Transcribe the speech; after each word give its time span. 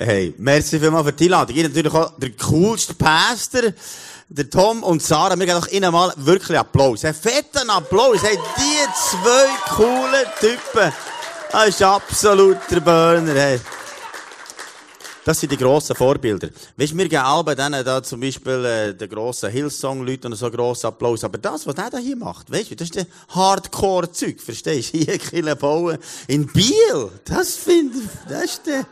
Hey, 0.00 0.32
merci 0.38 0.78
vielmals 0.78 1.06
für 1.06 1.12
die 1.12 1.24
Einladung. 1.24 1.56
Ihr 1.56 1.64
natürlich 1.64 1.92
auch 1.92 2.12
der 2.16 2.30
coolste 2.30 2.94
Pastor, 2.94 3.72
der 4.28 4.48
Tom 4.48 4.84
und 4.84 5.02
Sarah. 5.02 5.36
Wir 5.36 5.44
geben 5.44 5.60
doch 5.60 5.66
ihnen 5.72 5.90
mal 5.90 6.12
wirklich 6.18 6.56
Applaus. 6.56 7.04
Einen 7.04 7.14
fetten 7.14 7.68
Applaus. 7.68 8.22
Hey, 8.22 8.38
die 8.56 8.92
zwei 8.94 9.74
coolen 9.74 10.24
Typen. 10.38 10.92
Das 11.50 11.68
ist 11.70 11.82
absolut 11.82 12.58
der 12.70 12.78
Burner. 12.78 13.34
Hey. 13.34 13.60
Das 15.24 15.40
sind 15.40 15.50
die 15.50 15.56
grossen 15.56 15.96
Vorbilder. 15.96 16.50
Weißt 16.76 16.92
du, 16.92 16.96
wir 16.96 17.08
geben 17.08 17.24
alle 17.24 17.56
denen 17.56 17.84
da 17.84 18.00
zum 18.00 18.20
Beispiel 18.20 18.64
äh, 18.64 18.94
den 18.94 19.08
grossen 19.08 19.50
Hillsong-Leuten 19.50 20.32
so 20.36 20.48
grossen 20.48 20.86
Applaus. 20.86 21.24
Aber 21.24 21.38
das, 21.38 21.66
was 21.66 21.74
der 21.74 21.90
da 21.90 21.98
hier 21.98 22.16
macht, 22.16 22.52
weißt 22.52 22.70
du, 22.70 22.76
das 22.76 22.86
ist 22.86 22.94
der 22.94 23.06
Hardcore-Zeug. 23.30 24.40
Verstehst 24.40 24.94
du? 24.94 24.98
Hier 25.04 25.18
Kille 25.18 25.56
bauen. 25.56 25.98
In 26.28 26.46
Biel. 26.46 27.10
Das 27.24 27.56
finde 27.56 27.98
ich, 27.98 28.30
das 28.30 28.44
ist 28.44 28.66
der, 28.66 28.86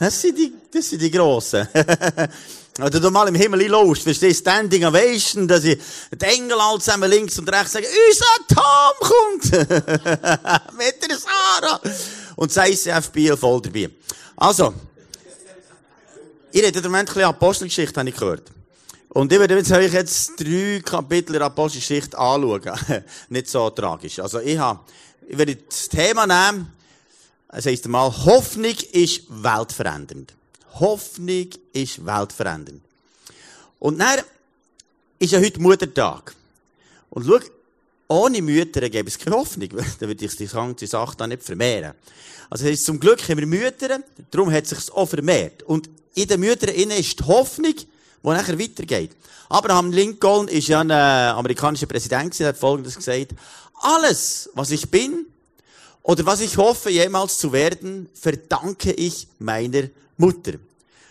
das 0.00 0.18
sind 0.18 0.38
die, 0.38 0.52
das 0.72 0.88
sind 0.88 1.02
die 1.02 1.10
Grossen. 1.10 1.68
Oder 2.78 3.00
du 3.00 3.10
mal 3.10 3.28
im 3.28 3.34
Himmel 3.34 3.62
einlässt, 3.62 4.02
verstehst 4.02 4.46
du, 4.46 4.50
Standing 4.50 4.86
Ovation, 4.86 5.46
dass 5.46 5.64
ich 5.64 5.78
die 6.10 6.24
Engel 6.24 6.58
alle 6.58 6.78
zusammen 6.78 7.10
links 7.10 7.38
und 7.38 7.52
rechts 7.52 7.72
sagen, 7.72 7.84
unser 8.08 8.54
Tom 8.54 9.08
kommt! 9.08 9.68
Mit 10.78 11.06
der 11.06 11.18
Sarah! 11.18 11.80
Und 12.36 12.56
das 12.56 12.68
ICF 12.68 13.10
Biel 13.10 13.36
voll 13.36 13.60
dabei. 13.60 13.90
Also, 14.36 14.72
ihr 16.52 16.62
redet 16.62 16.82
im 16.82 16.90
Moment 16.90 17.10
ein 17.10 17.14
bisschen 17.14 17.28
Apostelgeschichte, 17.28 18.00
habe 18.00 18.08
ich 18.08 18.16
gehört. 18.16 18.50
Und 19.10 19.30
ich 19.30 19.38
werde 19.38 19.56
euch 19.56 19.92
jetzt 19.92 20.40
drei 20.40 20.80
Kapitel 20.82 21.34
der 21.34 21.42
Apostelgeschichte 21.42 22.16
anschauen. 22.16 22.62
Nicht 23.28 23.48
so 23.48 23.68
tragisch. 23.68 24.18
Also 24.20 24.38
ich 24.38 24.56
habe, 24.56 24.80
ich 25.28 25.36
werde 25.36 25.56
das 25.56 25.88
Thema 25.90 26.26
nehmen, 26.26 26.72
es 27.52 27.66
heisst 27.66 27.84
einmal, 27.84 28.10
Hoffnung 28.24 28.76
ist 28.92 29.22
weltverändernd. 29.28 30.34
Hoffnung 30.74 31.48
ist 31.72 32.04
weltverändernd. 32.04 32.80
Und 33.78 33.98
dann 33.98 34.20
ist 35.18 35.32
ja 35.32 35.40
heute 35.40 35.60
Muttertag. 35.60 36.34
Und 37.10 37.26
schau, 37.26 37.40
ohne 38.08 38.42
Mütter 38.42 38.88
gäbe 38.88 39.08
es 39.08 39.18
keine 39.18 39.36
Hoffnung. 39.36 39.68
Dann 40.00 40.08
würde 40.08 40.24
ich 40.24 40.36
die 40.36 40.46
ganze 40.46 40.86
Sache 40.86 41.16
dann 41.16 41.30
nicht 41.30 41.44
vermehren. 41.44 41.94
Also, 42.48 42.64
das 42.64 42.72
heißt, 42.72 42.84
zum 42.86 42.98
Glück 42.98 43.22
haben 43.28 43.38
wir 43.38 43.46
Mütter, 43.46 44.00
darum 44.32 44.50
hat 44.50 44.64
es 44.64 44.70
sich 44.70 44.92
auch 44.92 45.06
vermehrt. 45.06 45.62
Und 45.62 45.88
in 46.14 46.26
den 46.26 46.40
Müttern 46.40 46.74
ist 46.74 47.20
die 47.20 47.24
Hoffnung, 47.24 47.74
die 47.74 47.86
nachher 48.24 48.58
weitergeht. 48.58 49.12
Abraham 49.48 49.92
Lincoln 49.92 50.48
ist 50.48 50.68
ja 50.68 50.80
ein 50.80 50.90
äh, 50.90 50.94
amerikanischer 50.94 51.86
Präsident, 51.86 52.36
der 52.40 52.48
hat 52.48 52.56
Folgendes 52.56 52.96
gesagt. 52.96 53.32
Alles, 53.74 54.50
was 54.54 54.72
ich 54.72 54.90
bin, 54.90 55.26
oder 56.02 56.24
was 56.26 56.40
ich 56.40 56.56
hoffe, 56.56 56.90
jemals 56.90 57.38
zu 57.38 57.52
werden, 57.52 58.08
verdanke 58.14 58.92
ich 58.92 59.28
meiner 59.38 59.88
Mutter. 60.16 60.54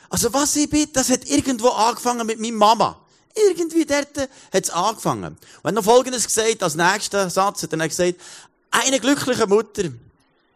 Also 0.10 0.34
was 0.34 0.56
ich 0.56 0.70
bin, 0.70 0.88
das 0.94 1.10
hat 1.10 1.30
irgendwo 1.30 1.70
angefangen 1.70 2.26
mit 2.26 2.40
meiner 2.40 2.56
Mama. 2.56 3.00
Irgendwie 3.36 3.86
dort 3.86 4.18
hat 4.18 4.64
es 4.64 4.70
angefangen. 4.72 5.38
Und 5.62 5.76
noch 5.76 5.84
Folgendes 5.84 6.26
gesagt, 6.26 6.64
als 6.64 6.76
nächster 6.76 7.30
Satz 7.30 7.64
hat 7.64 7.74
er 7.74 7.88
gesagt, 7.88 8.16
eine 8.72 9.00
glückliche 9.00 9.48
Mutter 9.48 9.84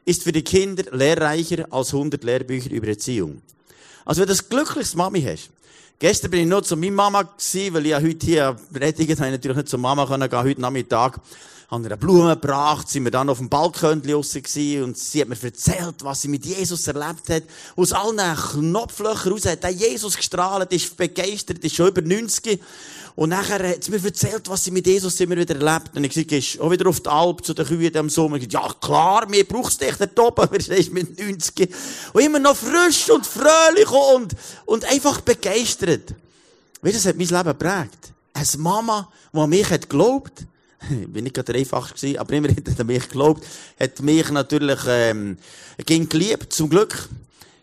ist 0.06 0.24
für 0.24 0.32
die 0.32 0.44
Kinder 0.44 0.84
lehrreicher 0.92 1.68
als 1.72 1.94
100 1.94 2.24
Lehrbücher 2.24 2.72
über 2.72 2.88
Erziehung. 2.88 3.42
Also 4.06 4.22
wenn 4.22 4.28
du 4.28 4.34
ein 4.34 4.50
glückliches 4.50 4.96
Mami 4.96 5.22
hast, 5.22 5.50
Gestern 6.00 6.32
bin 6.32 6.42
ich 6.42 6.48
nur 6.48 6.62
zu 6.62 6.76
meiner 6.76 6.92
Mama 6.92 7.22
gewesen, 7.22 7.74
weil 7.74 7.86
ich 7.86 7.92
ja 7.92 8.02
heute 8.02 8.26
hier 8.26 8.58
predige, 8.74 9.16
habe 9.16 9.28
ich 9.28 9.32
natürlich 9.32 9.56
nicht 9.56 9.70
zur 9.70 9.80
Mama 9.80 10.06
können 10.06 10.30
gehen, 10.30 10.44
heute 10.44 10.60
Nachmittag 10.60 11.18
haben 11.70 11.84
ihr 11.86 11.96
Blumen 11.96 12.30
gebracht, 12.30 12.90
sind 12.90 13.04
wir 13.06 13.12
dann 13.12 13.30
auf 13.30 13.38
dem 13.38 13.50
Balkon 13.50 14.02
draussen 14.02 14.44
und 14.84 14.98
sie 14.98 15.22
hat 15.22 15.30
mir 15.30 15.42
erzählt, 15.42 15.96
was 16.04 16.22
sie 16.22 16.28
mit 16.28 16.46
Jesus 16.46 16.88
erlebt 16.88 17.30
hat. 17.30 17.44
Aus 17.76 17.94
allen 17.94 18.18
Knopflöchern 18.36 19.34
raus 19.34 19.46
hat 19.46 19.64
der 19.64 19.72
Jesus 19.72 20.16
gestrahlt, 20.16 20.72
ist 20.72 20.96
begeistert, 20.98 21.64
ist 21.64 21.76
schon 21.76 21.88
über 21.88 22.02
90. 22.02 22.60
Und 23.16 23.30
nachher 23.30 23.68
hat 23.68 23.84
sie 23.84 23.92
mir 23.92 24.04
erzählt, 24.04 24.50
was 24.50 24.64
sie 24.64 24.72
mit 24.72 24.88
Jesus 24.88 25.20
immer 25.20 25.38
wieder 25.38 25.56
erlebt. 25.56 25.96
Und 25.96 26.04
ich 26.04 26.14
gesagt, 26.14 26.30
gehst 26.30 26.60
auch 26.60 26.72
wieder 26.72 26.90
auf 26.90 27.00
die 27.00 27.10
Alp 27.10 27.46
zu 27.46 27.54
den 27.54 27.66
Kühen 27.66 27.94
im 27.94 28.10
Sommer. 28.10 28.38
Ich 28.38 28.50
gesagt, 28.50 28.66
ja 28.66 28.74
klar, 28.80 29.28
mir 29.30 29.48
brauchst 29.48 29.82
dich 29.82 29.96
dort 29.96 30.20
oben, 30.20 30.52
wir 30.52 30.62
sind 30.62 30.94
mit 30.94 31.20
90. 31.20 31.70
Und 32.14 32.22
immer 32.22 32.40
noch 32.40 32.56
frisch 32.56 33.10
und 33.10 33.26
fröhlich 33.26 33.90
und, 33.90 34.34
und 34.66 34.86
einfach 34.86 35.22
begeistert. 35.22 36.16
Weißt 36.82 36.96
du, 36.96 36.98
das 36.98 37.06
hat 37.06 37.18
mein 37.18 37.28
Leben 37.28 37.58
geprägt. 37.58 38.14
Eine 38.34 38.48
Mama, 38.58 39.12
die 39.32 39.38
an 39.38 39.50
mich 39.50 39.70
hat 39.70 39.90
geglaubt 39.90 40.46
bin 41.08 41.24
nicht 41.24 41.36
gerade 41.36 41.54
dreifach 41.54 41.94
gewesen, 41.94 42.18
aber 42.18 42.34
immerhin 42.34 42.58
hat 42.58 42.80
er 42.80 42.86
mich 42.86 43.04
geglaubt, 43.04 43.46
hat 43.80 44.02
mich 44.02 44.30
natürlich, 44.30 44.80
ähm, 44.88 45.38
ging 45.86 46.08
geliebt, 46.10 46.54
zum 46.54 46.70
Glück. 46.70 47.10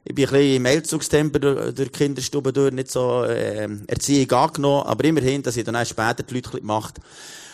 Ich 0.05 0.15
bin 0.15 0.27
ein 0.27 0.33
bisschen 0.33 0.57
im 0.57 0.67
Elzugstemper 0.67 1.39
durch 1.39 1.75
die 1.75 1.89
Kinderstube 1.89 2.53
durch, 2.53 2.73
nicht 2.73 2.91
so, 2.91 3.25
äh, 3.25 3.69
Erziehung 3.87 4.31
angenommen, 4.33 4.87
aber 4.87 5.05
immerhin, 5.05 5.43
dass 5.43 5.57
ich 5.57 5.65
dann 5.65 5.77
auch 5.77 5.87
später 5.87 6.23
die 6.23 6.35
Leute 6.35 6.59
gemacht 6.59 6.99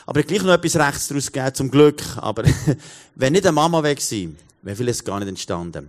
Aber 0.07 0.21
ich 0.21 0.27
gleich 0.27 0.43
noch 0.43 0.53
etwas 0.53 0.77
rechts 0.77 1.09
daraus 1.09 1.33
gegeben, 1.33 1.55
zum 1.55 1.71
Glück. 1.71 2.03
Aber, 2.17 2.45
wenn 3.17 3.33
nicht 3.33 3.45
eine 3.45 3.53
Mama 3.53 3.83
weg 3.83 4.01
sein, 4.01 4.37
wäre 4.63 4.77
vieles 4.77 5.03
gar 5.03 5.19
nicht 5.19 5.29
entstanden. 5.29 5.89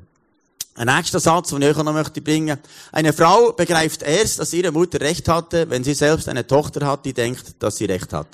Ein 0.73 0.95
nächster 0.95 1.19
Satz, 1.19 1.49
den 1.49 1.61
ich 1.61 1.69
euch 1.69 1.83
noch 1.83 1.93
möchte 1.93 2.21
bringen. 2.21 2.57
Eine 2.91 3.13
Frau 3.13 3.51
begreift 3.51 4.03
erst, 4.03 4.39
dass 4.39 4.53
ihre 4.53 4.71
Mutter 4.71 4.99
Recht 5.01 5.27
hatte, 5.27 5.69
wenn 5.69 5.83
sie 5.83 5.95
selbst 5.95 6.29
eine 6.29 6.45
Tochter 6.45 6.85
hat, 6.85 7.05
die 7.05 7.13
denkt, 7.13 7.55
dass 7.59 7.77
sie 7.77 7.85
Recht 7.85 8.13
hat. 8.13 8.27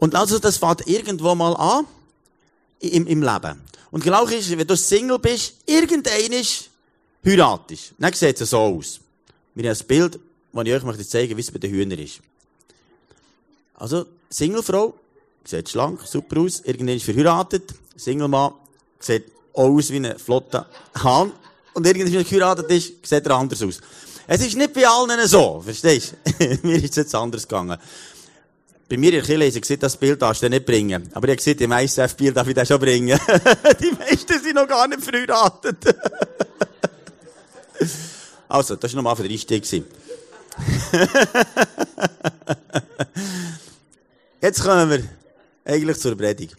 Und 0.00 0.14
also, 0.14 0.38
das 0.38 0.56
fängt 0.56 0.86
irgendwo 0.86 1.34
mal 1.34 1.54
an, 1.54 1.86
im, 2.80 3.06
im 3.06 3.22
Leben. 3.22 3.60
Und 3.90 4.02
genau 4.02 4.24
ist, 4.26 4.50
wenn 4.50 4.66
du 4.66 4.76
Single 4.76 5.18
bist, 5.18 5.54
irgendeinisch 5.66 6.70
heiratest. 7.24 7.92
Dann 7.98 8.12
sieht 8.14 8.40
es 8.40 8.50
so 8.50 8.58
aus. 8.58 8.98
Wir 9.54 9.70
haben 9.70 9.78
ein 9.78 9.86
Bild, 9.86 10.18
das 10.52 10.66
ich 10.66 10.72
euch 10.72 10.82
möchte 10.84 11.06
zeigen, 11.06 11.36
wie 11.36 11.40
es 11.42 11.50
bei 11.50 11.58
den 11.58 11.70
Hühnern 11.70 11.98
ist. 11.98 12.20
Also, 13.74 14.06
Singlefrau, 14.30 14.94
sieht 15.44 15.68
schlank, 15.68 16.00
super 16.06 16.40
aus, 16.40 16.60
irgendwann 16.60 16.96
ist 16.96 17.04
verheiratet. 17.04 17.74
Singlemann, 17.94 18.54
sieht 18.98 19.26
aus 19.52 19.90
wie 19.90 19.96
ein 19.96 20.18
flotter 20.18 20.66
Hahn. 20.94 21.32
Und 21.74 21.86
irgendwann, 21.86 22.12
wenn 22.12 22.20
er 22.20 22.24
geheiratet 22.24 22.70
ist, 22.70 23.06
sieht 23.06 23.26
er 23.26 23.36
anders 23.36 23.62
aus. 23.62 23.80
Es 24.26 24.40
ist 24.40 24.56
nicht 24.56 24.72
bei 24.72 24.86
allen 24.86 25.26
so, 25.26 25.60
verstehst 25.60 26.14
du? 26.38 26.58
Mir 26.62 26.76
ist 26.76 26.90
es 26.90 26.96
jetzt 26.96 27.14
anders 27.14 27.46
gegangen. 27.46 27.76
Bei 28.90 28.96
mir 28.96 29.10
in 29.10 29.14
der 29.14 29.22
Kirche 29.22 29.54
habe 29.54 29.72
ich 29.72 29.78
das 29.78 29.96
Bild 29.96 30.20
darfst 30.20 30.42
du 30.42 30.50
nicht 30.50 30.66
bringen. 30.66 31.08
Aber 31.14 31.28
ich 31.28 31.36
gesehen, 31.36 31.60
im 31.60 31.70
ISF-Bild 31.70 32.36
darf 32.36 32.48
ich 32.48 32.54
das 32.54 32.66
schon 32.66 32.80
bringen. 32.80 33.16
Die 33.80 33.92
meisten 33.92 34.42
sind 34.42 34.56
noch 34.56 34.66
gar 34.66 34.88
nicht 34.88 35.00
verheiratet. 35.00 35.76
also, 38.48 38.74
das 38.74 38.92
war 38.92 38.96
nochmal 38.96 39.14
für 39.14 39.22
den 39.22 39.30
Einstieg. 39.30 39.64
Jetzt 44.42 44.60
kommen 44.60 44.90
wir 44.90 45.04
eigentlich 45.64 45.98
zur 46.00 46.16
Predigt. 46.16 46.56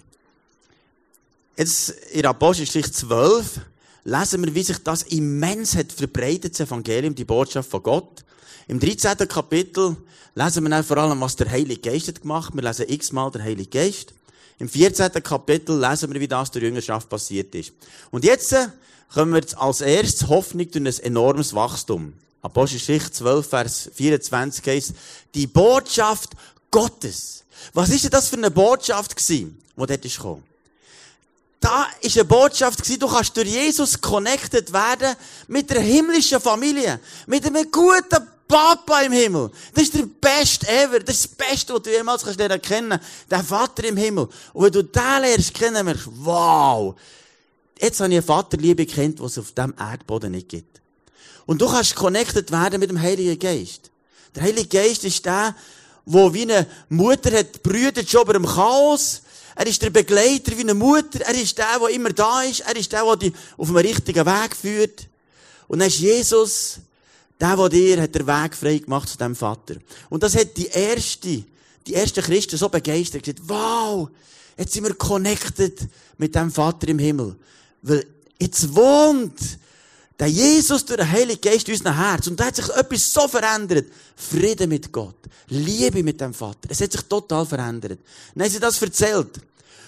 Jetzt 1.57 1.89
in 2.13 2.25
Apostelgeschichte 2.25 2.93
12 2.93 3.59
lesen 4.05 4.45
wir, 4.45 4.55
wie 4.55 4.63
sich 4.63 4.77
das 4.77 5.03
immens 5.03 5.75
hat 5.75 5.91
verbreitet, 5.91 6.53
das 6.53 6.65
Evangelium, 6.65 7.13
die 7.13 7.25
Botschaft 7.25 7.69
von 7.69 7.83
Gott. 7.83 8.23
Im 8.71 8.79
13. 8.79 9.27
Kapitel 9.27 9.97
lesen 10.33 10.63
wir 10.63 10.69
dann 10.69 10.85
vor 10.85 10.95
allem, 10.95 11.19
was 11.19 11.35
der 11.35 11.51
Heilige 11.51 11.91
Geist 11.91 12.07
hat 12.07 12.21
gemacht. 12.21 12.53
Wir 12.55 12.63
lesen 12.63 12.85
x-mal 12.87 13.29
der 13.29 13.43
Heilige 13.43 13.69
Geist. 13.69 14.13
Im 14.59 14.69
14. 14.69 15.11
Kapitel 15.21 15.77
lesen 15.77 16.13
wir, 16.13 16.21
wie 16.21 16.27
das 16.29 16.51
der 16.51 16.61
Jüngerschaft 16.61 17.09
passiert 17.09 17.53
ist. 17.53 17.73
Und 18.11 18.23
jetzt 18.23 18.53
äh, 18.53 18.69
kommen 19.13 19.33
wir 19.33 19.43
als 19.61 19.81
erstes 19.81 20.29
Hoffnung 20.29 20.71
durch 20.71 20.99
ein 20.99 21.03
enormes 21.03 21.53
Wachstum. 21.53 22.13
Apostelgeschichte 22.41 23.11
12, 23.11 23.49
Vers 23.49 23.91
24 23.93 24.65
heißt, 24.65 24.93
die 25.35 25.47
Botschaft 25.47 26.29
Gottes. 26.71 27.43
Was 27.73 27.89
ist 27.89 28.05
denn 28.05 28.11
das 28.11 28.29
für 28.29 28.37
eine 28.37 28.51
Botschaft 28.51 29.17
gewesen, 29.17 29.61
die 29.75 29.85
dort 29.85 30.05
ist 30.05 30.15
gekommen? 30.15 30.43
Da 31.59 31.87
ist 31.99 32.17
eine 32.17 32.23
Botschaft 32.23 32.81
gewesen, 32.81 33.01
du 33.01 33.07
kannst 33.09 33.35
durch 33.35 33.49
Jesus 33.49 33.99
connected 33.99 34.71
werden 34.71 35.17
mit 35.49 35.69
der 35.69 35.81
himmlischen 35.81 36.39
Familie, 36.39 37.01
mit 37.27 37.45
einem 37.45 37.69
guten 37.69 38.29
Papa 38.51 39.01
im 39.01 39.13
Himmel. 39.13 39.49
Das 39.73 39.83
ist 39.83 39.93
der 39.95 40.05
Beste 40.05 40.67
ever. 40.67 40.99
Das 40.99 41.15
ist 41.15 41.31
das 41.31 41.47
Beste, 41.47 41.73
was 41.73 41.81
du 41.83 41.89
jemals 41.89 42.23
kannst 42.23 42.37
lernen 42.37 42.61
kennen. 42.61 42.99
Der 43.29 43.43
Vater 43.43 43.85
im 43.85 43.95
Himmel. 43.95 44.27
Und 44.51 44.65
wenn 44.65 44.71
du 44.71 44.83
den 44.83 45.21
lernst 45.21 45.53
kennen, 45.53 45.85
merkst 45.85 46.07
du, 46.07 46.11
wow. 46.17 46.95
Jetzt 47.79 47.99
habe 48.01 48.09
ich 48.09 48.17
eine 48.17 48.21
Vaterliebe 48.21 48.85
kennt, 48.85 49.19
die 49.19 49.23
es 49.23 49.37
auf 49.37 49.53
diesem 49.53 49.73
Erdboden 49.79 50.33
nicht 50.33 50.49
gibt. 50.49 50.81
Und 51.45 51.61
du 51.61 51.67
kannst 51.67 51.95
connected 51.95 52.51
werden 52.51 52.79
mit 52.79 52.89
dem 52.89 53.01
Heiligen 53.01 53.39
Geist. 53.39 53.89
Der 54.35 54.43
Heilige 54.43 54.67
Geist 54.67 55.03
ist 55.05 55.25
der, 55.25 55.55
wo 56.05 56.33
wie 56.33 56.43
eine 56.43 56.67
Mutter 56.89 57.31
hat, 57.37 57.63
brütet 57.63 58.09
schon 58.09 58.23
über 58.23 58.33
dem 58.33 58.45
Chaos. 58.45 59.21
Er 59.55 59.65
ist 59.65 59.81
der 59.81 59.89
Begleiter 59.89 60.57
wie 60.57 60.61
eine 60.61 60.73
Mutter. 60.73 61.21
Er 61.21 61.35
ist 61.35 61.57
der, 61.57 61.79
der 61.79 61.89
immer 61.89 62.11
da 62.11 62.43
ist. 62.43 62.61
Er 62.61 62.75
ist 62.75 62.91
der, 62.91 63.03
der 63.03 63.15
dich 63.15 63.33
auf 63.57 63.67
dem 63.67 63.77
richtigen 63.77 64.25
Weg 64.25 64.55
führt. 64.55 65.07
Und 65.67 65.79
dann 65.79 65.87
ist 65.87 65.99
Jesus, 65.99 66.79
der, 67.41 67.57
der 67.57 67.69
dir 67.69 68.01
hat 68.01 68.15
den 68.15 68.27
Weg 68.27 68.55
frei 68.55 68.77
gemacht 68.77 69.09
zu 69.09 69.17
dem 69.17 69.35
Vater. 69.35 69.75
Und 70.09 70.23
das 70.23 70.35
hat 70.35 70.55
die 70.55 70.67
erste, 70.67 71.43
die 71.87 71.93
ersten 71.93 72.23
Christen 72.23 72.57
so 72.57 72.69
begeistert 72.69 73.23
gesagt, 73.23 73.41
wow, 73.47 74.09
jetzt 74.57 74.73
sind 74.73 74.83
wir 74.83 74.93
connected 74.93 75.79
mit 76.17 76.35
dem 76.35 76.51
Vater 76.51 76.87
im 76.87 76.99
Himmel. 76.99 77.35
Weil 77.81 78.05
jetzt 78.39 78.73
wohnt 78.75 79.39
Der 80.21 80.29
Jesus 80.29 80.85
durch 80.85 80.99
den 80.99 81.11
Heiligen 81.11 81.41
Geist 81.41 81.67
in 81.67 81.73
unserem 81.73 81.95
Herz. 81.95 82.27
Und 82.27 82.39
da 82.39 82.45
hat 82.45 82.55
sich 82.55 82.69
etwas 82.69 83.11
so 83.11 83.27
verändert. 83.27 83.87
Frieden 84.15 84.69
mit 84.69 84.91
Gott. 84.91 85.15
Liebe 85.47 86.03
mit 86.03 86.21
dem 86.21 86.31
Vater. 86.31 86.69
Es 86.69 86.79
hat 86.79 86.91
sich 86.91 87.01
total 87.01 87.43
verändert. 87.43 87.97
Dann 88.35 88.43
haben 88.43 88.51
sie 88.51 88.59
das 88.59 88.79
erzählt. 88.79 89.41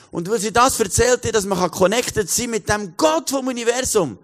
Und 0.09 0.27
weil 0.27 0.39
sie 0.39 0.51
das 0.51 0.79
erzählt 0.79 1.23
hat, 1.23 1.35
dass 1.35 1.45
man 1.45 1.69
connected 1.69 2.27
sein 2.31 2.49
mit 2.49 2.67
dem 2.67 2.97
Gott 2.97 3.29
vom 3.29 3.45
Universum, 3.45 4.17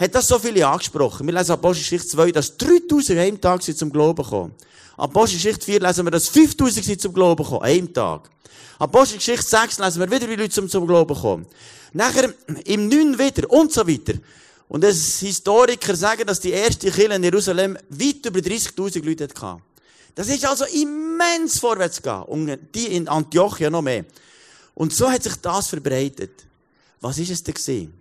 hat 0.00 0.14
das 0.14 0.28
so 0.28 0.38
viele 0.38 0.66
angesprochen. 0.66 1.26
Wir 1.26 1.34
lesen 1.34 1.52
Apostelgeschichte 1.52 2.08
2, 2.08 2.32
dass 2.32 2.56
3000 2.56 3.10
an 3.10 3.18
einem 3.18 3.40
Tag 3.40 3.62
sind 3.62 3.76
zum 3.76 3.92
Glauben 3.92 4.22
gekommen. 4.22 4.54
Apostelgeschichte 4.96 5.64
4 5.66 5.80
lesen 5.80 6.06
wir, 6.06 6.10
dass 6.10 6.28
5000 6.28 6.84
sind 6.86 7.00
zum 7.02 7.12
Glauben 7.12 7.44
gekommen, 7.44 7.62
einem 7.62 7.92
Tag. 7.92 8.30
Apostelgeschichte 8.78 9.46
6 9.46 9.78
lesen 9.78 10.00
wir 10.00 10.10
wieder, 10.10 10.26
wie 10.26 10.36
Leute 10.36 10.50
zum, 10.50 10.70
zum 10.70 10.86
Glauben 10.86 11.14
kommen. 11.14 11.46
Nachher 11.92 12.32
im 12.64 12.88
9 12.88 13.18
wieder 13.18 13.50
und 13.50 13.72
so 13.72 13.86
weiter. 13.86 14.14
Und 14.68 14.84
es 14.84 15.18
Historiker 15.20 15.94
sagen, 15.94 16.26
dass 16.26 16.40
die 16.40 16.52
erste 16.52 16.90
Kirche 16.90 17.12
in 17.12 17.22
Jerusalem 17.22 17.76
weit 17.90 18.24
über 18.24 18.40
30.000 18.40 19.04
Leute 19.04 19.28
hatte. 19.38 19.62
Das 20.14 20.28
ist 20.28 20.46
also 20.46 20.64
immens 20.64 21.58
vorwärts 21.58 21.98
gegangen. 21.98 22.24
Und 22.24 22.58
die 22.74 22.86
in 22.96 23.06
Antiochia 23.06 23.68
noch 23.68 23.82
mehr. 23.82 24.06
Und 24.74 24.94
so 24.94 25.10
hat 25.10 25.22
sich 25.22 25.36
das 25.36 25.68
verbreitet. 25.68 26.46
Was 27.00 27.18
ist 27.18 27.30
es 27.30 27.42
denn 27.42 27.54
gewesen? 27.54 27.99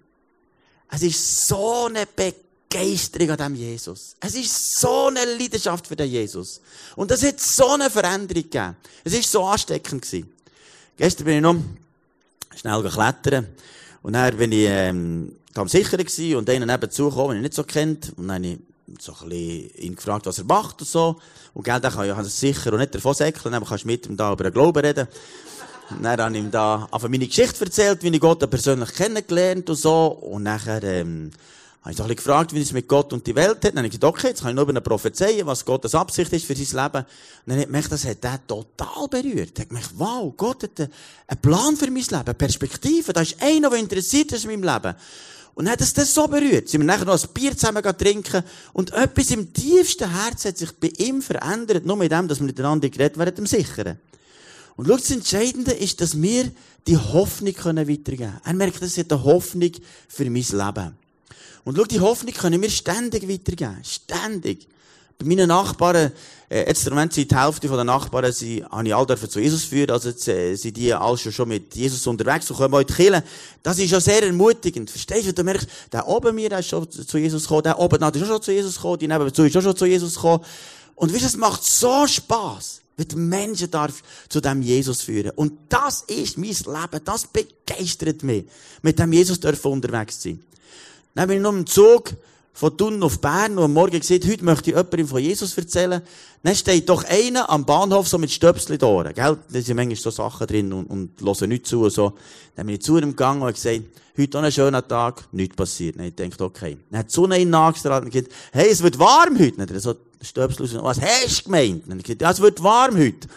Es 0.92 1.02
ist 1.02 1.48
so 1.48 1.86
eine 1.86 2.08
Begeisterung 2.08 3.32
an 3.32 3.38
dem 3.38 3.56
Jesus. 3.56 4.16
Es 4.20 4.36
ist 4.36 4.80
so 4.80 5.08
eine 5.08 5.26
Leidenschaft 5.26 5.88
für 5.88 5.96
den 5.96 6.10
Jesus. 6.10 6.62
Und 6.96 7.12
das 7.12 7.24
hat 7.24 7.40
so 7.40 7.70
eine 7.70 7.90
Veränderung 7.90 8.44
gegeben. 8.44 8.76
Es 9.04 9.14
ist 9.14 9.32
so 9.32 9.44
ansteckend 9.46 10.02
gewesen. 10.02 10.32
Gestern 10.98 11.26
bin 11.26 11.36
ich 11.36 11.42
noch 11.42 11.56
schnell 12.56 12.82
geklettert. 12.82 13.46
Und 14.02 14.14
dann 14.14 14.36
bin 14.38 14.52
ich, 14.52 14.68
ähm, 14.68 15.36
da 15.54 15.62
am 15.62 15.68
Sichern 15.68 16.00
gewesen 16.00 16.36
und 16.36 16.50
einen 16.50 16.68
nebenzu 16.68 17.10
gekommen, 17.10 17.30
den 17.30 17.38
ich 17.38 17.44
nicht 17.44 17.54
so 17.54 17.64
kennt. 17.64 18.14
Und 18.18 18.28
dann 18.28 18.44
habe 18.44 18.48
ich 18.48 18.60
so 19.00 19.14
ein 19.22 19.30
bisschen 19.30 19.76
ihn 19.76 19.96
gefragt, 19.96 20.26
was 20.26 20.40
er 20.40 20.46
macht 20.46 20.82
und 20.82 20.88
so. 20.88 21.20
Und 21.54 21.64
gell, 21.64 21.80
dann 21.80 21.94
kann 21.94 22.08
das 22.08 22.40
sicher 22.40 22.74
und 22.74 22.80
nicht 22.80 22.96
davon 22.96 23.14
säckeln, 23.14 23.54
aber 23.54 23.66
kannst 23.66 23.86
mit 23.86 24.08
ihm 24.08 24.18
da 24.18 24.32
über 24.34 24.44
den 24.44 24.54
Glauben 24.54 24.84
reden. 24.84 25.08
Dann 25.90 26.22
habe 26.22 26.38
ich 26.38 26.44
ihm 26.44 26.52
da 26.52 26.88
einfach 26.92 27.10
meine 27.10 27.28
Geschichte 27.28 27.66
erzählt, 27.66 28.04
wie 28.04 28.10
ich 28.10 28.20
Gott 28.20 28.48
persönlich 28.50 28.94
kennengelernt 28.94 29.70
und 29.70 29.76
so. 29.76 30.08
Und 30.08 30.44
nachher, 30.44 30.84
ähm, 30.84 31.32
habe 31.82 31.92
ich 31.92 31.98
so 31.98 32.04
ein 32.04 32.10
bisschen 32.10 32.26
gefragt, 32.26 32.54
wie 32.54 32.62
es 32.62 32.74
mit 32.74 32.88
Gott 32.88 33.14
und 33.14 33.26
die 33.26 33.36
Welt 33.36 33.58
hat. 33.58 33.66
Dann 33.66 33.78
habe 33.78 33.88
ich 33.88 33.94
gesagt, 33.94 34.04
okay, 34.04 34.28
jetzt 34.28 34.42
kann 34.42 34.50
ich 34.50 34.56
nur 34.56 34.64
über 34.64 34.72
eine 34.72 34.82
prophezeien, 34.82 35.48
was 35.48 35.64
Gottes 35.64 35.96
Absicht 35.96 36.32
ist 36.34 36.46
für 36.46 36.56
sein 36.56 36.84
Leben. 36.84 37.06
Und 37.06 37.54
dann 37.54 37.60
hat 37.60 37.70
mich 37.70 37.88
das 37.88 38.06
hat 38.06 38.24
der 38.24 38.46
total 38.46 39.08
berührt. 39.10 39.58
Er 39.58 39.62
hat 39.62 39.70
gedacht, 39.70 39.92
wow, 39.96 40.34
Gott 40.36 40.64
hat 40.64 40.80
einen 40.80 41.42
Plan 41.42 41.76
für 41.78 41.90
mein 41.90 42.04
Leben, 42.04 42.14
eine 42.14 42.34
Perspektive. 42.34 43.14
Da 43.14 43.22
ist 43.22 43.42
einer, 43.42 43.70
der 43.70 43.80
interessiert 43.80 44.32
ist 44.34 44.46
in 44.46 44.52
meinem 44.52 44.74
Leben. 44.74 44.96
Und 45.56 45.66
dann 45.66 45.74
hat 45.74 45.82
es 45.82 45.94
das 45.94 46.14
so 46.14 46.28
berührt. 46.28 46.70
Sind 46.70 46.82
wir 46.82 46.86
nachher 46.86 47.06
noch 47.06 47.22
ein 47.22 47.30
Bier 47.34 47.56
zusammen 47.58 47.84
trinken. 47.98 48.44
Und 48.74 48.94
etwas 48.94 49.32
im 49.32 49.52
tiefsten 49.54 50.10
Herz 50.10 50.46
hat 50.46 50.58
sich 50.58 50.72
bei 50.74 50.92
ihm 50.98 51.22
verändert. 51.22 51.86
Nur 51.86 51.98
mit 51.98 52.12
dem, 52.12 52.28
dass 52.28 52.40
wir 52.40 52.46
miteinander 52.46 52.90
geredet 52.90 53.18
während 53.18 53.38
dem 53.38 53.48
Sichern. 53.48 54.00
Und 54.80 54.88
schau, 54.88 54.96
das 54.96 55.12
Entscheidende 55.12 55.74
ist, 55.74 56.00
dass 56.00 56.22
wir 56.22 56.50
die 56.88 56.96
Hoffnung 56.96 57.54
weitergeben 57.54 58.04
können. 58.06 58.40
Er 58.46 58.54
merkt, 58.54 58.82
das 58.82 58.98
ist 58.98 59.12
eine 59.12 59.22
Hoffnung 59.26 59.72
für 60.08 60.24
mein 60.24 60.36
Leben. 60.36 60.98
Und 61.66 61.76
schau, 61.76 61.84
die 61.84 62.00
Hoffnung 62.00 62.34
können 62.34 62.62
wir 62.62 62.70
ständig 62.70 63.28
weitergeben. 63.28 63.82
Ständig. 63.84 64.70
Bei 65.18 65.26
meinen 65.26 65.50
Nachbarn, 65.50 66.14
äh, 66.50 66.66
jetzt 66.66 66.88
im 66.88 66.94
Moment 66.94 67.12
sind 67.12 67.30
die 67.30 67.36
Hälfte 67.36 67.68
der 67.68 67.84
Nachbarn, 67.84 68.32
sie, 68.32 68.64
habe 68.64 68.88
ich 68.88 68.96
all 68.96 69.06
zu 69.06 69.42
Jesus 69.42 69.66
führen, 69.66 69.92
also 69.92 70.08
jetzt, 70.08 70.26
äh, 70.30 70.56
sind 70.56 70.78
die 70.78 70.94
alle 70.94 71.18
schon, 71.18 71.50
mit 71.50 71.76
Jesus 71.76 72.08
unterwegs 72.08 72.50
und 72.50 72.56
kommen 72.56 72.74
heute 72.74 72.94
killen. 72.94 73.22
Das 73.62 73.80
ist 73.80 73.92
ja 73.92 74.00
sehr 74.00 74.24
ermutigend. 74.24 74.90
Verstehst 74.90 75.28
du? 75.28 75.34
Du 75.34 75.44
merkst, 75.44 75.68
der 75.92 76.08
oben 76.08 76.34
mir, 76.34 76.48
der 76.48 76.60
ist 76.60 76.70
schon 76.70 76.90
zu 76.90 77.18
Jesus 77.18 77.44
gekommen, 77.44 77.64
der 77.64 77.78
oben 77.78 78.02
ist 78.02 78.16
auch 78.16 78.28
schon 78.28 78.42
zu 78.42 78.54
Jesus 78.54 78.76
gekommen, 78.76 79.00
die 79.00 79.10
nebenzu 79.10 79.44
ist 79.44 79.62
schon 79.62 79.76
zu 79.76 79.86
Jesus 79.86 80.16
gekommen. 80.16 80.42
Und 80.96 81.12
weißt 81.14 81.24
du, 81.24 81.28
es 81.28 81.36
macht 81.36 81.66
so 81.66 82.08
Spass 82.08 82.80
wird 83.00 83.16
Menschen 83.16 83.72
darf 83.72 84.04
zu 84.28 84.42
dem 84.42 84.62
Jesus 84.62 85.02
führen. 85.02 85.32
Und 85.32 85.54
das 85.70 86.02
ist 86.02 86.38
mein 86.38 86.50
Leben. 86.50 87.04
Das 87.04 87.26
begeistert 87.26 88.22
mich. 88.22 88.46
Mit 88.84 89.00
dem 89.00 89.12
Jesus 89.12 89.40
dürfen 89.40 89.72
unterwegs 89.72 90.22
sein. 90.22 90.44
Dann 91.16 91.28
bin 91.28 91.38
ich 91.38 91.44
noch 91.44 91.54
im 91.54 91.66
Zug 91.66 92.14
von 92.54 92.78
Thun 92.78 93.02
auf 93.04 93.20
Bern 93.22 93.58
und 93.58 93.64
am 93.64 93.74
Morgen 93.74 94.00
gesagt, 94.00 94.28
heute 94.28 94.44
möchte 94.44 94.70
ich 94.70 94.76
jemandem 94.76 95.08
von 95.08 95.22
Jesus 95.22 95.58
erzählen. 95.58 96.02
Dann 96.44 96.56
steht 96.56 96.90
doch 96.90 97.06
einer 97.06 97.50
am 97.50 97.66
Bahnhof 97.66 98.08
so 98.08 98.18
mit 98.18 98.32
Stöpsel 98.32 98.78
da 98.78 99.12
gell? 99.14 99.38
Da 99.50 99.62
sind 99.62 99.78
manchmal 99.78 99.96
so 99.96 100.10
Sachen 100.10 100.46
drin 100.46 100.74
und, 100.74 100.86
und 100.88 101.22
hören 101.22 101.50
nicht 101.50 101.66
zu 101.66 101.84
und 101.84 101.92
so. 101.92 102.14
Dann 102.56 102.66
bin 102.66 102.76
ich 102.76 102.82
zu 102.82 102.98
ihm 102.98 103.12
gegangen 103.12 103.42
und 103.44 103.54
gesagt, 103.54 103.82
heute 104.18 104.40
auch 104.40 104.44
ein 104.44 104.52
schöner 104.52 104.86
Tag, 104.86 105.24
nichts 105.32 105.56
passiert. 105.56 105.98
Dann 105.98 106.08
ich 106.08 106.16
gedacht, 106.16 106.42
okay. 106.42 106.78
Dann 106.90 107.00
hat 107.00 107.10
die 107.10 107.14
Sonne 107.14 107.40
ihn 107.40 107.50
nachgestrahlt 107.50 108.04
und 108.04 108.12
gesagt, 108.12 108.34
hey, 108.52 108.70
es 108.70 108.84
wird 108.84 109.00
warm 109.00 109.40
heute. 109.40 109.54
Dann 109.54 109.62
hat 109.62 109.72
er 109.72 109.80
so 109.80 109.96
Stöpsel 110.22 110.66
raus, 110.66 110.98
was 110.98 111.02
hast 111.02 111.40
du 111.40 111.44
gemeint? 111.46 111.86
Gesagt, 112.04 112.22
ja, 112.22 112.32
es 112.32 112.40
wird 112.40 112.62
warm 112.62 112.98
heute. 112.98 113.28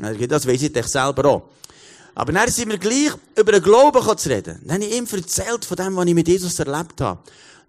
Er 0.00 0.12
gesagt, 0.12 0.32
das 0.32 0.46
weiss 0.46 0.62
ich 0.62 0.86
selber 0.86 1.24
auch. 1.24 1.42
Aber 2.14 2.32
dann 2.32 2.48
sind 2.48 2.70
wir 2.70 2.78
gleich 2.78 3.12
über 3.38 3.52
den 3.52 3.62
Glauben 3.62 4.18
zu 4.18 4.28
reden. 4.28 4.58
Dann 4.64 4.76
habe 4.76 4.84
ich 4.84 4.96
ihm 4.96 5.06
erzählt 5.10 5.64
von 5.64 5.76
dem, 5.76 5.96
was 5.96 6.06
ich 6.06 6.14
mit 6.14 6.28
Jesus 6.28 6.58
erlebt 6.58 7.00
habe. 7.00 7.20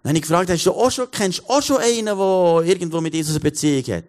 Dann 0.02 0.10
habe 0.10 0.18
ich 0.18 0.22
gefragt, 0.22 0.50
hast 0.50 0.64
du 0.64 0.72
auch 0.72 0.90
schon, 0.90 1.10
kennst 1.10 1.40
du 1.40 1.42
auch 1.48 1.62
schon 1.62 1.78
einen, 1.78 2.06
der 2.06 2.62
irgendwo 2.64 3.00
mit 3.00 3.14
Jesus 3.14 3.34
eine 3.34 3.40
Beziehung 3.40 3.82
hat? 3.82 4.04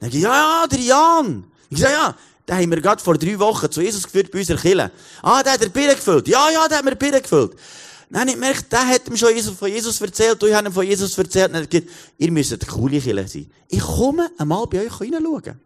Dann 0.00 0.08
habe 0.08 0.16
ich 0.16 0.22
gesagt, 0.22 0.34
ja, 0.34 0.62
ja, 0.62 0.66
der 0.66 0.80
Jan. 0.80 1.44
Ich 1.70 1.78
sage, 1.78 1.92
ja, 1.92 2.16
den 2.48 2.56
haben 2.56 2.70
wir 2.70 2.80
gerade 2.80 3.02
vor 3.02 3.16
drei 3.16 3.38
Wochen 3.38 3.70
zu 3.70 3.80
Jesus 3.80 4.02
geführt 4.02 4.30
bei 4.30 4.40
unserer 4.40 4.58
Kirche. 4.58 4.90
Ah, 5.22 5.42
der 5.42 5.52
hat 5.52 5.62
er 5.62 5.68
Birne 5.68 5.94
gefüllt. 5.94 6.28
Ja, 6.28 6.50
ja, 6.50 6.68
der 6.68 6.78
hat 6.78 6.84
mir 6.84 6.96
Birne 6.96 7.20
gefüllt. 7.20 7.52
Habe 8.12 8.28
ich 8.28 8.34
gemerkt, 8.34 8.72
der 8.72 8.86
hat 8.86 9.08
ihm 9.08 9.16
schon 9.16 9.36
von 9.56 9.68
Jesus 9.68 10.00
erzählt, 10.00 10.42
du 10.42 10.54
hast 10.54 10.64
ihm 10.64 10.72
von 10.72 10.86
Jesus 10.86 11.16
erzählt. 11.16 11.52
Hat 11.52 11.62
er 11.62 11.66
gesagt, 11.66 11.90
ihr 12.18 12.30
müsst 12.30 12.66
coole 12.68 13.00
Kirche 13.00 13.28
sein. 13.28 13.50
Ich 13.68 13.80
komme 13.80 14.30
einmal 14.38 14.66
bei 14.66 14.86
euch 14.86 15.00
reinschauen. 15.00 15.60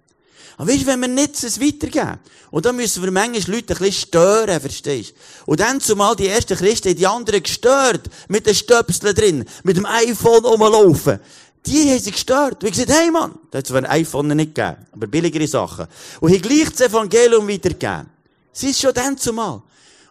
Aber 0.59 0.73
weißt 0.73 0.87
wenn 0.87 1.01
wir 1.01 1.09
nicht 1.09 1.43
es 1.43 1.61
weitergeben, 1.61 2.19
und 2.51 2.67
dann 2.67 2.75
müssen 2.75 3.03
wir 3.03 3.13
manchmal 3.13 3.57
Leute 3.57 3.75
ein 3.75 3.79
bisschen 3.79 3.93
stören, 3.93 4.61
verstehst 4.61 5.11
du? 5.11 5.53
Und 5.53 5.61
dann 5.61 5.81
zumal 5.81 6.17
die 6.17 6.27
ersten 6.27 6.57
Christen 6.57 6.97
die 6.97 7.07
anderen 7.07 7.43
gestört, 7.43 8.09
mit 8.29 8.45
den 8.45 8.57
Stöpseln 8.57 9.15
drin, 9.15 9.45
mit 9.63 9.77
dem 9.77 9.87
iPhone 9.87 10.45
rumlaufen. 10.45 11.21
Die 11.65 11.91
haben 11.91 12.01
sie 12.01 12.11
gestört. 12.11 12.65
Und 12.65 12.71
ich 12.71 12.73
gesagt, 12.73 12.91
hey 12.91 13.11
Mann, 13.11 13.39
da 13.51 13.59
hat 13.59 13.71
es 13.71 13.73
ein 13.75 13.87
iPhone 13.87 14.29
nicht 14.29 14.55
gegeben, 14.55 14.79
aber 14.93 15.07
billigere 15.07 15.47
Sachen. 15.47 15.87
Und 16.21 16.33
haben 16.33 16.43
gleich 16.43 16.71
das 16.71 16.81
Evangelium 16.81 17.47
weitergegeben. 17.47 18.07
Sie 18.53 18.71
ist 18.71 18.81
schon 18.81 18.95
dann 18.95 19.17
zumal. 19.17 19.63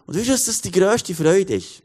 Und 0.06 0.16
weißt 0.16 0.28
du, 0.28 0.32
dass 0.32 0.44
das 0.44 0.62
die 0.62 0.70
grösste 0.70 1.14
Freude 1.14 1.56
ist? 1.56 1.82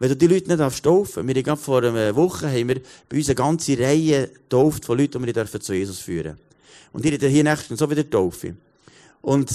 Wenn 0.00 0.08
du 0.08 0.16
die 0.16 0.28
Leute 0.28 0.56
nicht 0.56 0.82
taufen 0.82 1.28
Wir 1.28 1.42
haben 1.44 1.58
vor 1.58 1.82
einer 1.82 2.16
Woche 2.16 2.48
haben 2.48 2.68
wir 2.68 2.80
bei 3.06 3.18
uns 3.18 3.28
eine 3.28 3.34
ganze 3.34 3.78
Reihe 3.78 4.28
getauft 4.28 4.86
von 4.86 4.98
Leuten, 4.98 5.22
die 5.22 5.36
wir 5.36 5.60
zu 5.60 5.74
Jesus 5.74 5.98
führen 5.98 6.22
dürfen. 6.22 6.40
Und 6.92 7.04
ihr 7.04 7.28
hier 7.28 7.44
nächstens 7.44 7.78
so 7.78 7.90
wieder 7.90 8.08
Taufe. 8.08 8.56
Und 9.20 9.50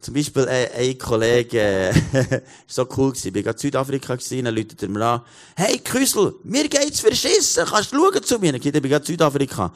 zum 0.00 0.14
Beispiel 0.14 0.44
äh, 0.48 0.70
ein 0.74 0.96
Kollege, 0.96 1.60
äh, 1.60 2.40
so 2.66 2.88
cool 2.96 3.10
gewesen. 3.10 3.26
Ich 3.26 3.32
bin 3.34 3.42
gerade 3.42 3.56
in 3.56 3.60
Südafrika 3.60 4.16
gewesen, 4.16 4.44
dann 4.46 4.54
läutet 4.54 4.82
er 4.82 4.88
mir 4.88 5.04
an. 5.04 5.20
Hey, 5.54 5.78
Küssel, 5.80 6.34
mir 6.44 6.66
geht's 6.66 7.00
verschissen, 7.00 7.66
kannst 7.66 7.92
du 7.92 7.96
schauen 7.96 8.22
zu 8.22 8.38
mir? 8.38 8.54
Ich 8.54 8.72
bin 8.72 8.82
in 8.82 9.04
Südafrika. 9.04 9.70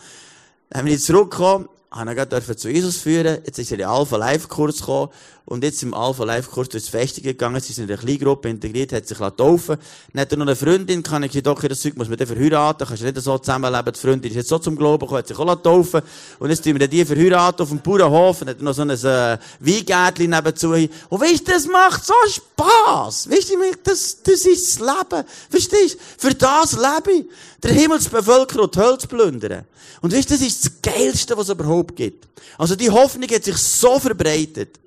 Dann 0.71 0.79
haben 0.81 0.89
wir 0.89 0.99
zurückgekommen, 0.99 1.69
habe 1.95 2.11
ihn 2.11 2.17
gerade 2.17 2.57
zu 2.57 2.69
Jesus 2.69 2.99
führen. 2.99 3.39
Jetzt 3.45 3.59
ist 3.59 3.71
er 3.71 3.75
in 3.75 3.79
den 3.79 3.89
Alpha 3.89 4.17
Life 4.17 4.49
Kurs 4.49 4.81
gekommen. 4.81 5.11
Und 5.47 5.63
jetzt 5.63 5.83
im 5.83 5.93
Alpha 5.93 6.25
Life 6.25 6.51
Kurs 6.51 6.71
durchs 6.71 6.89
Feste 6.89 7.21
gegangen. 7.21 7.61
Sie 7.61 7.73
sind 7.73 7.85
in 7.85 7.91
einer 7.91 8.01
Kleingruppe 8.01 8.49
integriert, 8.49 8.93
hat 8.93 9.07
sich 9.07 9.19
taufen 9.19 9.77
Dann 10.13 10.23
hat 10.23 10.33
er 10.33 10.39
noch 10.39 10.47
eine 10.47 10.57
Freundin, 10.57 11.03
kann 11.03 11.23
ich 11.23 11.43
doch, 11.43 11.63
das 11.63 11.81
Zeug 11.83 11.97
muss 11.97 12.09
man 12.09 12.17
dann 12.17 12.27
verheiraten, 12.27 12.87
kannst 12.87 13.03
du 13.03 13.07
nicht 13.07 13.21
so 13.21 13.37
zusammenleben. 13.37 13.93
Die 13.93 14.01
Freundin 14.01 14.31
ist 14.31 14.37
jetzt 14.37 14.49
so 14.49 14.59
zum 14.59 14.75
Glauben 14.75 15.01
gekommen, 15.01 15.19
hat 15.19 15.29
sich 15.29 15.39
auch 15.39 15.55
taufen 15.57 16.01
Und 16.39 16.49
jetzt 16.49 16.65
tun 16.65 16.79
wir 16.81 16.89
die 16.89 17.05
verheiraten 17.05 17.63
auf 17.63 17.69
dem 17.69 17.81
Bauernhof. 17.81 18.41
Und 18.41 18.49
hat 18.49 18.63
noch 18.63 18.73
so 18.73 18.83
ein, 18.83 18.91
äh, 18.91 19.39
Weingärtchen 19.61 20.31
nebenzu. 20.31 20.71
Und 20.71 21.21
weißt 21.21 21.47
du, 21.47 21.53
das 21.53 21.67
macht 21.67 22.05
so 22.07 22.15
Spass. 22.29 23.31
Weißt 23.31 23.51
du, 23.51 23.57
das, 23.85 24.23
das 24.23 24.47
ist 24.47 24.81
das 24.81 24.81
Leben. 24.81 25.29
Verstehst 25.51 25.95
du? 25.95 25.99
Für 26.17 26.35
das 26.35 26.73
lebe 26.73 27.19
ich. 27.19 27.27
Der 27.63 27.73
Himmel 27.73 28.01
zu 28.01 28.11
bevölkern 28.11 28.61
und 28.61 28.75
die 28.75 28.79
Hölle 28.79 28.99
zu 28.99 29.09
plündern. 29.09 29.65
Und 30.01 30.15
weißt 30.15 30.31
du, 30.31 30.35
das 30.35 30.43
ist 30.43 30.65
das 30.65 30.73
Geilste, 30.83 31.37
was 31.37 31.49
es 31.49 31.57
überhaupt 31.85 31.97
gibt. 31.97 32.27
Also 32.59 32.77
die 32.77 32.91
Hoffnung 32.91 33.29
hat 33.29 33.45
sich 33.45 33.57
so 33.57 33.99
verbreitet. 33.99 34.79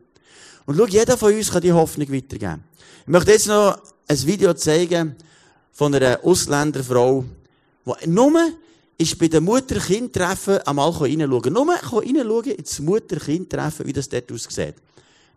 Und 0.66 0.77
schau, 0.77 0.86
jeder 0.86 1.18
von 1.18 1.34
uns 1.34 1.51
kann 1.51 1.62
die 1.62 1.72
Hoffnung 1.72 2.12
weitergeben. 2.12 2.63
Ich 3.01 3.08
möchte 3.08 3.32
jetzt 3.32 3.48
noch 3.48 3.82
ein 4.08 4.25
Video 4.25 4.54
zeigen 4.54 5.16
von 5.72 5.94
einer 5.94 6.20
Ausländerfrau, 6.24 7.24
die 7.86 8.10
nur 8.10 8.51
ist 8.98 9.18
bei 9.20 9.27
den 9.27 9.44
Mutter-Kind-Treffen 9.44 10.60
einmal 10.60 10.89
reinschauen. 10.89 11.54
Nur 11.54 11.70
reinschauen 11.70 12.51
ins 12.51 12.80
Mutter-Kind-Treffen, 12.80 13.86
wie 13.86 13.94
das 13.94 14.10
dort 14.10 14.32
aussieht. 14.32 14.75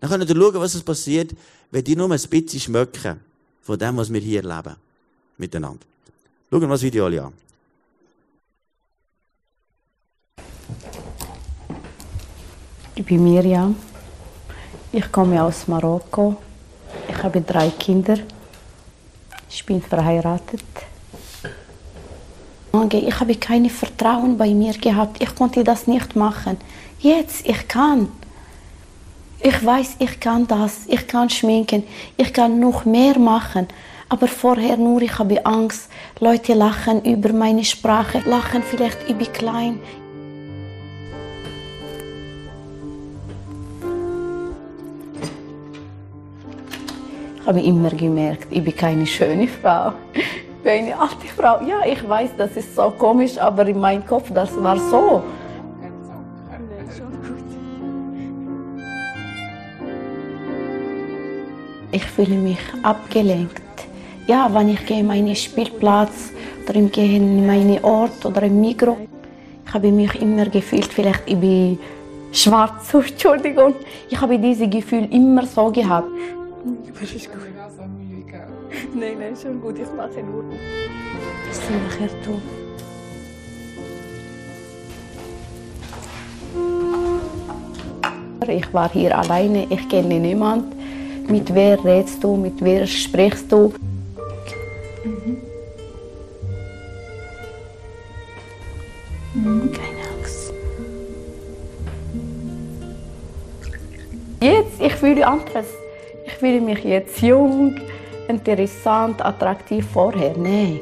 Dann 0.01 0.11
könnt 0.11 0.29
ihr 0.29 0.35
schauen, 0.35 0.55
was 0.55 0.83
passiert, 0.83 1.33
wenn 1.71 1.85
die 1.85 1.95
nur 1.95 2.11
ein 2.11 2.21
bisschen 2.21 2.61
schmecken 2.61 3.21
von 3.63 3.79
dem, 3.79 3.97
was 3.99 4.13
wir 4.13 4.21
hier 4.21 4.43
erleben. 4.43 4.77
Miteinander. 5.37 5.85
Schauen 6.51 6.63
wir 6.63 6.69
das 6.69 6.83
Video 6.83 7.07
an. 7.07 7.33
Ich 13.01 13.07
bin 13.07 13.25
Miriam. 13.25 13.75
Ich 14.93 15.11
komme 15.11 15.43
aus 15.43 15.67
Marokko. 15.67 16.37
Ich 17.09 17.23
habe 17.23 17.41
drei 17.41 17.71
Kinder. 17.71 18.19
Ich 19.49 19.65
bin 19.65 19.81
verheiratet. 19.81 20.61
ich 22.93 23.21
habe 23.21 23.35
kein 23.37 23.71
Vertrauen 23.71 24.37
bei 24.37 24.51
mir 24.51 24.75
gehabt. 24.75 25.23
Ich 25.23 25.35
konnte 25.35 25.65
das 25.65 25.87
nicht 25.87 26.15
machen. 26.15 26.59
Jetzt, 26.99 27.49
ich 27.49 27.67
kann. 27.67 28.09
Ich 29.41 29.65
weiß, 29.65 29.97
ich 29.99 30.21
kann 30.21 30.47
das. 30.47 30.81
Ich 30.87 31.07
kann 31.07 31.31
schminken. 31.31 31.85
Ich 32.19 32.35
kann 32.35 32.61
noch 32.61 32.85
mehr 32.85 33.19
machen. 33.19 33.67
Aber 34.11 34.29
vorher 34.29 34.77
nur, 34.77 35.01
ich 35.01 35.19
habe 35.19 35.47
Angst. 35.47 35.89
Leute 36.19 36.53
lachen 36.53 37.03
über 37.05 37.33
meine 37.33 37.65
Sprache, 37.65 38.21
lachen 38.27 38.63
vielleicht, 38.63 38.99
ich 39.09 39.17
bin 39.17 39.33
habe 47.47 47.61
immer 47.61 47.91
gemerkt, 47.91 48.49
ich 48.51 48.63
bin 48.63 48.77
keine 48.77 49.07
schöne 49.07 49.49
Frau. 49.49 49.93
Ich 50.13 50.23
bin 50.63 50.73
eine 50.73 50.99
alte 50.99 51.27
Frau. 51.37 51.61
Ja, 51.67 51.81
ich 51.87 52.07
weiß, 52.07 52.31
das 52.37 52.57
ist 52.57 52.75
so 52.75 52.91
komisch, 52.91 53.39
aber 53.39 53.67
in 53.67 53.81
meinem 53.81 54.07
Kopf, 54.07 54.31
das 54.33 54.51
war 54.63 54.79
so. 54.79 55.23
Ich 61.93 62.05
fühle 62.05 62.37
mich 62.37 62.59
abgelenkt. 62.83 63.63
Ja, 64.29 64.49
wenn 64.53 64.69
ich 64.69 64.87
gehe 64.87 65.01
in 65.01 65.09
meinen 65.09 65.35
Spielplatz 65.35 66.31
oder 66.69 66.81
gehe 66.83 67.17
in 67.17 67.47
meinen 67.47 67.83
Ort 67.83 68.25
oder 68.25 68.43
im 68.43 68.61
Mikro, 68.61 68.97
ich 69.67 69.75
habe 69.75 69.91
mich 69.91 70.15
immer 70.21 70.47
gefühlt, 70.47 70.87
vielleicht 70.87 71.23
ich 71.27 71.37
bin 71.37 71.79
schwarz, 72.31 72.95
Entschuldigung. 72.95 73.75
Ich 74.09 74.21
habe 74.21 74.39
dieses 74.39 74.71
Gefühl 74.71 75.09
immer 75.11 75.47
so 75.47 75.71
gehabt. 75.73 76.07
Das 77.01 77.13
ist 77.13 77.33
gut. 77.33 77.41
Nein, 78.95 79.19
nein, 79.19 79.37
schon 79.37 79.61
gut, 79.61 79.79
ich 79.79 79.93
mache 79.97 80.23
nur. 80.23 80.45
Was 81.49 81.57
soll 81.67 82.07
ich 82.07 82.25
tun? 82.25 82.43
Ich 88.49 88.75
war 88.75 88.91
hier 88.91 89.17
alleine, 89.17 89.67
ich 89.71 89.89
kenne 89.89 90.19
niemanden. 90.21 90.73
Mit 91.29 91.55
wer 91.55 91.83
redest 91.85 92.23
du, 92.23 92.37
mit 92.37 92.63
wer 92.63 92.87
sprichst 92.87 93.51
du? 93.51 93.73
Mhm. 99.35 99.73
Keine 99.73 100.03
Angst. 100.19 100.53
Jetzt, 104.41 104.81
ich 104.81 104.95
fühle 104.95 105.27
anderes. 105.27 105.80
Ich 106.41 106.47
fühle 106.47 106.63
mich 106.63 106.83
jetzt 106.85 107.21
jung, 107.21 107.75
interessant, 108.27 109.23
attraktiv 109.23 109.85
vorher. 109.93 110.33
Nein. 110.39 110.81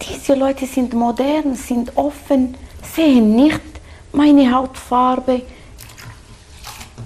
Diese 0.00 0.32
Leute 0.34 0.64
sind 0.64 0.94
modern, 0.94 1.54
sind 1.56 1.94
offen, 1.94 2.54
sehen 2.82 3.36
nicht 3.36 3.60
meine 4.14 4.50
Hautfarbe, 4.50 5.42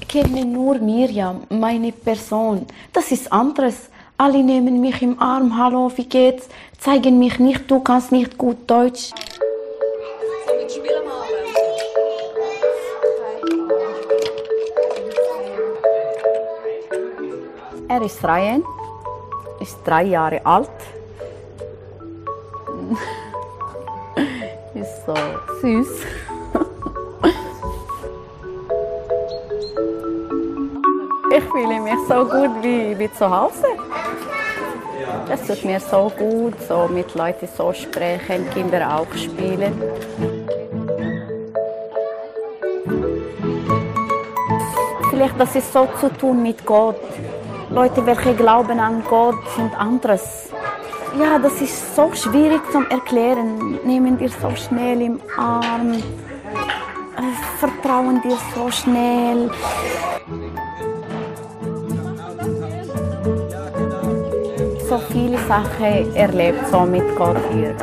kennen 0.07 0.53
nur 0.53 0.79
Miriam, 0.79 1.43
meine 1.49 1.91
Person. 1.91 2.67
Das 2.93 3.11
ist 3.11 3.33
anderes. 3.33 3.91
Alle 4.17 4.45
nehmen 4.45 4.81
mich 4.81 5.03
im 5.03 5.19
Arm, 5.19 5.59
hallo, 5.59 5.91
wie 5.97 6.05
geht's? 6.05 6.49
Zeigen 6.79 7.19
mich 7.19 7.41
nicht, 7.41 7.69
du 7.69 7.81
kannst 7.81 8.13
nicht 8.13 8.39
gut 8.39 8.59
Deutsch. 8.69 9.11
Er 17.95 18.03
ist 18.03 18.25
Ryan, 18.25 18.65
ist 19.61 19.79
drei 19.85 20.03
Jahre 20.03 20.45
alt. 20.45 20.69
ist 24.75 25.07
so 25.07 25.15
süß. 25.61 25.89
Ich 31.37 31.45
fühle 31.45 31.81
mich 31.81 31.95
so 32.09 32.25
gut 32.25 32.63
wie, 32.63 32.99
wie 32.99 33.13
zu 33.13 33.31
Hause. 33.31 33.69
Es 35.31 35.47
tut 35.47 35.65
mir 35.65 35.79
so 35.79 36.11
gut, 36.19 36.61
so 36.67 36.89
mit 36.89 37.15
Leuten 37.15 37.49
so 37.57 37.73
sprechen, 37.73 38.51
Kinder 38.51 38.99
auch 38.99 39.07
spielen. 39.17 39.81
Vielleicht 45.11 45.39
das 45.39 45.55
ist 45.55 45.73
so 45.73 45.87
zu 46.01 46.09
tun 46.19 46.43
mit 46.43 46.67
Gott. 46.67 46.97
Leute, 47.75 48.07
welche 48.07 48.35
glauben 48.35 48.79
an 48.79 49.03
Gott, 49.09 49.37
sind 49.57 49.77
anderes. 49.79 50.51
Ja, 51.19 51.39
das 51.39 51.61
ist 51.61 51.97
so 51.97 52.13
schwierig 52.15 52.61
zu 52.71 52.79
erklären. 52.89 53.81
Nehmen 53.85 54.17
dir 54.17 54.29
so 54.29 54.51
schnell 54.55 55.03
im 55.03 55.21
Arm, 55.37 56.03
vertrauen 57.59 58.23
dir 58.23 58.37
so 58.55 58.71
schnell. 58.71 59.51
so 64.89 64.99
viele 65.13 65.39
Sachen 65.49 66.15
erlebt 66.15 66.69
so 66.71 66.83
mit 66.83 67.17
Gott 67.17 67.37
hier. 67.53 67.75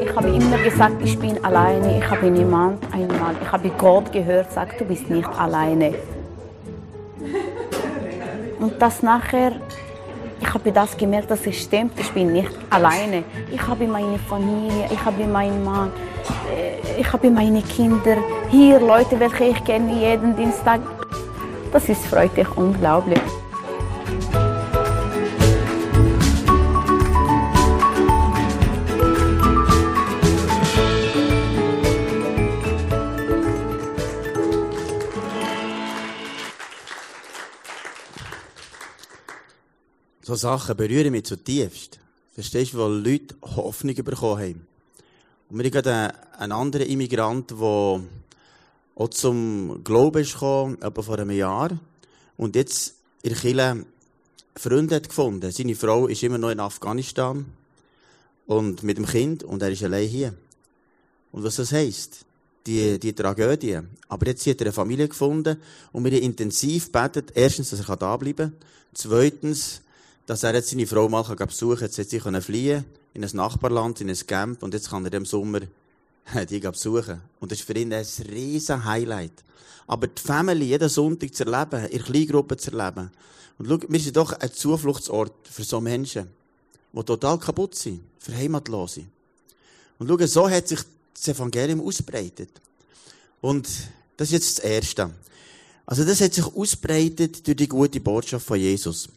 Ich 0.00 0.14
habe 0.14 0.28
immer 0.28 0.58
gesagt, 0.58 1.02
ich 1.02 1.18
bin 1.18 1.42
alleine, 1.44 1.98
ich 1.98 2.08
habe 2.08 2.30
niemand 2.30 2.78
einmal. 2.92 3.34
Ich 3.42 3.50
habe 3.50 3.68
Gott 3.70 4.12
gehört, 4.12 4.52
sagt, 4.52 4.80
du 4.80 4.84
bist 4.84 5.10
nicht 5.10 5.28
alleine. 5.36 5.94
Und 8.60 8.80
das 8.80 9.02
nachher, 9.02 9.52
ich 10.38 10.52
habe 10.52 10.70
das 10.70 10.94
gemerkt, 10.96 11.30
dass 11.30 11.46
es 11.46 11.56
stimmt, 11.62 11.98
ich 11.98 12.10
bin 12.12 12.32
nicht 12.32 12.50
alleine. 12.68 13.24
Ich 13.50 13.66
habe 13.66 13.86
meine 13.86 14.18
Familie, 14.18 14.86
ich 14.92 15.02
habe 15.02 15.26
meinen 15.26 15.64
Mann, 15.64 15.90
äh, 16.54 17.00
ich 17.00 17.10
habe 17.10 17.30
meine 17.30 17.62
Kinder, 17.62 18.18
hier 18.50 18.78
Leute, 18.78 19.18
welche 19.18 19.44
ich 19.44 19.64
kenne 19.64 19.98
jeden 19.98 20.36
Dienstag. 20.36 20.80
Das 21.72 21.88
ist 21.88 22.04
freudig 22.06 22.54
unglaublich. 22.56 23.39
So 40.30 40.36
Sachen 40.36 40.76
berühren 40.76 41.10
mich 41.10 41.24
zutiefst. 41.24 41.98
Verstehst 42.34 42.72
du, 42.72 42.78
wo 42.78 42.86
Leute 42.86 43.34
Hoffnung 43.42 43.96
bekommen 43.96 44.40
haben. 44.40 44.66
Und 45.48 45.58
wir 45.58 45.70
haben 45.72 46.12
einen 46.38 46.52
anderen 46.52 46.86
Immigrant, 46.86 47.50
der 47.50 47.56
auch 48.94 49.08
zum 49.10 49.82
Glauben 49.82 50.22
ist 50.22 50.34
etwa 50.36 51.02
vor 51.02 51.18
einem 51.18 51.32
Jahr. 51.32 51.76
Und 52.36 52.54
jetzt 52.54 52.94
in 53.22 53.34
Kirche 53.34 53.84
Freunde 54.54 54.94
hat 54.94 55.08
gefunden. 55.08 55.50
Seine 55.50 55.74
Frau 55.74 56.06
ist 56.06 56.22
immer 56.22 56.38
noch 56.38 56.50
in 56.50 56.60
Afghanistan. 56.60 57.46
Und 58.46 58.84
mit 58.84 58.98
dem 58.98 59.06
Kind. 59.06 59.42
Und 59.42 59.62
er 59.62 59.72
ist 59.72 59.82
allein 59.82 60.06
hier. 60.06 60.34
Und 61.32 61.42
was 61.42 61.56
das 61.56 61.72
heisst? 61.72 62.24
Die, 62.66 63.00
die 63.00 63.14
Tragödie. 63.14 63.80
Aber 64.08 64.26
jetzt 64.26 64.46
hat 64.46 64.60
er 64.60 64.66
eine 64.66 64.72
Familie 64.72 65.08
gefunden. 65.08 65.56
Und 65.90 66.04
wir 66.04 66.12
haben 66.12 66.22
intensiv 66.22 66.92
betet. 66.92 67.32
Erstens, 67.34 67.70
dass 67.70 67.88
er 67.88 67.96
da 67.96 68.16
bleiben 68.16 68.52
kann. 68.52 68.68
Zweitens, 68.94 69.82
dass 70.30 70.44
er 70.44 70.54
jetzt 70.54 70.70
seine 70.70 70.86
Frau 70.86 71.08
mal 71.08 71.24
besuchen 71.24 71.78
kann. 71.78 71.88
Jetzt 71.88 71.98
hat 71.98 72.08
sie 72.08 72.20
fliehen 72.20 72.84
in 73.14 73.24
ein 73.24 73.30
Nachbarland, 73.32 74.00
in 74.00 74.08
ein 74.08 74.26
Camp 74.28 74.62
und 74.62 74.72
jetzt 74.74 74.88
kann 74.88 75.04
er 75.04 75.12
im 75.14 75.26
Sommer 75.26 75.62
die 76.48 76.60
besuchen. 76.60 77.20
Und 77.40 77.50
das 77.50 77.58
ist 77.58 77.66
für 77.66 77.76
ihn 77.76 77.92
ein 77.92 78.06
riesen 78.30 78.84
Highlight. 78.84 79.32
Aber 79.88 80.06
die 80.06 80.22
Family 80.22 80.66
jeden 80.66 80.88
Sonntag 80.88 81.34
zu 81.34 81.44
erleben, 81.44 81.84
in 81.86 82.00
Kleingruppen 82.00 82.56
zu 82.56 82.70
erleben. 82.70 83.10
Und 83.58 83.66
schau, 83.66 83.78
wir 83.88 83.98
sind 83.98 84.16
doch 84.16 84.32
ein 84.34 84.52
Zufluchtsort 84.52 85.48
für 85.50 85.64
so 85.64 85.80
Menschen, 85.80 86.28
die 86.92 87.02
total 87.02 87.36
kaputt 87.36 87.74
sind, 87.74 88.00
für 88.20 88.32
Heimatlose. 88.32 89.06
Und 89.98 90.06
schau, 90.06 90.26
so 90.26 90.48
hat 90.48 90.68
sich 90.68 90.78
das 91.12 91.26
Evangelium 91.26 91.80
ausbreitet. 91.80 92.50
Und 93.40 93.68
das 94.16 94.28
ist 94.28 94.32
jetzt 94.32 94.58
das 94.58 94.64
Erste. 94.64 95.10
Also 95.86 96.04
das 96.04 96.20
hat 96.20 96.34
sich 96.34 96.46
ausbreitet 96.46 97.44
durch 97.44 97.56
die 97.56 97.66
gute 97.66 97.98
Botschaft 97.98 98.46
von 98.46 98.60
Jesus. 98.60 99.08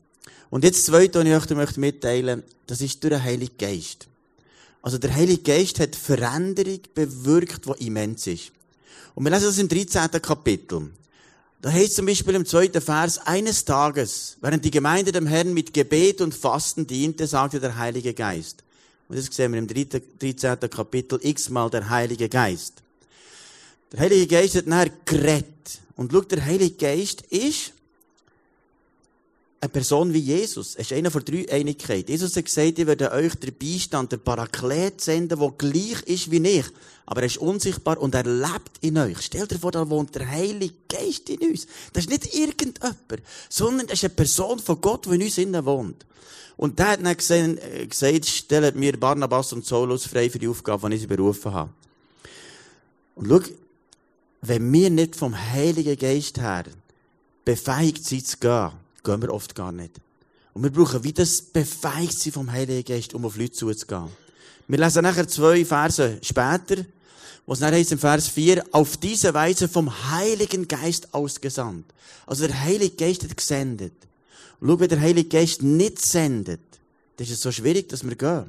Und 0.54 0.64
jetzt 0.64 0.78
das 0.78 0.86
Zweite, 0.86 1.18
was 1.18 1.46
ich 1.50 1.58
euch 1.58 1.78
mitteilen 1.78 2.42
möchte, 2.42 2.56
das 2.68 2.82
ist 2.82 3.04
durch 3.04 3.12
den 3.12 3.24
Heiligen 3.24 3.58
Geist. 3.58 4.08
Also 4.84 5.00
der 5.00 5.12
Heilige 5.12 5.42
Geist 5.42 5.80
hat 5.80 5.96
Veränderung 5.96 6.80
bewirkt, 6.94 7.66
die 7.66 7.88
immens 7.88 8.28
ist. 8.28 8.52
Und 9.16 9.24
wir 9.24 9.32
lesen 9.32 9.48
das 9.48 9.58
im 9.58 9.68
13. 9.68 10.22
Kapitel. 10.22 10.92
Da 11.60 11.72
heißt 11.72 11.96
zum 11.96 12.06
Beispiel 12.06 12.36
im 12.36 12.46
zweiten 12.46 12.84
Vers, 12.84 13.18
eines 13.26 13.66
Tages, 13.66 14.38
während 14.42 14.64
die 14.64 14.70
Gemeinde 14.70 15.12
dem 15.12 15.26
Herrn 15.26 15.56
mit 15.56 15.74
Gebet 15.74 16.22
und 16.22 16.36
Fasten 16.36 16.86
diente, 16.86 17.26
sagte 17.26 17.60
der 17.60 17.76
Heilige 17.76 18.14
Geist. 18.14 18.64
Und 19.10 19.18
das 19.18 19.36
sehen 19.36 19.54
wir 19.54 19.60
im 19.60 19.68
13. 19.68 20.60
Kapitel 20.70 21.20
x-mal 21.24 21.72
der 21.72 21.90
Heilige 21.90 22.30
Geist. 22.30 22.84
Der 23.92 24.02
Heilige 24.02 24.28
Geist 24.28 24.54
hat 24.54 24.68
nachher 24.68 24.92
geredet. 25.06 25.80
Und 25.96 26.12
schau, 26.12 26.22
der 26.22 26.46
Heilige 26.46 26.76
Geist 26.76 27.24
ist 27.24 27.74
eine 29.64 29.70
Person 29.70 30.14
wie 30.14 30.20
Jesus. 30.20 30.76
Er 30.76 30.82
ist 30.82 30.92
einer 30.92 31.10
von 31.10 31.24
drei 31.24 31.50
Einigkeit. 31.50 32.10
Jesus 32.10 32.36
hat 32.36 32.44
gesagt, 32.44 32.80
ich 32.80 32.86
werde 32.86 33.14
euch 33.14 33.34
den 33.36 33.58
Beistand, 33.58 34.12
den 34.12 34.20
Paraklet 34.20 35.00
senden, 35.00 35.40
der 35.40 35.54
gleich 35.58 36.02
ist 36.06 36.30
wie 36.32 36.46
ich. 36.46 36.66
Aber 37.06 37.22
er 37.22 37.28
ist 37.28 37.38
unsichtbar 37.38 37.98
und 37.98 38.14
er 38.14 38.26
lebt 38.26 38.78
in 38.82 38.98
euch. 38.98 39.22
Stellt 39.22 39.52
dir 39.52 39.60
vor, 39.60 39.72
da 39.72 39.90
wohnt 39.90 40.14
der 40.16 40.30
Heilige 40.30 40.74
Geist 40.90 41.30
in 41.30 41.50
uns. 41.50 41.66
Das 41.94 42.04
ist 42.04 42.10
nicht 42.10 42.36
irgendjemand, 42.36 43.24
sondern 43.48 43.88
das 43.88 44.00
ist 44.00 44.04
eine 44.04 44.14
Person 44.14 44.60
von 44.60 44.82
Gott, 44.82 45.06
die 45.06 45.16
in 45.16 45.22
uns 45.22 45.38
innen 45.38 45.66
wohnt. 45.66 46.06
Und 46.58 46.78
der 46.78 46.90
hat 46.90 47.00
dann 47.30 47.58
äh, 47.58 47.88
gesagt, 47.88 48.26
stellt 48.26 48.76
mir 48.76 49.00
Barnabas 49.00 49.54
und 49.54 49.66
Saulus 49.66 50.06
frei 50.06 50.30
für 50.30 50.40
die 50.40 50.50
Aufgabe, 50.50 50.90
die 50.90 50.96
ich 50.96 51.02
sie 51.04 51.08
berufen 51.08 51.54
habe. 51.54 51.70
Und 53.16 53.30
schau, 53.30 53.40
wenn 54.42 54.74
wir 54.74 54.90
nicht 54.90 55.16
vom 55.16 55.34
Heiligen 55.38 55.98
Geist 55.98 56.38
her 56.38 56.66
befähigt 57.46 58.04
sind 58.04 58.28
zu 58.28 58.38
gehen, 58.38 58.83
gehen 59.04 59.22
wir 59.22 59.34
oft 59.34 59.56
gar 59.56 59.72
nicht. 59.72 60.00
Und 60.54 60.64
wir 60.64 60.72
brauchen 60.72 61.04
wie 61.04 61.14
das 61.14 61.42
Befähigtsein 61.42 62.34
vom 62.34 62.52
Heiligen 62.52 62.86
Geist, 62.86 63.14
um 63.14 63.26
auf 63.26 63.38
Leute 63.38 63.54
zuzugehen. 63.54 64.10
Wir 64.68 64.78
lesen 64.78 65.04
nachher 65.04 65.28
zwei 65.28 65.66
Verse 65.66 66.20
später, 66.22 66.86
wo 67.46 67.54
es 67.54 67.60
dann 67.60 67.74
heißt 67.74 67.92
im 67.92 68.00
Vers 68.00 68.28
4, 68.30 68.64
auf 68.72 68.98
diese 68.98 69.34
Weise 69.34 69.68
vom 69.68 69.92
Heiligen 70.12 70.68
Geist 70.68 71.14
ausgesandt. 71.14 71.86
Also 72.26 72.48
der 72.48 72.62
Heilige 72.62 72.96
Geist 72.96 73.24
hat 73.24 73.36
gesendet. 73.36 73.94
Und 74.60 74.70
schau, 74.70 74.80
wenn 74.80 74.90
der 74.90 75.02
Heilige 75.02 75.28
Geist 75.28 75.62
nicht 75.62 76.00
sendet, 76.00 76.62
dann 77.18 77.28
ist 77.28 77.34
es 77.34 77.42
so 77.42 77.52
schwierig, 77.52 77.90
dass 77.90 78.04
wir 78.08 78.16
gehen. 78.16 78.46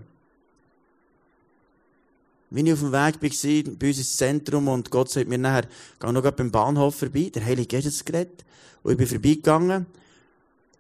Wenn 2.51 2.67
ich 2.67 2.73
auf 2.75 2.81
dem 2.81 2.93
Weg 2.93 3.21
war, 3.21 3.75
bei 3.77 3.89
uns 3.89 3.99
ins 3.99 4.17
Zentrum, 4.17 4.69
und 4.69 4.91
Gott 4.91 5.11
sagt 5.11 5.29
mir 5.29 5.39
nachher, 5.39 5.67
geh 5.99 6.13
noch 6.13 6.31
beim 6.31 6.53
Bahnhof 6.53 6.95
vorbei, 6.95 7.33
der 7.35 7.45
Heilige 7.45 7.67
Geist 7.67 7.87
hat 7.87 7.95
es 7.95 8.05
geredet, 8.05 8.45
und 8.85 8.93
ich 8.93 8.99
bin 8.99 9.09
vorbeigegangen, 9.09 9.87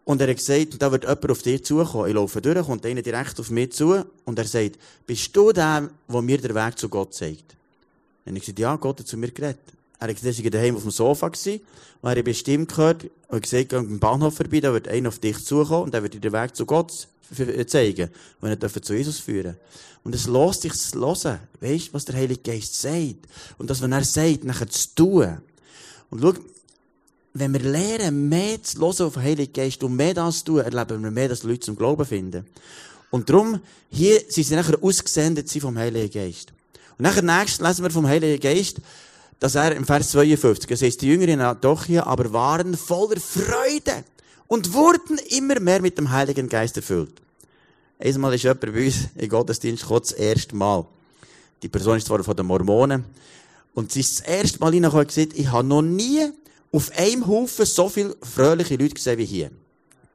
und 0.04 0.20
er 0.20 0.28
hat 0.28 0.36
gesagt, 0.36 0.80
da 0.80 0.92
wird 0.92 1.04
jemand 1.04 1.30
auf 1.30 1.42
dich 1.42 1.64
zukommen. 1.64 2.08
Ich 2.08 2.14
laufe 2.14 2.40
durch, 2.40 2.66
kommt 2.66 2.84
einer 2.84 3.02
direkt 3.02 3.40
auf 3.40 3.50
mich 3.50 3.72
zu, 3.72 4.04
und 4.24 4.38
er 4.38 4.44
sagt, 4.44 4.78
bist 5.06 5.34
du 5.34 5.52
der, 5.52 5.88
der 6.08 6.22
mir 6.22 6.38
den 6.38 6.54
Weg 6.54 6.78
zu 6.78 6.88
Gott 6.88 7.14
zeigt? 7.14 7.56
Und 8.26 8.36
ich 8.36 8.42
gesagt, 8.42 8.58
ja, 8.58 8.76
Gott 8.76 9.00
hat 9.00 9.06
zu 9.06 9.16
mir 9.16 9.30
geredet. 9.30 9.60
Er 9.98 10.08
hat 10.08 10.16
gesagt, 10.16 10.38
er 10.38 10.44
war 10.44 10.50
daheim 10.50 10.76
auf 10.76 10.82
dem 10.82 10.90
Sofa 10.90 11.26
und 11.26 11.60
er 12.02 12.10
hat 12.10 12.24
bestimmt 12.24 12.68
gehört, 12.68 13.06
und 13.28 13.42
gesagt, 13.42 13.70
geh 13.70 13.76
beim 13.76 13.98
Bahnhof 13.98 14.36
vorbei, 14.36 14.60
da 14.60 14.72
wird 14.72 14.88
einer 14.88 15.08
auf 15.08 15.18
dich 15.18 15.42
zukommen, 15.44 15.84
und 15.84 15.94
er 15.94 16.02
wird 16.02 16.14
dir 16.14 16.20
den 16.20 16.32
Weg 16.32 16.54
zu 16.54 16.66
Gott 16.66 17.08
zeigen, 17.66 18.10
und 18.40 18.48
er 18.48 18.56
darf 18.56 18.80
zu 18.80 18.94
Jesus 18.94 19.18
führen. 19.18 19.56
Und 20.04 20.14
es 20.14 20.26
lässt 20.26 20.60
sich 20.62 20.72
hören. 20.94 21.40
Weißt, 21.60 21.94
was 21.94 22.04
der 22.04 22.16
Heilige 22.16 22.42
Geist 22.42 22.78
sagt? 22.78 23.26
Und 23.56 23.70
das, 23.70 23.80
wenn 23.80 23.92
er 23.92 24.04
sagt, 24.04 24.44
nachher 24.44 24.68
zu 24.68 24.94
tun. 24.94 25.38
Und 26.10 26.20
schau, 26.20 26.34
wenn 27.34 27.52
wir 27.52 27.60
lernen, 27.60 28.28
mehr 28.28 28.62
zu 28.62 28.78
hören 28.78 29.06
auf 29.06 29.14
den 29.14 29.22
Heiligen 29.22 29.52
Geist 29.52 29.82
und 29.82 29.96
mehr 29.96 30.14
das 30.14 30.38
zu 30.38 30.44
tun, 30.44 30.60
erleben 30.60 31.02
wir 31.02 31.10
mehr, 31.10 31.28
dass 31.28 31.42
Leute 31.42 31.60
zum 31.60 31.76
Glauben 31.76 32.06
finden. 32.06 32.46
Und 33.10 33.28
darum, 33.28 33.60
hier 33.90 34.20
sind 34.28 34.44
sie 34.44 34.54
nachher 34.54 34.82
ausgesendet 34.82 35.50
vom 35.50 35.76
Heiligen 35.76 36.12
Geist. 36.12 36.52
Und 36.96 37.02
nachher 37.02 37.22
nächstes 37.22 37.60
lesen 37.60 37.84
wir 37.84 37.90
vom 37.90 38.06
Heiligen 38.06 38.40
Geist, 38.40 38.80
dass 39.40 39.56
er 39.56 39.74
im 39.74 39.84
Vers 39.84 40.12
52, 40.12 40.70
es 40.70 40.82
heißt, 40.82 41.02
die 41.02 41.08
Jünger 41.08 41.28
in 41.28 41.40
Antiochia 41.40 42.06
aber 42.06 42.32
waren 42.32 42.76
voller 42.76 43.20
Freude 43.20 44.04
und 44.46 44.72
wurden 44.72 45.18
immer 45.30 45.58
mehr 45.58 45.82
mit 45.82 45.98
dem 45.98 46.12
Heiligen 46.12 46.48
Geist 46.48 46.76
erfüllt. 46.76 47.20
Einmal 47.98 48.34
ist 48.34 48.44
jemand 48.44 48.60
bei 48.60 48.86
uns 48.86 49.08
in 49.16 49.28
Gottesdienst 49.28 49.82
gekommen, 49.82 50.02
das 50.02 50.12
erste 50.12 50.54
Mal. 50.54 50.86
Die 51.62 51.68
Person 51.68 51.96
ist 51.96 52.06
zwar 52.06 52.22
von 52.22 52.36
den 52.36 52.46
Mormonen. 52.46 53.04
Und 53.74 53.90
sie 53.90 54.00
ist 54.00 54.20
das 54.20 54.26
erste 54.26 54.60
Mal 54.60 54.70
reingekommen 54.70 55.00
und 55.00 55.08
gesagt, 55.08 55.32
ich 55.34 55.50
habe 55.50 55.66
noch 55.66 55.82
nie 55.82 56.30
auf 56.74 56.90
einem 56.96 57.26
Haufen 57.26 57.66
so 57.66 57.88
viele 57.88 58.16
fröhliche 58.20 58.76
Leute 58.76 58.94
gesehen 58.94 59.18
wie 59.18 59.24
hier. 59.24 59.50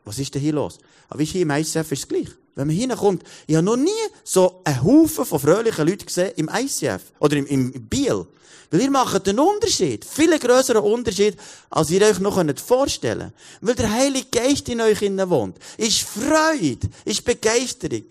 Was 0.04 0.20
ist 0.20 0.36
denn 0.36 0.42
hier 0.42 0.54
los? 0.54 0.78
Aber 1.08 1.24
hier 1.24 1.42
im 1.42 1.52
ICF 1.52 1.92
ist 1.92 2.00
es 2.00 2.08
gleich. 2.08 2.28
Wenn 2.56 2.68
man 2.68 2.76
hinkommt, 2.76 3.24
ich 3.48 3.56
habe 3.56 3.66
noch 3.66 3.78
nie 3.78 3.90
so 4.26 4.60
einen 4.66 4.84
Haufen 4.84 5.26
von 5.26 5.40
fröhlichen 5.40 5.88
Leuten 5.88 6.06
gesehen 6.06 6.34
im 6.36 6.50
ICF. 6.54 7.02
Oder 7.20 7.38
im, 7.38 7.46
im 7.46 7.72
Biel. 7.88 8.26
Weil 8.72 8.82
ihr 8.82 8.92
macht 8.92 9.28
einen 9.30 9.40
Unterschied. 9.40 10.04
Viel 10.04 10.38
größeren 10.38 10.84
Unterschied, 10.84 11.38
als 11.70 11.92
ihr 11.92 12.02
euch 12.02 12.20
noch 12.20 12.44
vorstellen 12.60 13.20
könnt. 13.20 13.34
Weil 13.62 13.76
der 13.76 13.92
Heilige 13.92 14.28
Geist 14.30 14.68
in 14.68 14.82
euch 14.82 15.02
innen 15.02 15.30
wohnt. 15.30 15.58
Ist 15.78 16.02
Freude. 16.02 16.90
Ist 17.06 17.24
Begeisterung. 17.24 18.04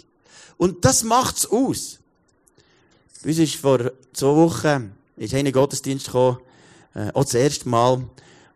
Und 0.56 0.84
das 0.84 1.02
macht's 1.02 1.46
aus. 1.46 1.98
Bei 3.22 3.28
uns 3.28 3.38
ist 3.38 3.56
vor 3.56 3.92
zwei 4.14 4.34
Wochen, 4.34 4.92
ist 5.16 5.34
einer 5.34 5.52
Gottesdienst 5.52 6.06
gekommen, 6.06 6.38
äh, 6.94 7.11
auch 7.12 7.24
das 7.24 7.34
erste 7.34 7.68
Mal. 7.68 8.02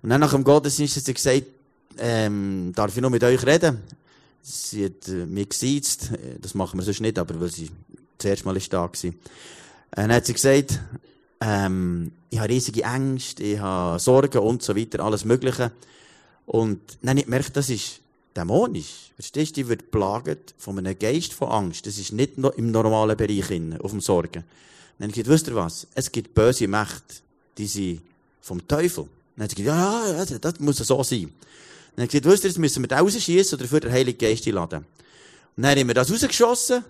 Und 0.03 0.11
dann 0.11 0.21
nach 0.21 0.33
dem 0.33 0.45
Gottesdienst 0.45 0.97
hat 0.97 1.05
sie 1.05 1.15
gesagt, 1.15 1.45
ähm, 1.99 2.73
darf 2.75 2.95
ich 2.97 3.03
noch 3.03 3.11
mit 3.11 3.23
euch 3.23 3.45
reden? 3.47 3.79
Sie 4.43 4.87
hat 4.87 5.09
äh, 5.09 5.27
mich 5.27 5.51
gesiezt, 5.51 6.11
das 6.41 6.55
machen 6.55 6.79
wir 6.79 6.85
sonst 6.85 7.01
nicht, 7.01 7.19
aber 7.19 7.41
weil 7.41 7.51
sie 7.51 7.71
das 8.19 8.31
erste 8.31 8.45
Mal 8.47 8.57
ist 8.57 8.73
da 8.73 8.83
war. 8.83 9.13
Dann 9.93 10.13
hat 10.13 10.27
sie 10.27 10.33
gesagt, 10.33 10.81
ähm, 11.41 12.13
ich 12.31 12.39
habe 12.39 12.49
riesige 12.49 12.83
Ängste, 12.83 13.43
ich 13.43 13.59
habe 13.59 13.99
Sorgen 13.99 14.39
und 14.39 14.63
so 14.63 14.77
weiter, 14.77 15.05
alles 15.05 15.25
Mögliche. 15.25 15.71
Und 16.47 16.81
dann 17.01 17.11
habe 17.11 17.21
ich 17.21 17.27
gemerkt, 17.27 17.57
das 17.57 17.71
ist 17.71 18.01
dämonisch. 18.37 19.11
Verstehst 19.15 19.53
du, 19.53 19.63
die 19.63 19.69
wird 19.69 19.91
plagt 19.91 20.55
von 20.59 20.79
einem 20.79 20.99
Geist 20.99 21.33
von 21.33 21.49
Angst. 21.49 21.87
Das 21.87 21.99
ist 21.99 22.13
nicht 22.13 22.39
im 22.39 22.71
normalen 22.71 23.17
Bereich, 23.17 23.81
auf 23.81 23.91
dem 23.91 24.01
Sorgen. 24.01 24.45
Dann 24.99 25.09
habe 25.09 25.19
ich 25.19 25.25
gesagt, 25.25 25.29
wisst 25.29 25.49
ihr 25.49 25.55
was? 25.55 25.87
Es 25.95 26.11
gibt 26.11 26.35
böse 26.35 26.67
Mächte, 26.67 27.17
die 27.59 27.67
sind 27.67 28.03
vom 28.41 28.67
Teufel. 28.67 29.07
Dann 29.37 29.45
hat 29.45 29.51
sie 29.51 29.63
gesagt, 29.63 29.79
ja, 29.79 30.25
ja, 30.25 30.39
das 30.39 30.61
muss 30.61 30.77
so 30.77 31.03
sein. 31.03 31.33
Dann 31.97 32.05
hat 32.05 32.11
sie 32.11 32.21
gesagt, 32.21 32.35
wisst 32.35 32.45
ihr, 32.45 32.51
jetzt 32.51 32.59
müssen 32.59 32.83
wir 32.83 32.89
da 32.89 33.01
rausschießen 33.01 33.59
oder 33.59 33.69
für 33.69 33.81
den 33.81 33.93
Heiligen 33.93 34.19
Geist 34.19 34.47
einladen. 34.47 34.87
Und 35.57 35.63
dann 35.63 35.79
haben 35.79 35.87
wir 35.87 35.95
das 35.95 36.11
rausgeschossen 36.11 36.85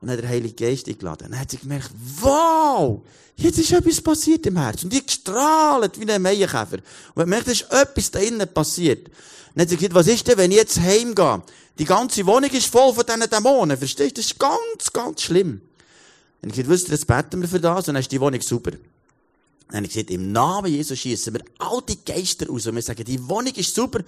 und 0.00 0.10
hat 0.10 0.20
der 0.20 0.28
Heilige 0.28 0.54
Geist 0.54 0.88
eingeladen. 0.88 1.28
Dann 1.30 1.40
hat 1.40 1.50
sie 1.50 1.58
gemerkt, 1.58 1.90
wow, 2.20 3.00
jetzt 3.36 3.58
ist 3.58 3.72
etwas 3.72 4.00
passiert 4.00 4.46
im 4.46 4.56
Herz. 4.56 4.84
Und 4.84 4.92
die 4.92 5.04
gestrahlt 5.04 5.98
wie 6.00 6.10
ein 6.10 6.22
Meienkäfer. 6.22 6.78
Und 6.78 7.16
man 7.16 7.28
merkt, 7.28 7.48
es 7.48 7.62
ist 7.62 7.72
etwas 7.72 8.10
da 8.10 8.18
innen 8.18 8.52
passiert. 8.52 9.08
Dann 9.54 9.62
hat 9.62 9.68
sie 9.70 9.76
gesagt, 9.76 9.94
was 9.94 10.06
ist 10.06 10.26
denn, 10.26 10.38
wenn 10.38 10.50
ich 10.50 10.58
jetzt 10.58 10.80
heimgehe? 10.80 11.42
Die 11.78 11.84
ganze 11.84 12.26
Wohnung 12.26 12.50
ist 12.50 12.66
voll 12.66 12.92
von 12.92 13.04
diesen 13.04 13.30
Dämonen. 13.30 13.76
Verstehst 13.76 14.16
du? 14.16 14.20
Das 14.20 14.26
ist 14.26 14.38
ganz, 14.38 14.92
ganz 14.92 15.22
schlimm. 15.22 15.60
Dann 16.40 16.50
habe 16.50 16.60
ich 16.60 16.66
gesagt, 16.66 16.68
wisst 16.68 16.88
ihr, 16.88 16.94
jetzt 16.94 17.06
beten 17.06 17.40
wir 17.40 17.48
für 17.48 17.60
das 17.60 17.88
und 17.88 17.94
dann 17.94 18.00
ist 18.00 18.12
die 18.12 18.20
Wohnung 18.20 18.40
super. 18.40 18.72
Dann 19.68 19.76
habe 19.76 19.86
ich 19.86 19.92
gesagt, 19.92 20.10
im 20.10 20.32
Namen 20.32 20.72
Jesus 20.72 20.98
schießen 20.98 21.34
wir 21.34 21.42
all 21.58 21.82
die 21.86 21.98
Geister 22.04 22.48
raus 22.48 22.66
und 22.66 22.74
wir 22.74 22.82
sagen, 22.82 23.04
die 23.04 23.28
Wohnung 23.28 23.54
ist 23.54 23.74
super 23.74 24.00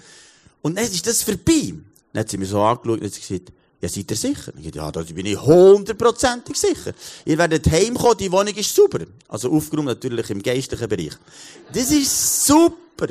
und 0.62 0.76
dann 0.76 0.84
ist 0.84 1.06
das 1.06 1.22
vorbei. 1.22 1.74
Dann 2.12 2.20
hat 2.20 2.30
sie 2.30 2.38
mir 2.38 2.46
so 2.46 2.60
angeschaut 2.62 3.00
und 3.00 3.04
hat 3.04 3.14
gesagt, 3.14 3.52
ja, 3.80 3.88
seid 3.88 4.10
ihr 4.10 4.16
sicher? 4.16 4.52
Ich 4.62 4.74
ja, 4.74 4.90
da 4.92 5.02
bin 5.02 5.24
ich 5.24 5.40
hundertprozentig 5.40 6.56
sicher. 6.56 6.92
Ihr 7.24 7.38
werdet 7.38 7.66
heimkommen, 7.70 8.18
die 8.18 8.30
Wohnung 8.30 8.54
ist 8.54 8.74
super. 8.74 9.06
Also 9.28 9.50
aufgeräumt 9.50 9.86
natürlich 9.86 10.28
im 10.30 10.42
geistlichen 10.42 10.88
Bereich. 10.88 11.14
Das 11.72 11.90
ist 11.90 12.46
super. 12.46 13.08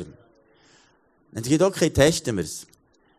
Dann 1.32 1.44
sie 1.44 1.50
gesagt, 1.50 1.76
okay, 1.76 1.90
testen 1.90 2.38
wir 2.38 2.44
es. 2.44 2.68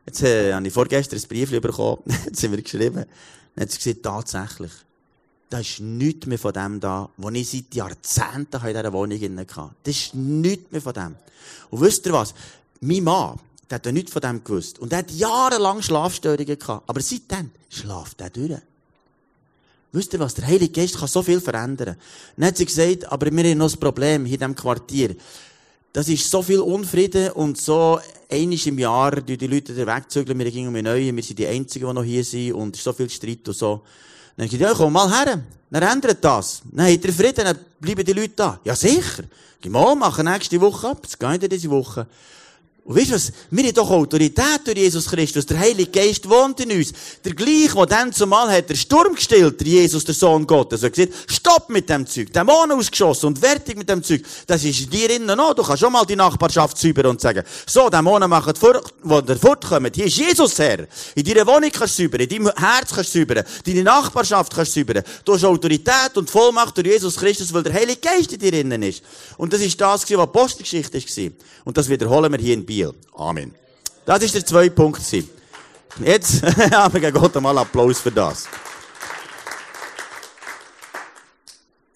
Jetzt 0.06 0.22
äh, 0.22 0.52
habe 0.52 0.66
ich 0.66 0.72
vorgestern 0.72 1.18
ein 1.18 1.28
Brief 1.28 1.50
bekommen, 1.50 2.02
jetzt 2.26 2.40
sind 2.40 2.52
wir 2.52 2.62
geschrieben. 2.62 3.04
Dann 3.54 3.62
hat 3.62 3.70
sie 3.70 3.78
gesagt, 3.78 4.02
tatsächlich, 4.02 4.72
da 5.50 5.58
ist 5.58 5.80
nichts 5.80 6.26
mehr 6.26 6.38
von 6.38 6.52
dem 6.52 6.78
da, 6.78 7.10
was 7.16 7.34
ich 7.34 7.50
seit 7.50 7.74
Jahrzehnten 7.74 8.64
in 8.64 8.68
dieser 8.68 8.92
Wohnung 8.92 9.20
hatte. 9.20 9.70
Das 9.82 9.96
ist 9.96 10.14
nichts 10.14 10.70
mehr 10.70 10.80
von 10.80 10.94
dem. 10.94 11.16
Und 11.70 11.80
wisst 11.80 12.06
ihr 12.06 12.12
was? 12.12 12.32
Mein 12.80 13.02
Mann, 13.02 13.38
der 13.68 13.76
hat 13.76 13.86
ja 13.86 13.92
nichts 13.92 14.12
von 14.12 14.22
dem 14.22 14.42
gewusst. 14.44 14.78
Und 14.78 14.92
er 14.92 14.98
hat 14.98 15.10
jahrelang 15.10 15.82
Schlafstörungen 15.82 16.58
gehabt. 16.58 16.88
Aber 16.88 17.00
seitdem 17.00 17.50
schlaft 17.68 18.20
er 18.20 18.30
durch. 18.30 18.60
Wisst 19.92 20.12
ihr 20.12 20.20
was? 20.20 20.34
Der 20.34 20.46
Heilige 20.46 20.72
Geist 20.80 20.98
kann 20.98 21.08
so 21.08 21.20
viel 21.20 21.40
verändern. 21.40 21.96
Dann 22.36 22.46
hat 22.46 22.56
sie 22.56 22.66
gesagt, 22.66 23.10
aber 23.10 23.30
wir 23.30 23.50
haben 23.50 23.58
noch 23.58 23.72
ein 23.72 23.80
Problem 23.80 24.24
hier 24.24 24.34
in 24.34 24.40
diesem 24.40 24.54
Quartier. 24.54 25.16
Das 25.92 26.08
ist 26.08 26.30
so 26.30 26.42
viel 26.42 26.60
Unfrieden 26.60 27.32
und 27.32 27.58
so 27.58 27.98
einiges 28.30 28.66
im 28.66 28.78
Jahr, 28.78 29.20
die, 29.20 29.46
Leute 29.48 29.74
wegzügeln, 29.74 30.38
wir 30.38 30.48
gehen 30.48 30.68
um 30.68 30.74
Neue, 30.74 31.14
wir 31.14 31.22
sind 31.24 31.40
die 31.40 31.48
Einzigen, 31.48 31.88
die 31.88 31.92
noch 31.92 32.04
hier 32.04 32.22
sind 32.22 32.52
und 32.52 32.76
so 32.76 32.92
viel 32.92 33.10
Streit 33.10 33.48
und 33.48 33.54
so. 33.54 33.82
Dann 34.40 34.46
habe 34.46 34.54
ich 34.54 34.58
gesagt, 34.58 34.78
ja, 34.78 34.84
komm 34.84 34.94
mal 34.94 35.10
her. 35.10 35.38
Dann 35.70 35.82
ändert 35.82 36.24
das. 36.24 36.62
Dann 36.72 36.90
habt 36.90 37.04
ihr 37.04 37.12
Frieden, 37.12 37.44
dann 37.44 37.58
bleiben 37.78 38.02
die 38.02 38.12
Leute 38.14 38.32
da. 38.36 38.58
Ja, 38.64 38.74
sicher. 38.74 39.24
Geh 39.60 39.68
mal, 39.68 39.94
machen 39.94 40.24
nächste 40.24 40.58
Woche 40.58 40.88
ab. 40.88 41.02
Das 41.02 41.18
geht 41.18 41.52
diese 41.52 41.68
Woche. 41.68 42.06
Und 42.90 42.96
weißt 42.96 43.10
du 43.10 43.14
was? 43.14 43.32
Wir 43.52 43.64
haben 43.66 43.74
doch 43.74 43.88
Autorität 43.88 44.62
durch 44.64 44.76
Jesus 44.76 45.06
Christus. 45.06 45.46
Der 45.46 45.60
Heilige 45.60 45.92
Geist 45.92 46.28
wohnt 46.28 46.58
in 46.58 46.72
uns. 46.72 46.92
Der 47.24 47.34
gleich, 47.34 47.72
der 47.72 47.86
dann 47.86 48.12
zumal 48.12 48.50
hat 48.50 48.68
der 48.68 48.74
Sturm 48.74 49.14
gestillt, 49.14 49.60
der 49.60 49.68
Jesus, 49.68 50.04
der 50.04 50.16
Sohn 50.16 50.44
Gottes. 50.44 50.82
Er 50.82 50.86
hat 50.86 50.94
gesagt, 50.94 51.12
stopp 51.28 51.70
mit 51.70 51.88
dem 51.88 52.04
Zeug. 52.04 52.32
Dämonen 52.32 52.76
ausgeschossen 52.76 53.26
und 53.26 53.38
fertig 53.38 53.78
mit 53.78 53.88
dem 53.88 54.02
Zeug. 54.02 54.22
Das 54.44 54.64
ist 54.64 54.80
in 54.80 54.90
dir 54.90 55.08
innen 55.08 55.36
noch. 55.36 55.54
Du 55.54 55.62
kannst 55.62 55.78
schon 55.78 55.92
mal 55.92 56.04
die 56.04 56.16
Nachbarschaft 56.16 56.78
säubern 56.78 57.06
und 57.06 57.20
sagen, 57.20 57.44
so, 57.64 57.88
Dämonen 57.88 58.28
machen 58.28 58.56
fort, 58.56 58.92
wo 59.04 59.20
der 59.20 59.36
fortkommt. 59.36 59.94
Hier 59.94 60.06
ist 60.06 60.16
Jesus 60.16 60.58
Herr. 60.58 60.88
In 61.14 61.22
deiner 61.22 61.46
Wohnung 61.46 61.70
kannst 61.70 61.96
du 61.96 62.02
säubern. 62.02 62.22
In 62.22 62.28
deinem 62.28 62.52
Herz 62.56 62.92
kannst 62.92 63.14
du 63.14 63.20
säubern. 63.20 63.44
Deine 63.64 63.84
Nachbarschaft 63.84 64.52
kannst 64.52 64.74
du 64.74 64.80
säubern. 64.80 65.04
Du 65.24 65.34
hast 65.34 65.44
Autorität 65.44 66.16
und 66.16 66.28
Vollmacht 66.28 66.76
durch 66.76 66.88
Jesus 66.88 67.14
Christus, 67.14 67.54
weil 67.54 67.62
der 67.62 67.72
Heilige 67.72 68.00
Geist 68.00 68.32
in 68.32 68.40
dir 68.40 68.52
innen 68.52 68.82
ist. 68.82 69.00
Und 69.36 69.52
das 69.52 69.60
ist 69.60 69.80
das, 69.80 70.10
was 70.10 70.18
Apostelgeschichte 70.18 70.98
war. 70.98 71.30
Und 71.64 71.78
das 71.78 71.88
wiederholen 71.88 72.32
wir 72.32 72.40
hier 72.40 72.54
in 72.54 72.66
Biel. 72.80 72.94
Amen. 73.14 73.54
Das 74.06 74.22
ist 74.22 74.34
der 74.34 74.46
zweite 74.46 74.74
Punkt. 74.74 75.02
Jetzt 76.02 76.42
haben 76.72 77.02
wir 77.02 77.12
Gott 77.12 77.36
einmal 77.36 77.58
Applaus 77.58 78.00
für 78.00 78.10
das. 78.10 78.46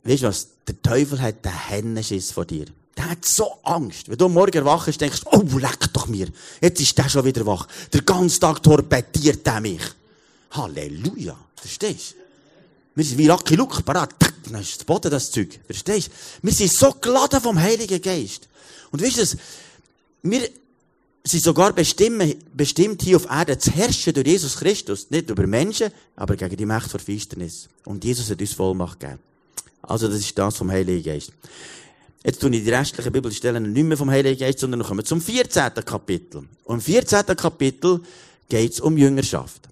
Weißt 0.03 0.23
du 0.23 0.27
was? 0.27 0.49
Der 0.69 0.83
Teufel 0.83 1.21
hat 1.23 1.43
den 1.45 1.53
Hennenschiss 1.53 2.33
vor 2.33 2.45
dir. 2.45 2.67
Der 2.97 3.11
hat 3.11 3.25
so 3.25 3.59
Angst. 3.63 4.11
Wenn 4.11 4.19
du 4.19 4.29
Morgen 4.29 4.59
erwachst, 4.59 5.01
denkst 5.01 5.23
du, 5.23 5.31
oh, 5.31 5.59
leck 5.59 5.93
doch 5.95 6.07
mir. 6.07 6.29
Jetzt 6.61 6.81
ist 6.81 6.97
der 6.99 7.09
schon 7.09 7.25
wieder 7.25 7.47
wach. 7.47 7.67
Der 7.93 8.03
ganze 8.03 8.41
Tag 8.41 8.63
torpediert 8.63 9.47
er 9.47 9.61
mich. 9.61 9.83
Halleluja. 10.51 11.37
Verstehst 11.57 12.13
du? 12.13 12.17
Wir 12.97 13.05
sind 13.05 13.19
wie 13.19 13.27
Lucky 13.27 13.57
Luke, 13.57 13.83
parat. 13.83 14.15
Dann 14.45 14.61
ist 14.61 14.77
das 14.77 14.85
Boden, 14.85 15.11
das 15.11 15.31
Zeug. 15.31 15.59
Verstehst 15.67 16.09
du? 16.09 16.13
Wir 16.43 16.53
sind 16.53 16.71
so 16.71 16.93
geladen 16.93 17.41
vom 17.41 17.59
Heiligen 17.59 18.01
Geist. 18.01 18.49
Und 18.91 19.03
weißt 19.03 19.19
du, 19.19 19.39
wir 20.25 20.49
sind 21.27 21.43
sogar 21.43 21.73
bestimmt, 21.73 23.03
hier 23.03 23.17
auf 23.17 23.27
Erde 23.31 23.57
zu 23.57 23.71
herrschen 23.71 24.13
durch 24.13 24.27
Jesus 24.27 24.57
Christus. 24.57 25.11
Nicht 25.11 25.31
über 25.31 25.47
Menschen, 25.47 25.91
aber 26.17 26.37
gegen 26.37 26.57
die 26.57 26.67
Macht 26.67 26.93
der 26.93 27.01
Finsternis. 27.01 27.69
Und 27.85 28.05
Jesus 28.05 28.31
hat 28.31 28.41
uns 28.41 28.53
Vollmacht 28.53 29.01
gegeben. 29.01 29.21
Also, 29.81 30.09
das 30.09 30.19
ist 30.19 30.39
das 30.39 30.57
vom 30.57 30.71
Heiligen 30.71 31.03
Geist. 31.03 31.33
Jetzt 32.23 32.41
tun 32.41 32.53
ich 32.53 32.65
die 32.65 32.71
restlichen 32.71 33.13
Bibelstellen 33.13 33.73
nicht 33.73 33.85
mehr 33.85 33.97
vom 33.97 34.11
Heiligen 34.11 34.39
Geist, 34.39 34.59
sondern 34.59 34.83
kommen 34.83 35.01
wir 35.01 35.05
zum 35.05 35.21
14. 35.21 35.75
Kapitel. 35.85 36.45
Und 36.65 36.77
im 36.77 36.81
14. 36.81 37.25
Kapitel 37.37 38.01
geht 38.49 38.73
es 38.73 38.81
um 38.81 38.97
Jüngerschaft. 38.97 39.69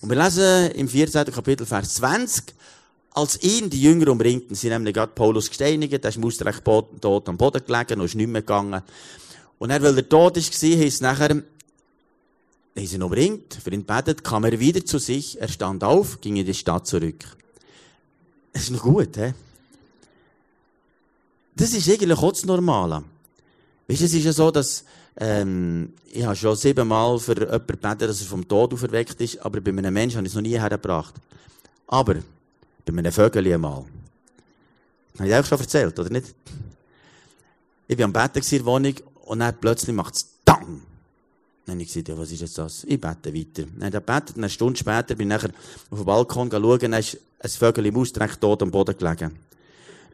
Und 0.00 0.10
wir 0.10 0.22
lesen 0.22 0.70
im 0.72 0.88
14. 0.88 1.26
Kapitel, 1.26 1.66
Vers 1.66 1.94
20, 1.94 2.54
als 3.14 3.42
ihn 3.42 3.68
die 3.70 3.82
Jünger 3.82 4.08
umringten, 4.08 4.54
sie 4.54 4.68
nämlich 4.68 4.94
gerade 4.94 5.12
Paulus 5.14 5.48
gesteinigt, 5.48 5.92
der 5.92 6.08
ist 6.08 6.16
im 6.16 6.24
Ausrecht 6.24 6.64
tot 6.64 7.28
am 7.28 7.36
Boden 7.36 7.62
gelegen 7.64 8.00
und 8.00 8.06
ist 8.06 8.14
nicht 8.14 8.28
mehr 8.28 8.42
gegangen. 8.42 8.82
Und 9.62 9.70
er, 9.70 9.80
weil 9.80 9.96
er 9.96 10.08
tot 10.08 10.36
ist, 10.36 10.60
heisst 10.60 11.02
nachher, 11.02 11.28
haben 11.28 11.44
sie 12.74 12.96
ihn 12.96 13.02
umringt, 13.04 13.54
für 13.62 13.70
ihn 13.70 13.84
betet, 13.84 14.24
kam 14.24 14.42
er 14.42 14.58
wieder 14.58 14.84
zu 14.84 14.98
sich, 14.98 15.40
er 15.40 15.46
stand 15.46 15.84
auf, 15.84 16.20
ging 16.20 16.34
in 16.34 16.44
die 16.44 16.52
Stadt 16.52 16.84
zurück. 16.84 17.24
Das 18.52 18.64
ist 18.64 18.70
noch 18.70 18.82
gut, 18.82 19.16
hä? 19.16 19.34
Das 21.54 21.72
ist 21.74 21.88
eigentlich 21.88 22.18
auch 22.18 22.32
das 22.32 22.44
Normale. 22.44 23.04
Weißt 23.86 24.00
du, 24.00 24.04
es 24.06 24.14
ist 24.14 24.24
ja 24.24 24.32
so, 24.32 24.50
dass, 24.50 24.84
ähm, 25.16 25.92
ich 26.10 26.24
habe 26.24 26.34
schon 26.34 26.56
siebenmal 26.56 27.20
für 27.20 27.38
jemanden 27.38 27.64
gebeten, 27.64 27.98
dass 28.00 28.20
er 28.20 28.26
vom 28.26 28.48
Tod 28.48 28.74
auferweckt 28.74 29.20
ist, 29.20 29.38
aber 29.46 29.60
bei 29.60 29.70
einem 29.70 29.94
Menschen 29.94 30.16
habe 30.16 30.26
ich 30.26 30.32
es 30.32 30.34
noch 30.34 30.42
nie 30.42 30.58
hergebracht. 30.58 31.14
Aber, 31.86 32.16
bei 32.84 32.98
einem 32.98 33.12
Vögel 33.12 33.46
einmal. 33.46 33.84
Habe 35.20 35.28
ich 35.28 35.34
auch 35.36 35.46
schon 35.46 35.60
erzählt, 35.60 35.96
oder 36.00 36.10
nicht? 36.10 36.34
Ich 37.86 37.96
war 37.96 38.06
am 38.06 38.12
Betten 38.12 38.42
in 38.42 38.58
der 38.58 38.66
Wohnung 38.66 38.94
und 39.24 39.40
dann 39.40 39.54
plötzlich 39.60 39.94
macht 39.94 40.14
es 40.14 40.28
Dang! 40.44 40.82
Dann 41.64 41.74
habe 41.74 41.82
ich 41.82 41.88
gesagt, 41.88 42.08
ja, 42.08 42.18
was 42.18 42.32
ist 42.32 42.40
jetzt 42.40 42.58
das? 42.58 42.84
Ich 42.84 43.00
bete 43.00 43.32
weiter. 43.32 43.68
Dann 43.78 43.84
habe 43.84 43.98
ich 43.98 44.06
gebetet, 44.06 44.36
eine 44.36 44.50
Stunde 44.50 44.78
später 44.78 45.14
bin 45.14 45.30
ich 45.30 45.36
auf 45.36 45.50
den 45.90 46.04
Balkon 46.04 46.50
schauen, 46.50 46.78
dann 46.78 46.92
ist 46.94 47.18
ein 47.38 47.50
Vögel 47.50 47.86
im 47.86 47.96
Ausstreck 47.96 48.40
tot 48.40 48.62
am 48.62 48.70
Boden 48.70 48.96
gelegen. 48.96 49.38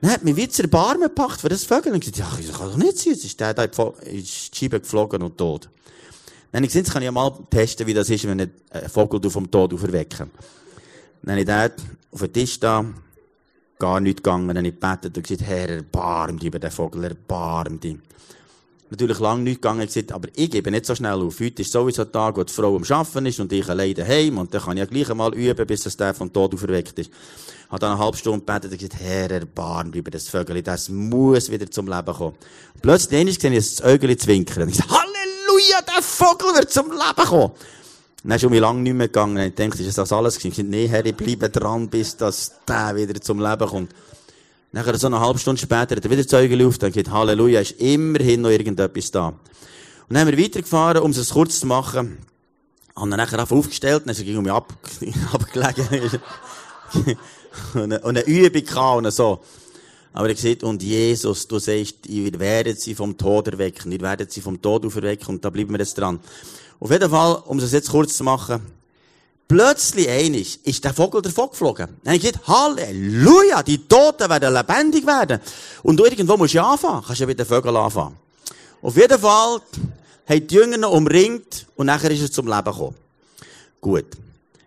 Dann 0.00 0.10
hat 0.10 0.24
mich 0.24 0.36
wie 0.36 0.48
zu 0.48 0.62
Erbarmen 0.62 1.02
gepackt 1.02 1.40
für 1.40 1.48
das 1.48 1.64
Vögel 1.64 1.92
und 1.92 2.00
gesagt, 2.00 2.18
ja, 2.18 2.28
das 2.36 2.56
kann 2.56 2.70
doch 2.70 2.76
nicht 2.76 2.98
sein, 2.98 3.14
jetzt 3.14 3.24
ist 3.24 3.40
der 3.40 3.54
da 3.54 3.64
in 3.64 4.22
die 4.22 4.26
Scheibe 4.26 4.80
geflogen 4.80 5.22
und 5.22 5.36
tot. 5.36 5.68
Dann 6.52 6.58
habe 6.58 6.66
ich 6.66 6.72
gesagt, 6.72 6.86
jetzt 6.86 6.92
kann 6.92 7.02
ich 7.02 7.06
ja 7.06 7.12
mal 7.12 7.32
testen, 7.50 7.86
wie 7.86 7.94
das 7.94 8.10
ist, 8.10 8.26
wenn 8.26 8.38
ich 8.38 8.48
einen 8.70 8.88
Vogel 8.88 9.30
vom 9.30 9.50
Tod 9.50 9.74
auferwecken. 9.74 10.30
Dann 11.22 11.32
habe 11.32 11.40
ich 11.40 11.46
dort 11.46 11.74
auf 12.12 12.20
den 12.20 12.32
Tisch 12.32 12.60
da, 12.60 12.84
gar 13.78 14.00
nichts 14.00 14.22
gegangen, 14.22 14.48
dann 14.48 14.58
habe 14.58 14.68
ich 14.68 14.74
gebetet 14.74 15.16
und 15.16 15.26
gesagt, 15.26 15.48
Herr, 15.48 15.68
erbarm 15.68 16.38
dich 16.38 16.48
über 16.48 16.58
den 16.58 16.70
Vogel, 16.70 17.04
erbarm 17.04 17.80
dich 17.80 17.98
natürlich 18.90 19.18
lange 19.18 19.42
nicht 19.42 19.62
gegangen 19.62 19.86
gesagt, 19.86 20.12
aber 20.12 20.28
ich 20.34 20.50
gebe 20.50 20.70
nicht 20.70 20.86
so 20.86 20.94
schnell 20.94 21.20
auf. 21.20 21.40
Heute 21.40 21.62
ist 21.62 21.72
sowieso 21.72 22.04
der 22.04 22.12
Tag, 22.12 22.36
wo 22.36 22.44
die 22.44 22.52
Frau 22.52 22.76
am 22.76 22.84
Arbeiten 22.88 23.26
ist 23.26 23.40
und 23.40 23.52
ich 23.52 23.68
alleine 23.68 23.94
daheim 23.94 24.38
und 24.38 24.52
dann 24.52 24.62
kann 24.62 24.76
ich 24.76 24.80
ja 24.80 24.86
gleich 24.86 25.10
einmal 25.10 25.34
üben, 25.34 25.66
bis 25.66 25.82
das 25.82 25.96
der 25.96 26.14
vom 26.14 26.32
Tod 26.32 26.54
auferweckt 26.54 26.98
ist. 26.98 27.10
Hat 27.70 27.82
dann 27.82 27.92
eine 27.92 28.00
halbe 28.00 28.16
Stunde 28.16 28.40
gebetet 28.40 28.72
und 28.72 28.78
gesagt, 28.78 29.02
Herr, 29.02 29.30
erbarm 29.30 29.92
über 29.92 30.10
das 30.10 30.28
Vögel, 30.28 30.62
das 30.62 30.88
muss 30.88 31.50
wieder 31.50 31.70
zum 31.70 31.86
Leben 31.86 32.14
kommen. 32.14 32.34
Plötzlich 32.80 33.20
einmal 33.20 33.34
sehe 33.34 33.52
ich 33.52 33.76
das 33.76 33.84
Äugeli 33.84 34.16
zwinkern 34.16 34.62
und 34.62 34.70
ich 34.70 34.76
sage, 34.76 34.90
Halleluja, 34.90 35.82
der 35.82 36.02
Vogel 36.02 36.54
wird 36.54 36.70
zum 36.70 36.90
Leben 36.90 37.28
kommen. 37.28 37.52
Dann 38.24 38.36
ist 38.36 38.44
um 38.44 38.50
mich 38.50 38.60
lange 38.60 38.80
nicht 38.80 38.94
mehr 38.94 39.08
gegangen. 39.08 39.38
Ich 39.38 39.54
dachte, 39.54 39.82
ist 39.82 39.96
das 39.96 40.12
alles 40.12 40.38
gewesen? 40.38 40.50
Ich 40.50 40.56
sagte, 40.56 40.70
nee, 40.70 40.88
Herr, 40.88 41.06
ich 41.06 41.14
bleibe 41.14 41.50
dran, 41.50 41.88
bis 41.88 42.16
das 42.16 42.52
der 42.66 42.96
wieder 42.96 43.20
zum 43.20 43.38
Leben 43.40 43.68
kommt. 43.68 43.94
Nachher, 44.70 44.98
so 44.98 45.06
eine 45.06 45.18
halbe 45.18 45.38
Stunde 45.38 45.60
später, 45.60 45.96
hat 45.96 46.04
er 46.04 46.10
wieder 46.10 46.26
Zeugen 46.26 46.66
auf, 46.66 46.76
dann 46.76 46.92
geht 46.92 47.10
Halleluja, 47.10 47.60
ist 47.60 47.80
immerhin 47.80 48.42
noch 48.42 48.50
irgendetwas 48.50 49.10
da. 49.10 49.28
Und 49.28 49.36
dann 50.10 50.26
haben 50.26 50.36
wir 50.36 50.44
weitergefahren, 50.44 51.02
um 51.02 51.10
es 51.10 51.30
kurz 51.30 51.60
zu 51.60 51.66
machen. 51.66 52.18
Haben 52.94 53.10
dann 53.10 53.18
nachher 53.18 53.50
aufgestellt, 53.50 54.02
dann 54.04 54.14
ging 54.14 54.36
um 54.36 54.44
mich 54.44 54.52
ab, 54.52 54.74
abgelegen. 55.32 56.20
und, 57.74 57.82
eine, 57.82 58.00
und 58.00 58.18
eine 58.18 58.26
Übung 58.26 58.64
gehabt 58.64 58.98
und 58.98 59.10
so. 59.10 59.40
Aber 60.12 60.28
er 60.28 60.34
gesagt, 60.34 60.62
und 60.64 60.82
Jesus, 60.82 61.46
du 61.46 61.58
sagst, 61.58 62.06
ihr 62.06 62.38
werdet 62.38 62.80
sie 62.80 62.94
vom 62.94 63.16
Tod 63.16 63.48
erwecken, 63.48 63.92
ihr 63.92 64.00
werdet 64.00 64.32
sie 64.32 64.40
vom 64.40 64.60
Tod 64.60 64.84
auferwecken, 64.84 65.28
und 65.28 65.44
da 65.44 65.50
bleiben 65.50 65.72
wir 65.72 65.78
jetzt 65.78 65.96
dran. 65.96 66.20
Auf 66.80 66.90
jeden 66.90 67.08
Fall, 67.08 67.42
um 67.46 67.58
es 67.58 67.72
jetzt 67.72 67.90
kurz 67.90 68.16
zu 68.16 68.24
machen, 68.24 68.60
Plötzlich 69.48 70.08
einig 70.10 70.60
ist 70.66 70.84
der 70.84 70.92
Vogel 70.92 71.22
davon 71.22 71.48
geflogen. 71.48 71.88
Dann 72.04 72.14
habe 72.14 72.16
ich 72.16 72.22
gesagt, 72.22 72.46
Halleluja, 72.46 73.62
die 73.62 73.78
Toten 73.88 74.28
werden 74.28 74.52
lebendig 74.52 75.06
werden. 75.06 75.40
Und 75.82 75.96
du 75.96 76.04
irgendwo 76.04 76.36
musst 76.36 76.52
du 76.52 76.62
anfangen. 76.62 77.02
Kannst 77.06 77.20
ja 77.20 77.26
mit 77.26 77.38
den 77.38 77.46
Vögeln 77.46 77.74
anfangen. 77.74 78.16
Auf 78.82 78.94
jeden 78.94 79.18
Fall 79.18 79.60
haben 80.28 80.46
die 80.46 80.54
Jünger 80.54 80.76
noch 80.76 80.92
umringt 80.92 81.66
und 81.76 81.86
nachher 81.86 82.10
ist 82.10 82.20
es 82.20 82.32
zum 82.32 82.46
Leben 82.46 82.64
gekommen. 82.64 82.94
Gut. 83.80 84.04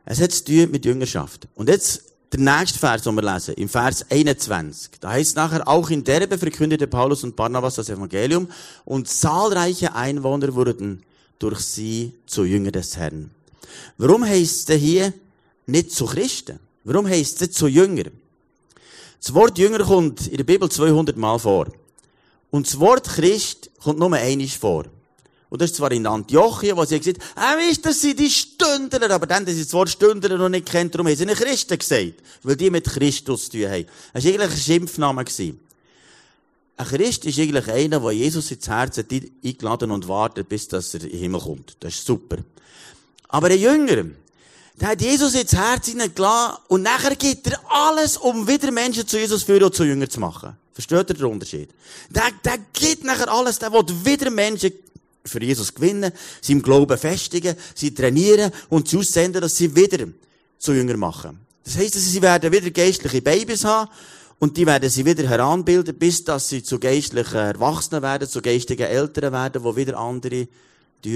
Es 0.04 0.20
hat 0.20 0.32
zu 0.32 0.46
tun 0.46 0.72
mit 0.72 0.84
Jüngerschaft. 0.84 1.48
Und 1.54 1.70
jetzt 1.70 2.04
der 2.34 2.39
nächste 2.39 2.80
Vers, 2.80 3.04
den 3.04 3.13
wir 3.13 3.22
lesen, 3.22 3.54
im 3.56 3.70
Vers 3.70 4.04
21. 4.10 4.94
Da 5.00 5.12
heißt 5.12 5.36
nachher, 5.36 5.67
auch 5.67 5.91
in 5.91 6.04
Derbe 6.04 6.39
verkündete 6.39 6.88
Paulus 6.88 7.24
und 7.24 7.36
Barnabas 7.36 7.76
das 7.76 7.89
Evangelium 7.89 8.50
und 8.84 9.08
zahlreiche 9.08 9.94
Einwohner 9.94 10.56
wurden 10.56 11.04
durch 11.38 11.60
sie 11.60 12.13
zu 12.26 12.46
Jünger 12.46 12.72
des 12.72 12.98
Herrn. 12.98 13.30
Warum 13.97 14.23
heisst 14.25 14.69
es 14.69 14.79
hier 14.79 15.13
nicht 15.65 15.91
zu 15.91 16.05
Christen? 16.05 16.60
Warum 16.84 17.07
heisst 17.07 17.41
es 17.41 17.51
zu 17.51 17.67
Jünger? 17.67 18.05
Das 19.21 19.34
Wort 19.34 19.57
Jünger 19.57 19.84
kommt 19.84 20.27
in 20.27 20.38
der 20.38 20.43
Bibel 20.43 20.69
200 20.69 21.15
Mal 21.15 21.38
vor. 21.38 21.67
Und 22.49 22.67
das 22.67 22.79
Wort 22.79 23.07
Christ 23.07 23.69
kommt 23.81 23.99
nur 23.99 24.12
einmal 24.13 24.47
vor. 24.47 24.86
Und 25.51 25.62
das 25.62 25.71
ist 25.71 25.77
zwar 25.77 25.91
in 25.91 26.07
Antiochien, 26.07 26.77
wo 26.77 26.86
sie 26.86 26.97
gesagt 26.97 27.19
haben, 27.36 27.36
ah, 27.36 27.57
wisst 27.57 27.86
ihr, 27.86 27.93
sind 27.93 28.19
die 28.19 28.29
Stündler, 28.29 29.12
aber 29.12 29.27
dann, 29.27 29.45
dass 29.45 29.55
sie 29.55 29.63
das 29.63 29.73
Wort 29.73 29.89
Stündler 29.89 30.38
noch 30.38 30.47
nicht 30.47 30.65
kennt, 30.65 30.95
darum 30.95 31.07
haben 31.07 31.15
sie 31.15 31.25
nicht 31.25 31.41
Christen 31.41 31.77
gesagt. 31.77 32.13
Weil 32.41 32.55
die 32.55 32.69
mit 32.69 32.86
Christus 32.86 33.49
zu 33.49 33.57
tun 33.57 33.69
haben. 33.69 33.86
Das 34.13 34.23
war 34.23 34.31
eigentlich 34.31 34.51
ein 34.51 34.57
Schimpfname. 34.57 35.25
Ein 36.77 36.88
Christ 36.88 37.25
ist 37.25 37.38
eigentlich 37.38 37.67
einer, 37.67 37.99
der 37.99 38.12
Jesus 38.12 38.49
ins 38.49 38.67
Herz 38.67 38.97
eingeladen 38.97 39.91
und 39.91 40.07
wartet, 40.07 40.47
bis 40.47 40.67
er 40.67 40.79
in 40.93 40.99
den 41.01 41.19
Himmel 41.19 41.41
kommt. 41.41 41.75
Das 41.81 41.95
ist 41.95 42.05
super. 42.05 42.38
Aber 43.32 43.48
ein 43.48 43.60
Jünger, 43.60 44.06
der 44.80 44.88
hat 44.89 45.02
Jesus 45.02 45.34
ins 45.36 45.54
Herz 45.54 45.88
hineingelassen 45.88 46.58
und 46.67 46.82
nachher 46.82 47.15
gibt 47.15 47.48
er 47.48 47.60
alles, 47.70 48.17
um 48.17 48.48
wieder 48.48 48.72
Menschen 48.72 49.08
zu 49.08 49.17
Jesus 49.17 49.44
führen 49.44 49.63
und 49.63 49.74
zu 49.74 49.86
Jünger 49.86 50.10
zu 50.10 50.20
machen. 50.20 50.58
Versteht 50.74 51.10
ihr 51.10 51.15
den 51.15 51.26
Unterschied? 51.26 51.70
Der, 52.10 52.30
der 52.44 52.58
gibt 52.74 53.06
nachher 53.06 53.32
alles, 53.32 53.58
der 53.58 53.72
will 53.72 53.86
wieder 54.04 54.30
Menschen 54.30 54.72
für 55.24 55.41
Jesus 55.41 55.74
gewinnen, 55.74 56.12
sie 56.41 56.54
im 56.54 56.62
Glauben 56.62 56.98
festigen, 56.98 57.56
sie 57.74 57.94
trainieren 57.94 58.52
und 58.70 58.89
sie 58.89 58.98
aussenden, 58.98 59.41
dass 59.41 59.56
sie 59.56 59.74
wieder 59.74 60.08
zu 60.58 60.74
Jünger 60.74 60.98
machen. 60.98 61.39
Das 61.63 61.78
heisst, 61.78 61.96
dass 61.96 62.04
sie 62.04 62.22
werden 62.22 62.52
wieder 62.52 62.70
geistliche 62.70 63.22
Babys 63.22 63.63
haben 63.63 63.89
und 64.39 64.58
die 64.58 64.65
werden 64.65 64.89
sie 64.89 65.06
wieder 65.06 65.28
heranbilden, 65.30 65.98
bis 65.98 66.24
dass 66.24 66.50
sie 66.50 66.63
zu 66.63 66.80
geistlichen 66.80 67.38
Erwachsenen 67.38 68.02
werden, 68.02 68.28
zu 68.28 68.41
geistigen 68.41 68.88
Eltern 68.88 69.32
werden, 69.32 69.63
die 69.63 69.76
wieder 69.76 69.98
andere 69.98 70.48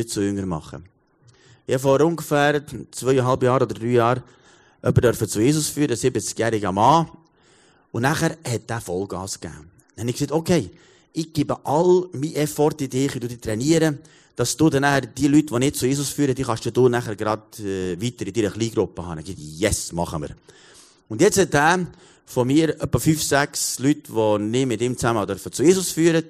zu 0.08 0.22
Jünger 0.22 0.46
machen. 0.46 0.88
Ich 1.68 1.82
vor 1.82 2.00
ungefähr 2.02 2.62
zweieinhalb 2.92 3.44
Jahren 3.44 3.64
oder 3.64 3.74
drei 3.74 3.88
Jahren 3.88 4.24
jemanden 4.84 5.28
zu 5.28 5.42
Jesus 5.42 5.70
führen, 5.70 5.92
ein 5.92 5.98
70-jähriger 5.98 6.72
Mann. 6.72 7.10
Und 7.92 8.04
nachher 8.04 8.38
hat 8.46 8.70
er 8.70 8.82
Vollgas 8.82 9.40
gegeben. 9.40 9.72
Dann 9.96 10.04
habe 10.04 10.10
ich 10.10 10.18
gesagt, 10.18 10.32
okay, 10.32 10.70
ich 11.14 11.34
gebe 11.34 11.58
all 11.66 12.08
mein 12.14 12.36
Effort 12.36 12.76
in 12.80 12.90
dich, 12.90 13.16
ich 13.16 13.28
dich 13.28 13.40
trainieren, 13.40 14.00
dass 14.36 14.58
du 14.58 14.70
dann 14.70 14.82
nachher 14.82 15.02
die 15.02 15.28
Leute, 15.28 15.48
die 15.48 15.60
nicht 15.60 15.78
zu 15.78 15.88
Jesus 15.88 16.10
führen, 16.10 16.36
die 16.36 16.44
kannst 16.44 16.66
du 16.66 16.90
nachher 16.90 17.16
gerade 17.16 17.42
äh, 17.64 18.00
weiter 18.00 18.28
in 18.28 18.34
deiner 18.34 18.52
Kleingruppe 18.52 19.06
haben. 19.06 19.20
Ich 19.20 19.26
gesagt, 19.26 19.42
yes, 19.42 19.92
machen 19.94 20.22
wir. 20.22 20.36
Und 21.08 21.22
jetzt 21.22 21.40
hat 21.40 21.54
er 21.54 21.88
von 22.26 22.48
mir 22.48 22.70
etwa 22.82 23.00
fünf, 23.00 23.24
sechs 23.24 23.80
Leute, 23.80 24.12
die 24.12 24.44
nicht 24.44 24.68
mit 24.68 24.82
ihm 24.82 24.98
zusammen 24.98 25.26
zu 25.40 25.64
Jesus 25.64 25.92
führen. 25.92 26.26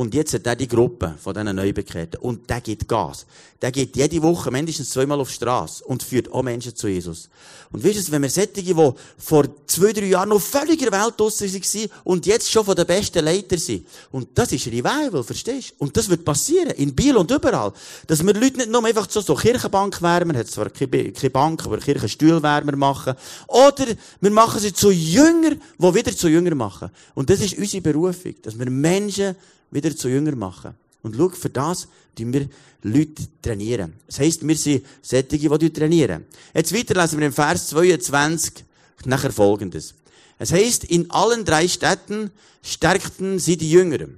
Und 0.00 0.14
jetzt 0.14 0.32
hat 0.32 0.46
er 0.46 0.56
die 0.56 0.66
Gruppe 0.66 1.14
von 1.22 1.34
diesen 1.34 1.54
Neubekehrten. 1.54 2.18
Und 2.22 2.48
der 2.48 2.62
gibt 2.62 2.88
Gas. 2.88 3.26
Der 3.60 3.70
geht 3.70 3.94
jede 3.94 4.22
Woche 4.22 4.50
mindestens 4.50 4.88
zweimal 4.88 5.20
auf 5.20 5.28
die 5.28 5.34
Straße 5.34 5.84
und 5.84 6.02
führt 6.02 6.32
auch 6.32 6.42
Menschen 6.42 6.74
zu 6.74 6.88
Jesus. 6.88 7.28
Und 7.70 7.84
wisst 7.84 8.08
ihr, 8.08 8.12
wenn 8.12 8.22
wir 8.22 8.30
solche, 8.30 8.62
die 8.62 8.74
vor 9.18 9.44
zwei, 9.66 9.92
drei 9.92 10.06
Jahren 10.06 10.30
noch 10.30 10.40
völlig 10.40 10.80
in 10.80 10.88
der 10.90 11.04
Welt 11.04 11.20
waren 11.20 11.90
und 12.04 12.24
jetzt 12.24 12.50
schon 12.50 12.64
von 12.64 12.76
den 12.76 12.86
besten 12.86 13.22
Leitern 13.22 13.58
sind. 13.58 13.86
Und 14.10 14.28
das 14.32 14.52
ist 14.52 14.66
Revival, 14.68 15.22
verstehst 15.22 15.72
du? 15.72 15.84
Und 15.84 15.94
das 15.94 16.08
wird 16.08 16.24
passieren. 16.24 16.70
In 16.70 16.94
Biel 16.94 17.18
und 17.18 17.30
überall. 17.30 17.70
Dass 18.06 18.24
wir 18.24 18.32
Leute 18.32 18.56
nicht 18.56 18.70
nur 18.70 18.82
einfach 18.82 19.06
so, 19.06 19.20
so 19.20 19.34
Kirchenbankwärmer, 19.34 20.38
hat 20.38 20.46
zwar 20.46 20.70
keine, 20.70 21.12
keine 21.12 21.30
Bank, 21.30 21.66
aber 21.66 21.76
Kirchenstuhlwärmer 21.76 22.74
machen. 22.74 23.12
Oder 23.48 23.88
wir 24.18 24.30
machen 24.30 24.60
sie 24.60 24.72
zu 24.72 24.90
Jünger, 24.90 25.50
die 25.50 25.94
wieder 25.94 26.16
zu 26.16 26.28
Jünger 26.28 26.54
machen. 26.54 26.88
Und 27.14 27.28
das 27.28 27.42
ist 27.42 27.58
unsere 27.58 27.82
Berufung. 27.82 28.36
Dass 28.40 28.58
wir 28.58 28.70
Menschen 28.70 29.36
wieder 29.70 29.94
zu 29.96 30.08
Jünger 30.08 30.36
machen. 30.36 30.74
Und 31.02 31.16
schau, 31.16 31.28
für 31.30 31.50
das 31.50 31.88
tun 32.16 32.32
wir 32.32 32.48
Leute 32.82 33.22
trainieren. 33.42 33.94
Das 34.06 34.20
heisst, 34.20 34.46
wir 34.46 34.56
sind 34.56 34.84
Sättige, 35.02 35.58
die 35.58 35.72
trainieren. 35.72 36.26
Jetzt 36.54 36.74
weiter 36.74 37.00
lesen 37.00 37.18
wir 37.18 37.26
im 37.26 37.32
Vers 37.32 37.68
22 37.68 38.64
nachher 39.04 39.32
Folgendes. 39.32 39.94
Es 40.38 40.52
heisst, 40.52 40.84
in 40.84 41.10
allen 41.10 41.44
drei 41.44 41.68
Städten 41.68 42.30
stärkten 42.62 43.38
sie 43.38 43.56
die 43.56 43.70
Jünger. 43.70 44.08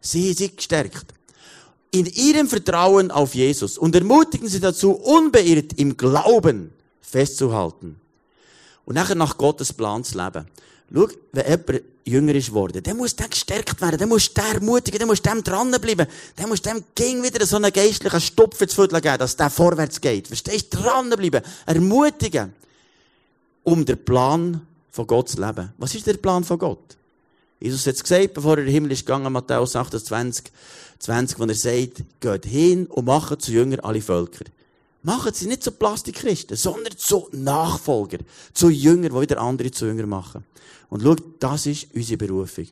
Sie 0.00 0.32
sind 0.32 0.56
gestärkt. 0.56 1.06
In 1.90 2.06
ihrem 2.06 2.48
Vertrauen 2.48 3.10
auf 3.10 3.34
Jesus 3.34 3.78
und 3.78 3.94
ermutigen 3.94 4.48
sie 4.48 4.60
dazu, 4.60 4.92
unbeirrt 4.92 5.74
im 5.74 5.96
Glauben 5.96 6.72
festzuhalten. 7.00 7.96
Und 8.84 8.94
nachher 8.94 9.14
nach 9.14 9.36
Gottes 9.38 9.72
Plan 9.72 10.04
zu 10.04 10.16
leben. 10.18 10.46
Schau, 10.92 11.08
wenn 11.32 11.46
jemand 11.46 11.82
jünger 12.04 12.34
ist 12.34 12.52
worden, 12.52 12.82
dann 12.82 12.96
muss 12.96 13.16
der 13.16 13.28
gestärkt 13.28 13.80
werden, 13.80 13.98
dann 13.98 14.08
muss 14.08 14.32
der 14.32 14.54
ermutigen, 14.54 15.00
dann 15.00 15.08
muss 15.08 15.20
dem 15.20 15.42
dranbleiben, 15.42 16.06
dann 16.36 16.48
muss 16.48 16.62
dem 16.62 16.84
ging 16.94 17.22
wieder 17.22 17.44
so 17.44 17.56
einen 17.56 17.72
geistlichen 17.72 18.20
Stupf 18.20 18.60
ins 18.60 18.74
Viertel 18.74 19.00
geben, 19.00 19.18
dass 19.18 19.36
der 19.36 19.50
vorwärts 19.50 20.00
geht. 20.00 20.28
Verstehst 20.28 20.72
du? 20.72 20.78
Dranbleiben, 20.78 21.42
ermutigen, 21.66 22.52
um 23.64 23.84
den 23.84 24.04
Plan 24.04 24.64
von 24.90 25.06
Gott 25.06 25.30
zu 25.30 25.40
leben. 25.40 25.72
Was 25.78 25.94
ist 25.94 26.06
der 26.06 26.14
Plan 26.14 26.44
von 26.44 26.58
Gott? 26.58 26.96
Jesus 27.58 27.86
hat 27.86 27.94
es 27.94 28.02
gesagt, 28.02 28.34
bevor 28.34 28.52
er 28.52 28.58
in 28.58 28.66
den 28.66 28.74
Himmel 28.74 28.92
ist 28.92 29.06
gegangen, 29.06 29.32
Matthäus 29.32 29.74
28, 29.74 30.52
20, 30.98 31.38
wo 31.38 31.44
er 31.44 31.54
sagt, 31.54 32.04
geht 32.20 32.46
hin 32.46 32.86
und 32.86 33.06
macht 33.06 33.42
zu 33.42 33.50
Jünger 33.50 33.84
alle 33.84 34.00
Völker. 34.00 34.44
Machen 35.06 35.32
sie 35.32 35.46
nicht 35.46 35.62
zu 35.62 35.70
Plastikchristen, 35.70 36.56
sondern 36.56 36.96
zu 36.96 37.28
Nachfolger, 37.30 38.18
zu 38.52 38.70
Jünger, 38.70 39.10
die 39.10 39.20
wieder 39.20 39.40
andere 39.40 39.70
zu 39.70 39.86
Jünger 39.86 40.04
machen. 40.04 40.44
Und 40.88 41.04
schau, 41.04 41.14
das 41.38 41.66
ist 41.66 41.86
unsere 41.94 42.16
Berufung. 42.16 42.66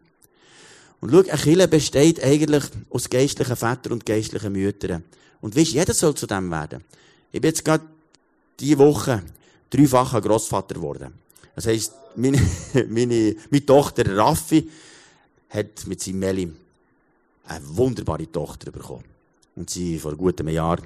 Und 1.01 1.13
schau, 1.13 1.19
eine 1.19 1.39
Kirche 1.39 1.69
besteht 1.69 2.21
eigentlich 2.25 2.65
aus 2.91 3.09
geistlichen 3.09 3.55
Vätern 3.55 3.93
und 3.93 4.05
geistlichen 4.05 4.53
Müttern. 4.53 5.05
Und 5.43 5.55
weißt, 5.55 5.75
jeder 5.75 5.95
soll 5.95 6.17
zu 6.17 6.27
dem 6.27 6.51
werden. 6.51 6.83
Ich 7.31 7.41
bin 7.41 7.51
jetzt 7.51 7.65
gerade 7.65 7.85
diese 8.59 8.79
Woche 8.79 9.23
dreifacher 9.71 10.21
Grossvater 10.21 10.75
geworden. 10.75 11.15
Das 11.55 11.67
heisst, 11.67 11.93
meine, 12.17 12.43
meine, 12.89 13.37
meine 13.49 13.65
Tochter 13.65 14.17
Raffi 14.17 14.69
hat 15.51 15.87
mit 15.87 16.03
seinem 16.03 16.19
Meli 16.19 16.53
eine 17.47 17.77
wunderbare 17.77 18.33
Tochter 18.33 18.73
bekommen. 18.73 19.05
Und 19.55 19.71
sie 19.71 20.01
vor 20.01 20.17
gutem 20.17 20.49
Jahr 20.49 20.79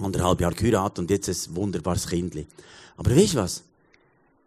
anderthalb 0.00 0.40
Jahre 0.40 0.54
geheiratet 0.54 0.98
und 0.98 1.10
jetzt 1.10 1.28
ein 1.28 1.56
wunderbares 1.56 2.06
Kindli. 2.06 2.46
Aber 2.96 3.14
weißt 3.14 3.34
du 3.34 3.38
was? 3.38 3.62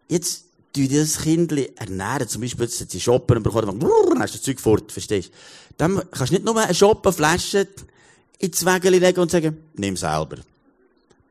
Jetzt 0.08 0.45
tue 0.73 0.88
das 0.88 1.19
Kindli 1.19 1.71
ernähren. 1.75 2.27
Zum 2.27 2.41
Beispiel, 2.41 2.65
jetzt 2.65 2.91
sie 2.91 2.99
shoppen 2.99 3.41
bekommen, 3.41 3.79
dann 3.79 4.19
hast 4.19 4.34
du 4.34 4.38
das 4.38 4.41
Zeug 4.41 4.60
fort, 4.60 4.91
verstehst 4.91 5.29
du? 5.29 5.34
Dann 5.77 6.01
kannst 6.12 6.31
du 6.31 6.36
nicht 6.36 6.45
nur 6.45 6.58
eine 6.58 6.73
Shoppenflasche 6.73 7.67
ins 8.39 8.65
Wägeli 8.65 8.99
legen 8.99 9.19
und 9.19 9.31
sagen, 9.31 9.58
nimm 9.75 9.97
selber. 9.97 10.38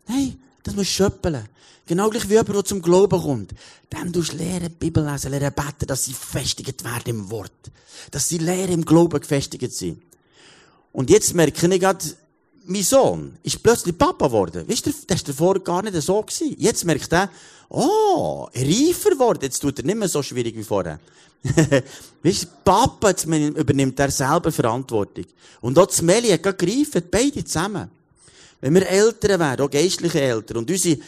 Nein, 0.06 0.40
das 0.62 0.74
musst 0.74 0.90
du 0.90 0.94
schöppeln. 1.04 1.48
Genau 1.86 2.08
gleich 2.08 2.28
wie 2.28 2.34
jemand, 2.34 2.48
der 2.54 2.64
zum 2.64 2.80
Glauben 2.80 3.20
kommt. 3.20 3.54
Dann 3.90 4.12
tust 4.12 4.32
du 4.32 4.36
lernen, 4.36 4.72
Bibel 4.72 5.04
lesen, 5.04 5.30
lernen 5.30 5.52
beten, 5.54 5.86
dass 5.86 6.04
sie 6.04 6.14
festigt 6.14 6.82
werden 6.82 7.10
im 7.10 7.30
Wort. 7.30 7.52
Dass 8.10 8.28
sie 8.28 8.38
lernen, 8.38 8.72
im 8.72 8.84
Glauben 8.84 9.20
gefestigt 9.20 9.72
sind. 9.72 10.02
Und 10.92 11.10
jetzt 11.10 11.34
merke 11.34 11.66
ich 11.66 11.80
gerade, 11.80 12.04
mein 12.66 12.82
Sohn 12.82 13.36
ist 13.42 13.62
plötzlich 13.62 13.96
Papa 13.96 14.26
geworden. 14.26 14.68
Weißt 14.68 14.86
du, 14.86 14.90
das 15.06 15.18
war 15.18 15.24
davor 15.26 15.60
gar 15.60 15.82
nicht 15.82 16.00
so 16.02 16.20
gewesen. 16.22 16.56
Jetzt 16.58 16.84
merkt 16.84 17.12
er, 17.12 17.30
oh, 17.68 18.48
reifer 18.54 19.10
geworden. 19.10 19.40
Jetzt 19.42 19.60
tut 19.60 19.78
er 19.78 19.84
nicht 19.84 19.98
mehr 19.98 20.08
so 20.08 20.22
schwierig 20.22 20.56
wie 20.56 20.64
vorher. 20.64 21.00
weißt 22.22 22.44
du, 22.44 22.48
Papa, 22.64 23.10
jetzt 23.10 23.24
übernimmt 23.26 23.98
er 24.00 24.10
selber 24.10 24.50
Verantwortung. 24.50 25.26
Und 25.60 25.78
auch 25.78 25.86
das 25.86 26.02
Meli 26.02 26.28
hat 26.28 26.42
gereift, 26.42 27.10
beide 27.10 27.44
zusammen. 27.44 27.90
Wenn 28.60 28.74
wir 28.74 28.88
Eltern 28.88 29.40
wären, 29.40 29.60
auch 29.60 29.70
geistliche 29.70 30.20
Eltern, 30.20 30.58
und 30.58 30.70
unsere 30.70 30.98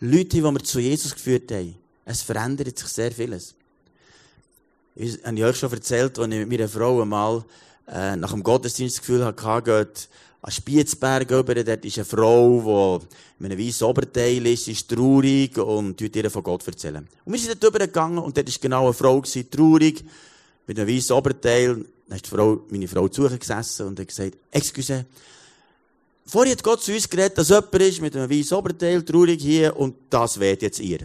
Leute, 0.00 0.24
die 0.24 0.42
wir 0.42 0.64
zu 0.64 0.80
Jesus 0.80 1.14
geführt 1.14 1.50
haben, 1.52 1.76
es 2.04 2.22
verändert 2.22 2.76
sich 2.76 2.88
sehr 2.88 3.12
vieles. 3.12 3.54
Ich 4.96 5.18
habe 5.24 5.44
euch 5.44 5.56
schon 5.56 5.72
erzählt, 5.72 6.18
als 6.18 6.32
ich 6.32 6.38
mit 6.38 6.48
meiner 6.48 6.68
Frau 6.68 7.02
einmal 7.02 7.44
äh, 7.86 8.16
nach 8.16 8.32
dem 8.32 8.42
Gottesdienst 8.42 8.96
das 8.96 9.00
Gefühl 9.00 9.24
hatte, 9.24 9.62
geht 9.62 10.08
an 10.44 10.50
Spiezberg 10.50 11.30
über, 11.30 11.54
dort 11.54 11.84
ist 11.84 11.96
eine 11.96 12.04
Frau, 12.04 13.00
die 13.00 13.42
mit 13.42 13.52
einem 13.52 13.66
weißen 13.66 13.86
Oberteil 13.86 14.46
ist, 14.46 14.68
ist 14.68 14.90
traurig 14.90 15.56
und 15.56 15.96
tut 15.98 16.14
ihr 16.14 16.30
von 16.30 16.42
Gott 16.42 16.66
erzählen. 16.66 17.08
Und 17.24 17.32
wir 17.32 17.40
sind 17.40 17.62
dort 17.62 17.78
gegangen 17.78 18.18
und 18.18 18.36
dort 18.36 18.46
war 18.46 18.54
genau 18.60 18.84
eine 18.84 18.92
Frau, 18.92 19.20
gewesen, 19.20 19.50
traurig, 19.50 20.04
mit 20.66 20.78
einem 20.78 20.88
weißen 20.88 21.16
Oberteil. 21.16 21.84
Dann 22.08 22.16
ist 22.16 22.26
die 22.26 22.30
Frau, 22.30 22.60
meine 22.68 22.88
Frau 22.88 23.08
zu 23.08 23.26
gesessen 23.26 23.86
und 23.86 23.98
hat 23.98 24.08
gesagt, 24.08 24.36
excuse, 24.50 25.06
vorher 26.26 26.52
hat 26.52 26.62
Gott 26.62 26.82
zu 26.82 26.92
uns 26.92 27.08
geredet, 27.08 27.38
dass 27.38 27.48
jemand 27.48 27.74
ist 27.76 28.02
mit 28.02 28.14
einem 28.14 28.30
weißen 28.30 28.56
Oberteil, 28.56 29.02
traurig 29.02 29.40
hier 29.40 29.74
und 29.74 29.94
das 30.10 30.38
wird 30.38 30.60
jetzt 30.60 30.80
ihr. 30.80 31.00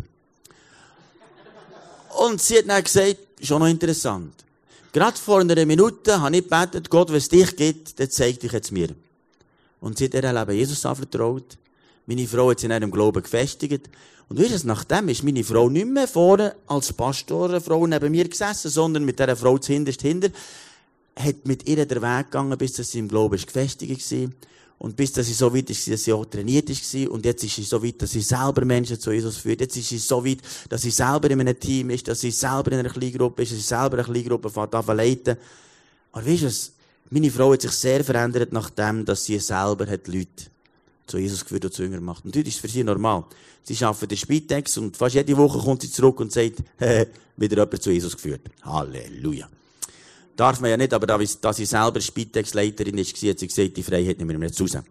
Und 2.17 2.41
sie 2.41 2.57
hat 2.57 2.67
dann 2.67 2.83
gesagt, 2.83 3.17
schon 3.41 3.59
noch 3.59 3.69
interessant. 3.69 4.33
Gerade 4.91 5.17
vor 5.17 5.39
einer 5.39 5.65
Minute 5.65 6.19
habe 6.19 6.37
ich 6.37 6.43
gebetet, 6.43 6.89
Gott, 6.89 7.09
wenn 7.09 7.17
es 7.17 7.29
dich 7.29 7.55
gibt, 7.55 7.99
dann 7.99 8.09
zeig 8.09 8.39
dich 8.39 8.51
jetzt 8.51 8.71
mir. 8.71 8.89
Und 9.79 9.97
sie 9.97 10.05
hat 10.05 10.15
ihr 10.15 10.33
Leben 10.33 10.51
Jesus 10.51 10.85
anvertraut. 10.85 11.57
Meine 12.07 12.27
Frau 12.27 12.49
hat 12.49 12.59
sich 12.59 12.69
in 12.69 12.75
ihrem 12.75 12.89
Glauben 12.89 13.21
gefestigt. 13.21 13.89
Und 14.29 14.39
weißt 14.39 14.63
du, 14.63 14.67
nachdem 14.67 15.09
ist 15.09 15.23
meine 15.23 15.43
Frau 15.43 15.69
nicht 15.69 15.87
mehr 15.87 16.07
vorne 16.07 16.55
als 16.67 16.91
Pastorenfrau 16.93 17.85
neben 17.85 18.11
mir 18.11 18.27
gesessen, 18.27 18.69
sondern 18.69 19.05
mit 19.05 19.19
dieser 19.19 19.35
Frau 19.35 19.57
zuhinterst 19.57 20.01
hinter, 20.01 20.29
hat 21.15 21.45
mit 21.45 21.67
ihr 21.67 21.85
den 21.85 22.01
Weg 22.01 22.25
gegangen, 22.25 22.57
bis 22.57 22.75
sie 22.75 22.99
im 22.99 23.07
Glauben 23.07 23.39
gefestigt 23.39 24.11
war. 24.11 24.29
Und 24.79 24.95
bis 24.95 25.11
dass 25.11 25.27
sie 25.27 25.33
so 25.33 25.53
weit 25.53 25.69
ist, 25.69 25.91
dass 25.91 26.05
sie 26.05 26.13
auch 26.13 26.25
trainiert 26.25 26.69
ist. 26.69 26.95
Und 26.95 27.25
jetzt 27.25 27.43
ist 27.43 27.55
sie 27.55 27.63
so 27.63 27.83
weit, 27.83 28.01
dass 28.01 28.11
sie 28.11 28.21
selber 28.21 28.63
Menschen 28.63 28.97
zu 28.97 29.11
Jesus 29.11 29.37
führt. 29.37 29.59
Jetzt 29.59 29.75
ist 29.75 29.89
sie 29.89 29.97
so 29.97 30.25
weit, 30.25 30.39
dass 30.69 30.81
sie 30.81 30.89
selber 30.89 31.29
in 31.29 31.41
einem 31.41 31.59
Team 31.59 31.89
ist, 31.89 32.07
dass 32.07 32.21
sie 32.21 32.31
selber 32.31 32.71
in 32.71 32.79
einer 32.79 32.89
Kleingruppe 32.89 33.43
ist, 33.43 33.51
dass 33.51 33.59
sie 33.59 33.65
selber 33.65 33.97
eine 33.97 34.03
Kleingruppe 34.05 34.49
fährt, 34.49 34.73
leiten. 34.87 35.35
Aber 36.13 36.25
weißt 36.25 36.43
du, 36.43 36.49
meine 37.09 37.29
Frau 37.29 37.51
hat 37.51 37.61
sich 37.61 37.71
sehr 37.71 38.03
verändert, 38.05 38.53
nachdem, 38.53 39.03
dass 39.03 39.25
sie 39.25 39.37
selber 39.39 39.85
hat 39.85 40.07
Leute 40.07 40.45
zu 41.07 41.17
Jesus 41.17 41.43
geführt 41.43 41.65
und 41.65 41.73
zu 41.73 41.83
Jünger 41.83 41.97
gemacht. 41.97 42.23
Und 42.23 42.33
das 42.33 42.43
ist 42.43 42.59
für 42.59 42.69
sie 42.69 42.83
normal. 42.83 43.25
Sie 43.63 43.83
arbeitet 43.83 44.11
den 44.11 44.17
Spitex 44.17 44.77
und 44.77 44.95
fast 44.95 45.15
jede 45.15 45.35
Woche 45.35 45.59
kommt 45.59 45.81
sie 45.81 45.91
zurück 45.91 46.21
und 46.21 46.31
sagt, 46.31 46.63
wieder 47.37 47.57
jemand 47.57 47.83
zu 47.83 47.91
Jesus 47.91 48.15
geführt. 48.15 48.41
Halleluja. 48.61 49.49
Darf 50.39 50.61
man 50.61 50.69
ja 50.69 50.77
nicht, 50.77 50.93
aber 50.93 51.05
da, 51.05 51.19
sie 51.51 51.65
selber 51.65 51.99
Spitex-Leiterin 51.99 52.97
ist, 52.97 53.11
hat 53.11 53.39
sie 53.39 53.47
gesagt, 53.47 53.75
die 53.75 53.83
Freiheit 53.83 54.19
nehmen 54.19 54.39
wir 54.39 54.47
jetzt 54.47 54.61
raus. 54.61 54.71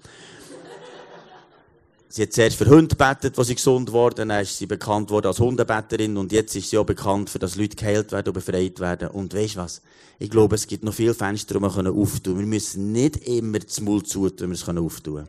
Sie 2.10 2.22
hat 2.22 2.34
zuerst 2.34 2.56
für 2.56 2.66
Hunde 2.66 2.94
gebetet, 2.94 3.38
wo 3.38 3.42
sie 3.42 3.54
gesund 3.54 3.90
wurden, 3.92 4.28
dann 4.28 4.42
ist 4.42 4.58
sie 4.58 4.66
bekannt 4.66 5.10
worden 5.10 5.26
als 5.26 5.40
Hundebetterin 5.40 6.18
und 6.18 6.32
jetzt 6.32 6.54
ist 6.54 6.68
sie 6.68 6.76
auch 6.76 6.84
bekannt, 6.84 7.30
für 7.30 7.38
dass 7.38 7.56
Leute 7.56 7.76
geheilt 7.76 8.12
werden 8.12 8.28
und 8.28 8.34
befreit 8.34 8.78
werden. 8.78 9.08
Und 9.08 9.32
weisst 9.34 9.56
was? 9.56 9.80
Ich 10.18 10.28
glaube, 10.28 10.54
es 10.54 10.66
gibt 10.66 10.84
noch 10.84 10.92
viele 10.92 11.14
Fenster, 11.14 11.54
die 11.54 11.60
wir 11.60 11.66
auftun 11.68 12.34
können. 12.34 12.38
Wir 12.38 12.46
müssen 12.46 12.92
nicht 12.92 13.26
immer 13.26 13.58
das 13.58 13.80
Mund 13.80 14.06
zutun, 14.06 14.40
wenn 14.40 14.50
wir 14.50 14.54
es 14.54 14.68
auftun 14.68 15.14
können. 15.14 15.28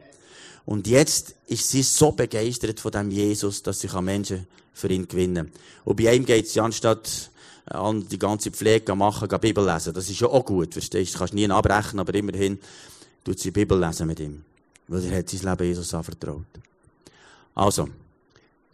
Und 0.66 0.88
jetzt 0.88 1.36
ist 1.48 1.70
sie 1.70 1.84
so 1.84 2.12
begeistert 2.12 2.82
von 2.82 2.92
dem 2.92 3.10
Jesus, 3.10 3.64
dass 3.64 3.80
sie 3.80 3.88
Menschen 4.02 4.48
für 4.74 4.90
ihn 4.90 5.08
gewinnen 5.08 5.48
kann. 5.48 5.62
Und 5.86 5.96
bei 5.96 6.14
ihm 6.14 6.26
geht 6.26 6.50
sie 6.50 6.60
anstatt 6.60 7.32
an 7.66 8.08
die 8.08 8.20
ganze 8.20 8.52
Pflege 8.52 8.96
machen, 8.96 9.28
Bibel 9.40 9.66
lesen. 9.66 9.94
Das 9.94 10.10
ist 10.10 10.20
ja 10.20 10.28
auch 10.28 10.46
gut, 10.46 10.74
verstehst 10.74 11.14
du? 11.14 11.20
Kannst 11.20 11.34
nie 11.34 11.50
abbrechen, 11.50 12.00
aber 12.00 12.14
immerhin 12.16 12.60
tut 13.24 13.40
sie 13.40 13.52
Bibel 13.52 13.80
lesen 13.80 14.08
mit 14.08 14.20
ihm. 14.20 14.44
Weil 14.88 15.06
er 15.06 15.20
hat 15.20 15.30
sein 15.30 15.42
Leben 15.42 15.68
Jesus 15.68 15.94
anvertraut. 15.94 16.46
Also, 17.54 17.90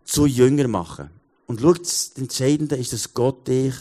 zu 0.06 0.26
Jünger 0.26 0.68
machen. 0.68 1.10
Und 1.48 1.62
schau, 1.62 1.74
das 1.74 2.12
Entscheidende 2.16 2.76
ist, 2.76 2.94
dass 2.94 3.14
Gott 3.14 3.48
dich 3.48 3.74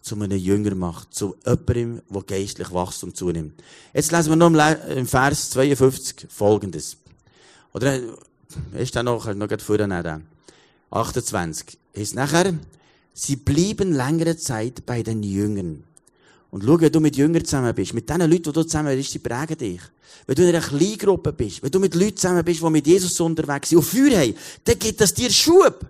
zu 0.00 0.16
einem 0.16 0.36
Jünger 0.36 0.74
macht, 0.74 1.14
zu 1.14 1.36
jemandem, 1.46 2.02
der 2.08 2.22
geistlich 2.22 2.72
wächst 2.72 3.04
und 3.04 3.16
zunimmt. 3.16 3.62
Jetzt 3.92 4.12
lesen 4.12 4.30
wir 4.30 4.36
noch 4.36 4.86
im 4.88 5.06
Vers 5.06 5.50
52 5.50 6.26
Folgendes. 6.28 6.96
Oder, 7.72 8.00
ist 8.76 8.96
da 8.96 9.02
noch, 9.02 9.32
noch 9.32 9.48
gerade 9.48 9.62
vorher 9.62 10.20
28. 10.90 11.78
Ist 11.94 12.14
nachher, 12.14 12.54
sie 13.12 13.36
blieben 13.36 13.92
längere 13.92 14.36
Zeit 14.36 14.84
bei 14.86 15.02
den 15.02 15.22
Jüngern 15.22 15.84
Und 16.50 16.64
schau, 16.64 16.80
wenn 16.80 16.92
du 16.92 17.00
mit 17.00 17.16
Jüngern 17.16 17.44
zusammen 17.44 17.74
bist, 17.74 17.94
mit 17.94 18.08
den 18.08 18.20
Leuten, 18.20 18.42
die 18.42 18.52
du 18.52 18.62
zusammen 18.62 18.96
bist, 18.96 19.14
die 19.14 19.18
prägen 19.18 19.56
dich. 19.56 19.80
Wenn 20.26 20.34
du 20.34 20.42
in 20.42 20.48
einer 20.50 20.60
Kleingruppe 20.60 21.32
bist, 21.32 21.62
wenn 21.62 21.70
du 21.70 21.80
mit 21.80 21.94
Leuten 21.94 22.16
zusammen 22.16 22.44
bist, 22.44 22.60
die 22.60 22.70
mit 22.70 22.86
Jesus 22.86 23.18
unterwegs 23.20 23.70
sind 23.70 23.78
und 23.78 23.84
Feuer 23.84 24.20
haben, 24.20 24.34
dann 24.64 24.78
gibt 24.78 25.00
das 25.00 25.14
dir 25.14 25.30
Schub. 25.30 25.86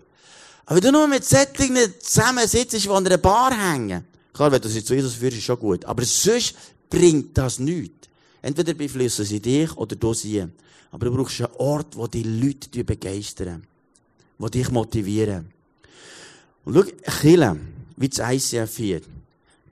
Aber 0.65 0.77
wenn 0.77 0.83
du 0.83 0.93
nur 0.93 1.09
mit 1.09 1.25
Sättigen 1.25 1.77
zusammen 2.01 2.47
sitzt, 2.47 2.85
die 2.85 2.89
an 2.89 3.05
einer 3.05 3.19
Bar 3.19 3.53
hängen, 3.53 4.05
klar, 4.33 4.53
wenn 4.53 4.61
du 4.61 4.69
sie 4.69 4.85
zu 4.85 4.95
Jesus 4.95 5.15
führst, 5.15 5.37
ist 5.37 5.45
schon 5.45 5.59
gut. 5.59 5.85
Aber 5.85 6.05
sonst 6.05 6.55
bringt 6.89 7.37
das 7.37 7.59
nichts. 7.59 8.09
Entweder 8.41 8.75
beeinflussen 8.75 9.25
sie 9.25 9.41
dich 9.41 9.77
oder 9.77 9.97
du 9.97 10.15
sie. 10.15 10.45
Aber 10.91 11.07
du 11.07 11.15
brauchst 11.15 11.41
einen 11.41 11.55
Ort, 11.59 11.97
wo 11.97 12.07
die 12.07 12.23
Leute 12.23 12.85
begeistern. 12.85 13.65
Die 14.39 14.51
dich 14.51 14.71
motivieren. 14.71 15.51
Und 16.65 16.75
schau, 16.75 16.85
Chile, 17.21 17.59
wie 17.97 18.09
das 18.09 18.19
ICF 18.19 18.77
hier, 18.77 19.01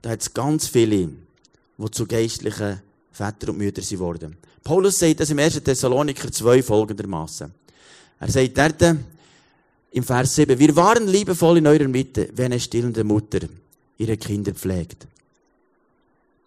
da 0.03 0.11
hat 0.11 0.21
es 0.23 0.33
ganz 0.33 0.67
viele, 0.67 1.09
die 1.79 1.91
zu 1.91 2.07
geistlichen 2.07 2.81
Vätern 3.13 3.51
und 3.51 3.59
Müttern 3.59 3.85
sind 3.85 4.01
worden. 4.01 4.37
Paulus 4.63 4.99
sagt 4.99 5.21
das 5.21 5.31
im 5.31 5.39
1. 5.39 5.63
Thessaloniker 5.63 6.31
2 6.31 6.63
folgendermaßen. 6.63 7.53
Er 8.19 8.31
sagt 8.31 8.59
dort 8.59 8.97
im 9.93 10.05
Vers 10.05 10.35
7, 10.35 10.59
wir 10.59 10.77
waren 10.77 11.07
liebevoll 11.07 11.59
in 11.59 11.67
eurer 11.67 11.89
Mitte, 11.89 12.29
wie 12.35 12.45
eine 12.45 12.61
stillende 12.61 13.05
Mutter 13.05 13.41
ihre 13.99 14.17
Kinder 14.17 14.53
pflegt. 14.53 15.07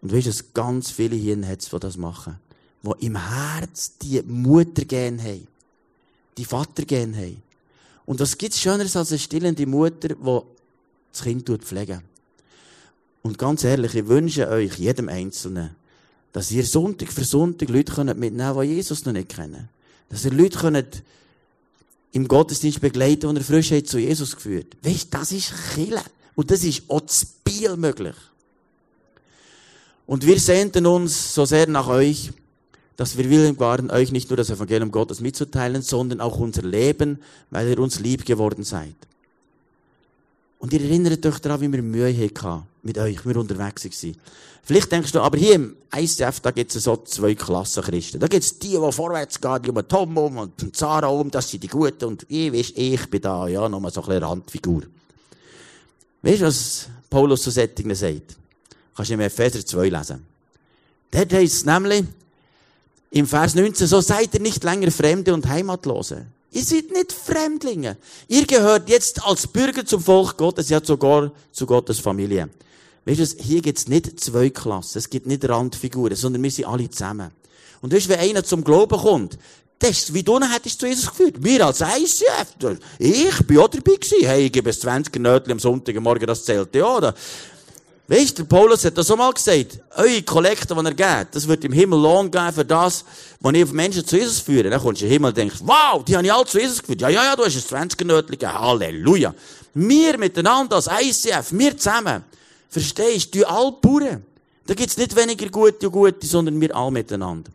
Und 0.02 0.14
weißt 0.14 0.26
du, 0.26 0.30
dass 0.30 0.54
ganz 0.54 0.92
viele 0.92 1.16
hier 1.16 1.38
hat, 1.48 1.72
die 1.72 1.80
das 1.80 1.98
machen. 1.98 2.36
Die 2.84 3.06
im 3.06 3.16
Herz 3.16 3.94
die 4.02 4.22
Mutter 4.24 4.86
gern 4.86 5.22
haben. 5.22 5.48
Die 6.38 6.46
Vater 6.46 6.84
gern 6.84 7.16
haben. 7.16 7.42
Und 8.06 8.20
was 8.20 8.38
gibt's 8.38 8.60
Schöneres 8.60 8.96
als 8.96 9.12
eine 9.12 9.20
stillende 9.20 9.66
Mutter, 9.66 10.10
die 10.10 10.42
das 11.12 11.22
Kind 11.22 11.50
pflegen 11.50 12.02
Und 13.22 13.38
ganz 13.38 13.64
ehrlich, 13.64 13.96
ich 13.96 14.08
wünsche 14.08 14.50
euch, 14.50 14.78
jedem 14.78 15.10
Einzelnen, 15.10 15.76
dass 16.34 16.52
ihr 16.52 16.66
Sonntag 16.66 17.12
für 17.12 17.24
Sonntag 17.24 17.70
Leute 17.70 17.94
könnt 17.94 18.18
mitnehmen 18.18 18.60
die 18.62 18.76
Jesus 18.76 19.06
noch 19.06 19.14
nicht 19.14 19.30
kennen. 19.30 19.70
Dass 20.10 20.26
ihr 20.26 20.32
Leute 20.32 20.58
könnt 20.58 21.04
im 22.12 22.28
Gottesdienst 22.28 22.82
begleiten, 22.82 23.28
und 23.28 23.38
er 23.38 23.44
frisch 23.44 23.72
hat 23.72 23.88
zu 23.88 23.98
Jesus 23.98 24.36
geführt. 24.36 24.76
Weißt, 24.82 25.14
das 25.14 25.32
ist 25.32 25.54
Chille. 25.74 26.02
Und 26.36 26.52
das 26.52 26.64
ist 26.64 26.84
auch 26.88 27.02
das 27.02 27.22
Spiel 27.22 27.76
möglich. 27.78 28.16
Und 30.06 30.26
wir 30.26 30.40
sehnten 30.40 30.86
uns 30.86 31.34
so 31.34 31.46
sehr 31.46 31.68
nach 31.68 31.88
euch, 31.88 32.32
dass 32.96 33.18
wir 33.18 33.30
willing 33.30 33.60
waren, 33.60 33.90
euch 33.92 34.12
nicht 34.12 34.30
nur 34.30 34.38
das 34.38 34.50
Evangelium 34.50 34.92
Gottes 34.92 35.20
mitzuteilen, 35.20 35.82
sondern 35.82 36.22
auch 36.22 36.38
unser 36.38 36.62
Leben, 36.62 37.20
weil 37.50 37.70
ihr 37.70 37.80
uns 37.80 38.00
lieb 38.00 38.26
geworden 38.26 38.64
seid. 38.64 38.96
Und 40.60 40.72
ihr 40.72 40.82
erinnert 40.82 41.26
euch 41.26 41.40
daran, 41.40 41.60
wie 41.62 41.72
wir 41.72 41.82
Mühe 41.82 42.14
hatten 42.14 42.64
mit 42.84 42.98
euch, 42.98 43.26
wir 43.26 43.36
unterwegs 43.36 43.84
waren. 43.84 44.16
Vielleicht 44.66 44.92
denkst 44.94 45.12
du, 45.12 45.20
aber 45.20 45.38
hier 45.38 45.56
im 45.56 45.76
ICF, 45.94 46.40
da 46.40 46.52
gibt 46.52 46.74
es 46.74 46.84
so 46.84 46.96
zwei 46.96 47.36
Klassen 47.36 47.84
Christen. 47.84 48.20
Da 48.20 48.28
gibt 48.28 48.46
es 48.46 48.58
die, 48.60 48.70
die 48.70 48.92
vorwärts 48.92 49.42
gehen, 49.42 49.62
die 49.62 49.70
um 49.72 49.88
Tom 49.88 50.18
um 50.18 50.38
und 50.38 50.76
Zara 50.76 51.08
um, 51.08 51.30
das 51.30 51.50
sind 51.50 51.64
die 51.64 51.68
Guten. 51.68 52.06
Und 52.06 52.26
ich, 52.30 52.54
weißt, 52.54 52.78
ich 52.78 53.10
bin 53.10 53.22
da, 53.22 53.46
ja, 53.50 53.68
nochmal 53.68 53.92
so 53.92 54.02
ein 54.02 54.08
bisschen 54.08 54.24
Randfigur. 54.24 54.84
Weißt 56.22 56.42
du, 56.42 56.46
was 56.46 56.88
Paulus 57.10 57.42
zu 57.42 57.52
Sättigen 57.52 57.94
sagt? 57.94 58.38
Kannst 58.96 59.10
du 59.10 59.16
im 59.16 59.20
Epheser 59.20 59.66
2 59.66 59.90
lesen. 59.90 60.26
Dort 61.12 61.34
heißt 61.34 61.54
es 61.54 61.66
nämlich, 61.66 62.06
im 63.14 63.28
Vers 63.28 63.54
19, 63.54 63.86
so 63.86 64.02
seid 64.02 64.34
ihr 64.34 64.40
nicht 64.40 64.64
länger 64.64 64.90
Fremde 64.90 65.36
und 65.36 65.48
Heimatlose. 65.48 66.26
Ihr 66.52 66.64
seid 66.64 66.90
nicht 66.92 67.12
Fremdlinge. 67.12 67.96
Ihr 68.28 68.48
gehört 68.48 68.90
jetzt 68.90 69.24
als 69.24 69.46
Bürger 69.46 69.86
zum 69.86 70.02
Volk 70.02 70.36
Gottes, 70.36 70.70
ja 70.70 70.84
sogar 70.84 71.32
zu 71.52 71.68
Gottes 71.68 72.00
Familie. 72.00 72.50
Weißt 73.06 73.20
du, 73.20 73.44
hier 73.44 73.62
gibt 73.62 73.78
es 73.78 73.88
nicht 73.88 74.20
zwei 74.20 74.50
Klassen, 74.50 74.98
es 74.98 75.10
gibt 75.10 75.28
nicht 75.28 75.48
Randfiguren, 75.48 76.16
sondern 76.16 76.42
wir 76.42 76.50
sind 76.50 76.66
alle 76.66 76.90
zusammen. 76.90 77.30
Und 77.82 77.94
weißt 77.94 78.08
du, 78.08 78.10
wenn 78.10 78.20
einer 78.20 78.44
zum 78.44 78.64
Glauben 78.64 78.98
kommt, 78.98 79.38
das 79.78 80.12
wie 80.12 80.24
du 80.24 80.40
hättest 80.40 80.80
zu 80.80 80.88
Jesus 80.88 81.08
geführt. 81.08 81.36
Wir 81.40 81.68
als 81.68 81.82
ICF, 81.82 82.80
ich 82.98 83.38
bin 83.46 83.60
auch 83.60 83.68
dabei 83.68 83.96
gewesen. 83.96 84.26
Hey, 84.26 84.46
ich 84.46 84.52
gebe 84.52 84.72
es 84.72 84.80
20 84.80 85.22
Nötchen 85.22 85.52
am 85.52 85.60
Sonntagmorgen, 85.60 86.26
das 86.26 86.46
zählt 86.46 86.74
ja, 86.74 86.86
oder? 86.86 87.14
Weißt 88.14 88.38
du, 88.38 88.46
Paulus 88.46 88.86
hat 88.86 88.96
das 88.96 89.08
so 89.08 89.16
mal 89.16 89.34
gesagt. 89.34 89.80
Eure 89.96 90.22
Kollekte, 90.22 90.76
die 90.76 90.86
er 90.86 90.94
geht, 90.94 91.34
das 91.34 91.48
wird 91.48 91.66
im 91.66 91.74
Himmel 91.74 92.00
Lohn 92.00 92.30
geben 92.30 92.54
für 92.54 92.64
das, 92.64 93.04
was 93.40 93.54
ihr 93.56 93.66
Menschen 93.74 94.06
zu 94.06 94.16
Jesus 94.16 94.40
führen. 94.40 94.70
Dann 94.70 94.80
kommst 94.80 95.02
du 95.02 95.06
den 95.06 95.14
Himmel 95.14 95.30
und 95.30 95.38
denkst, 95.38 95.56
wow, 95.62 96.06
die 96.06 96.16
haben 96.16 96.24
ja 96.24 96.36
alle 96.36 96.46
zu 96.46 96.60
Jesus 96.60 96.80
geführt. 96.80 97.02
Ja, 97.02 97.10
ja, 97.10 97.24
ja, 97.24 97.36
du 97.36 97.44
hast 97.44 97.74
ein 97.74 97.90
20er 97.90 98.06
Nötchen 98.06 98.54
Halleluja. 98.54 99.34
Wir 99.74 100.20
miteinander 100.20 100.76
als 100.76 100.88
ICF, 100.88 101.54
wir 101.54 101.76
zusammen. 101.76 102.24
Verstehst 102.70 103.34
du? 103.34 103.40
Die 103.40 103.46
alle 103.48 103.72
Bauern. 103.72 104.24
Da 104.68 104.76
gibt's 104.76 104.96
nicht 104.96 105.16
weniger 105.16 105.50
Gute 105.50 105.88
und 105.88 105.94
Gute, 105.94 106.28
sondern 106.28 106.62
wir 106.62 106.76
alle 106.76 106.92
miteinander. 106.92 107.50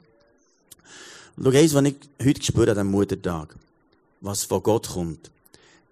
Und 1.37 1.44
schau 1.44 1.57
eins, 1.57 1.73
was 1.73 1.85
ich 1.85 1.94
heute 2.21 2.42
spüre 2.42 2.71
an 2.73 2.79
diesem 2.79 2.90
Muttertag, 2.90 3.55
was 4.21 4.42
von 4.42 4.61
Gott 4.64 4.88
kommt. 4.88 5.31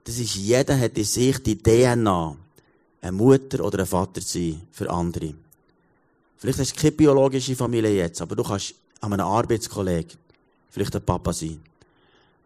Das 0.02 0.18
ist, 0.18 0.34
jeder 0.34 0.76
hat 0.76 0.98
in 0.98 1.04
sich 1.04 1.40
die 1.40 1.56
DNA, 1.56 2.36
eine 3.06 3.16
Mutter 3.16 3.64
oder 3.64 3.80
ein 3.80 3.86
Vater 3.86 4.20
zu 4.20 4.38
sein 4.38 4.60
für 4.72 4.90
andere. 4.90 5.34
Vielleicht 6.36 6.58
hast 6.58 6.76
du 6.76 6.80
keine 6.80 6.92
biologische 6.92 7.56
Familie 7.56 7.94
jetzt, 7.94 8.20
aber 8.20 8.36
du 8.36 8.42
kannst 8.42 8.74
an 9.00 9.12
einem 9.12 9.26
Arbeitskollegen 9.26 10.18
vielleicht 10.70 10.94
ein 10.94 11.02
Papa 11.02 11.32
sein. 11.32 11.60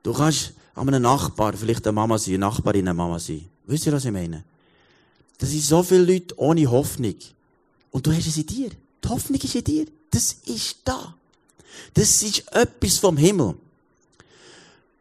Du 0.02 0.12
kannst 0.12 0.52
an 0.74 0.88
einem 0.88 1.02
Nachbar 1.02 1.54
vielleicht 1.54 1.86
eine 1.86 1.92
Mama 1.92 2.18
sein, 2.18 2.34
eine 2.34 2.46
Nachbarin 2.46 2.88
eine 2.88 2.94
Mama 2.94 3.18
sein. 3.18 3.44
Wisst 3.66 3.86
ihr, 3.86 3.92
was 3.92 4.04
ich 4.04 4.12
meine? 4.12 4.44
Das 5.38 5.50
sind 5.50 5.62
so 5.62 5.82
viele 5.82 6.04
Leute 6.04 6.38
ohne 6.38 6.70
Hoffnung. 6.70 7.16
Und 7.90 8.06
du 8.06 8.12
hast 8.12 8.26
es 8.26 8.36
in 8.36 8.46
dir. 8.46 8.70
Die 9.02 9.08
Hoffnung 9.08 9.40
ist 9.40 9.54
in 9.54 9.64
dir. 9.64 9.86
Das 10.10 10.32
ist 10.46 10.78
da. 10.84 11.14
Das 11.94 12.22
ist 12.22 12.44
etwas 12.52 12.98
vom 12.98 13.16
Himmel. 13.16 13.54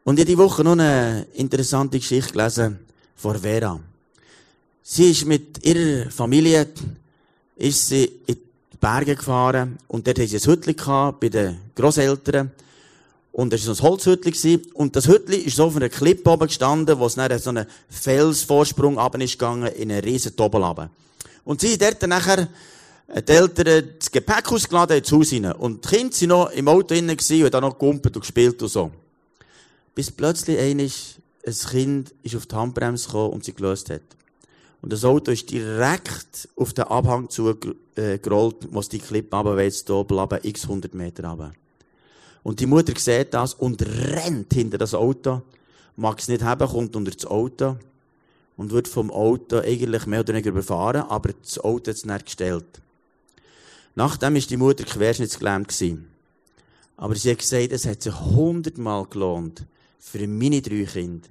Und 0.04 0.18
ich 0.18 0.22
habe 0.22 0.32
die 0.32 0.38
Woche 0.38 0.64
noch 0.64 0.72
eine 0.72 1.28
interessante 1.34 2.00
Geschichte 2.00 2.32
gelesen 2.32 2.80
von 3.16 3.38
Vera. 3.38 3.80
Sie 4.84 5.12
ist 5.12 5.26
mit 5.26 5.64
ihrer 5.66 6.10
Familie, 6.10 6.68
ist 7.56 7.88
sie 7.88 8.06
in 8.26 8.36
die 8.74 8.78
Berge 8.80 9.16
gefahren 9.16 9.78
und 9.88 10.08
dort 10.08 10.20
haben 10.20 10.28
sie 10.28 10.38
ein 10.38 10.44
Hütchen 10.44 11.14
bei 11.20 11.30
den 11.30 11.58
Grosseltern. 11.76 12.52
Und 13.32 13.54
es 13.54 13.68
war 13.68 13.76
so 13.76 13.84
ein 13.84 13.90
Holzhütchen 13.90 14.62
und 14.74 14.96
das 14.96 15.08
Hütchen 15.08 15.46
ist 15.46 15.56
so 15.56 15.66
auf 15.66 15.76
einer 15.76 15.90
Klippe 15.90 16.30
oben 16.30 16.48
gestanden, 16.48 16.98
wo 16.98 17.06
es 17.06 17.16
dann 17.16 17.40
so 17.40 17.52
einen 17.52 17.68
Felsvorsprung 17.90 18.98
runter 18.98 19.22
ist 19.22 19.34
gegangen, 19.34 19.72
in 19.74 19.92
einen 19.92 20.04
riesen 20.04 20.36
Doppel 20.36 20.64
runter. 20.64 20.90
Und 21.46 21.62
sie 21.62 21.78
dort 21.78 22.02
nachher, 22.08 22.48
die 23.28 23.32
Eltern 23.32 23.90
das 23.98 24.12
Gepäck 24.12 24.52
ausgeladen 24.52 24.98
ins 24.98 25.12
Haus 25.12 25.34
rein. 25.34 25.52
Und 25.52 25.86
die 25.86 25.96
Kinder 25.96 26.16
waren 26.16 26.30
noch 26.30 26.52
im 26.52 26.68
Auto 26.68 26.94
innen 26.94 27.18
und 27.18 27.54
da 27.54 27.62
noch 27.62 27.78
gegumpelt 27.78 28.16
und 28.16 28.22
gespielt 28.22 28.62
und 28.62 28.70
so. 28.70 28.92
Bis 29.96 30.12
plötzlich 30.12 30.60
ein 30.60 30.92
Kind 31.72 32.14
ist 32.24 32.36
auf 32.36 32.46
die 32.46 32.56
Handbremse 32.56 33.08
gekommen 33.08 33.34
und 33.34 33.46
sie 33.46 33.54
gelöst 33.54 33.90
hat. 33.90 34.02
Und 34.82 34.94
das 34.94 35.04
Auto 35.04 35.32
ist 35.32 35.50
direkt 35.50 36.48
auf 36.56 36.74
den 36.74 36.86
Abhang 36.86 37.30
zugerollt, 37.30 38.68
wo 38.72 38.80
es 38.80 38.90
die 38.90 39.00
Klippe 39.00 39.36
runterweht, 39.36 39.90
Doppel 39.90 40.20
runter, 40.20 40.40
x 40.44 40.64
100 40.64 40.94
Meter 40.94 41.28
runter. 41.28 41.52
Und 42.44 42.60
die 42.60 42.66
Mutter 42.66 42.98
sieht 42.98 43.34
das 43.34 43.54
und 43.54 43.82
rennt 43.82 44.54
hinter 44.54 44.78
das 44.78 44.94
Auto, 44.94 45.42
mag 45.98 46.20
es 46.20 46.30
nicht 46.30 46.44
haben, 46.44 46.68
kommt 46.68 46.96
unter 46.96 47.12
das 47.12 47.26
Auto 47.26 47.76
und 48.56 48.72
wird 48.72 48.88
vom 48.88 49.12
Auto 49.12 49.58
eigentlich 49.60 50.06
mehr 50.06 50.22
oder 50.22 50.34
weniger 50.34 50.52
überfahren, 50.52 51.04
aber 51.04 51.34
das 51.34 51.60
Auto 51.60 51.90
hat 51.90 51.98
es 51.98 52.06
nicht 52.06 52.26
gestellt. 52.26 52.82
Nachdem 53.96 54.38
ist 54.38 54.50
die 54.50 54.58
Mutter 54.58 54.86
querschnittsgelähmt. 54.86 55.74
Aber 56.96 57.16
sie 57.16 57.32
hat 57.32 57.40
gesagt, 57.40 57.72
es 57.72 57.86
hat 57.86 58.02
sich 58.02 58.18
hundertmal 58.18 59.06
gelohnt, 59.06 59.66
für 60.00 60.26
meine 60.28 60.62
drei 60.62 60.84
Kinder 60.84 61.28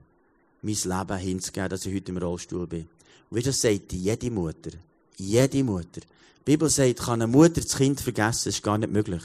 mein 0.60 0.74
Leben 0.74 1.18
hinzugeben, 1.18 1.68
dass 1.68 1.86
ich 1.86 1.94
heute 1.94 2.12
im 2.12 2.18
Rollstuhl 2.18 2.66
bin. 2.66 2.88
Wie 3.30 3.42
das 3.42 3.60
sagt 3.60 3.92
jede 3.92 4.30
Mutter. 4.30 4.70
Jede 5.16 5.62
Mutter. 5.64 6.00
Die 6.00 6.52
Bibel 6.52 6.70
sagt, 6.70 7.00
kann 7.00 7.22
eine 7.22 7.30
Mutter 7.30 7.60
das 7.60 7.76
Kind 7.76 8.00
vergessen, 8.00 8.44
das 8.44 8.54
ist 8.56 8.62
gar 8.62 8.78
nicht 8.78 8.92
möglich. 8.92 9.22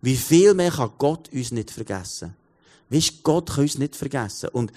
Wie 0.00 0.16
viel 0.16 0.54
mehr 0.54 0.70
kann 0.70 0.90
Gott 0.98 1.32
uns 1.32 1.52
nicht 1.52 1.70
vergessen? 1.70 2.34
Weißt, 2.90 3.22
Gott 3.22 3.50
kann 3.50 3.62
uns 3.62 3.78
nicht 3.78 3.96
vergessen. 3.96 4.50
Und 4.50 4.72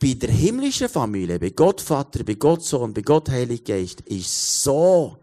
bei 0.00 0.14
der 0.14 0.30
himmlischen 0.30 0.88
Familie, 0.88 1.38
bei 1.38 1.50
Gott 1.50 1.80
Vater, 1.80 2.24
bei 2.24 2.34
Gott 2.34 2.64
Sohn, 2.64 2.92
bei 2.92 3.02
Gott 3.02 3.28
Heilig 3.28 3.62
Geist, 3.62 4.00
ist 4.02 4.62
so 4.62 5.16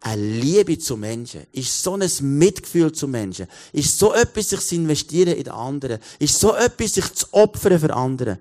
eine 0.00 0.22
Liebe 0.22 0.78
zu 0.78 0.96
Menschen, 0.96 1.42
ist 1.52 1.82
so 1.82 1.94
ein 1.94 2.10
Mitgefühl 2.20 2.92
zu 2.92 3.08
Menschen, 3.08 3.48
ist 3.72 3.98
so 3.98 4.14
etwas, 4.14 4.50
sich 4.50 4.60
zu 4.60 4.76
investieren 4.76 5.34
in 5.36 5.44
den 5.44 5.52
anderen, 5.52 5.98
ist 6.18 6.38
so 6.38 6.54
etwas, 6.54 6.94
sich 6.94 7.12
zu 7.12 7.26
opfern 7.32 7.78
für 7.78 7.92
andere. 7.94 8.38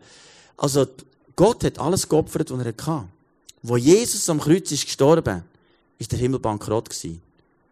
Also, 0.57 0.85
Gott 1.35 1.63
hat 1.63 1.79
alles 1.79 2.07
geopfert, 2.07 2.51
was 2.51 2.65
er 2.65 2.85
hatte. 2.85 3.07
Wo 3.67 3.77
Jesus 3.77 4.29
am 4.29 4.39
Kreuz 4.39 4.71
ist 4.71 4.85
gestorben, 4.85 5.43
ist 5.97 6.11
der 6.11 6.19
Himmel 6.19 6.39
bankrott 6.39 6.87
gewesen. 6.87 7.19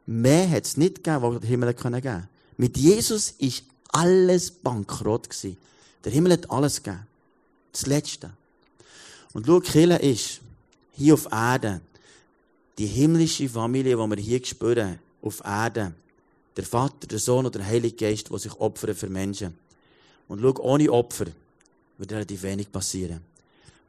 Mehr 0.08 0.50
hat 0.50 0.66
es 0.66 0.76
nicht 0.76 1.04
gegeben, 1.04 1.22
was 1.22 1.40
der 1.40 1.50
Himmel 1.50 1.72
geben 1.72 1.92
konnte. 1.94 2.28
Mit 2.58 2.78
Jesus 2.78 3.36
ist 3.38 3.64
alles 3.90 4.50
bankrott 4.50 5.30
gewesen. 5.30 5.56
Der 6.04 6.12
Himmel 6.12 6.32
hat 6.32 6.50
alles 6.50 6.82
gegeben. 6.82 7.06
Das 7.72 7.86
Letzte. 7.86 8.32
Und 9.34 9.46
schau, 9.46 9.60
Kirche 9.60 9.98
ist 9.98 10.42
hier 10.94 11.14
auf 11.14 11.32
Erden 11.32 11.82
die 12.80 12.88
himmlische 12.88 13.48
Familie, 13.48 13.96
die 13.96 14.10
wir 14.10 14.18
hier 14.18 14.44
spüren, 14.44 14.98
auf 15.22 15.42
Erden, 15.46 15.94
der 16.58 16.64
Vater, 16.64 17.06
der 17.06 17.20
Sohn 17.20 17.46
und 17.46 17.54
der 17.54 17.68
Heilige 17.68 17.96
Geist, 17.96 18.32
die 18.32 18.40
sich 18.40 18.54
opfern 18.54 18.96
für 18.96 19.10
Menschen. 19.10 19.56
Und 20.28 20.42
schau, 20.42 20.60
ohne 20.60 20.92
Opfer 20.92 21.28
würde 22.00 22.16
relativ 22.16 22.42
wenig 22.42 22.72
passieren. 22.72 23.33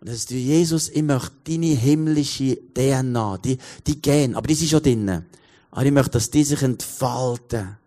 Und 0.05 0.11
das 0.11 0.19
ist 0.19 0.31
Jesus, 0.33 0.95
möchte 0.95 1.33
deine 1.45 1.69
himmlische 1.69 2.59
DNA, 2.75 3.39
die, 3.39 3.57
die 3.87 4.03
Gen, 4.03 4.35
aber 4.35 4.47
die 4.47 4.55
sind 4.55 4.69
schon 4.69 4.83
drinnen. 4.83 5.25
Aber 5.71 5.87
ich 5.87 5.93
möchte, 5.93 6.11
dass 6.11 6.29
die 6.29 6.45
sich 6.45 6.61
entfalten. 6.61 7.79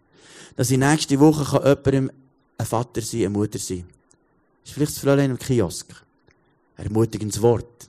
Dass 0.55 0.71
ich 0.71 0.79
nächste 0.79 1.19
Woche 1.19 1.43
kann 1.45 1.63
jemandem 1.63 2.11
ein 2.57 2.65
Vater 2.65 3.01
sein, 3.01 3.19
eine 3.19 3.29
Mutter 3.29 3.59
sein. 3.59 3.85
Das 4.63 4.71
ist 4.71 4.73
vielleicht 4.73 4.93
das 4.93 4.97
Fräulein 4.97 5.29
im 5.29 5.37
Kiosk. 5.37 5.93
Ermutigendes 6.75 7.39
Wort. 7.39 7.87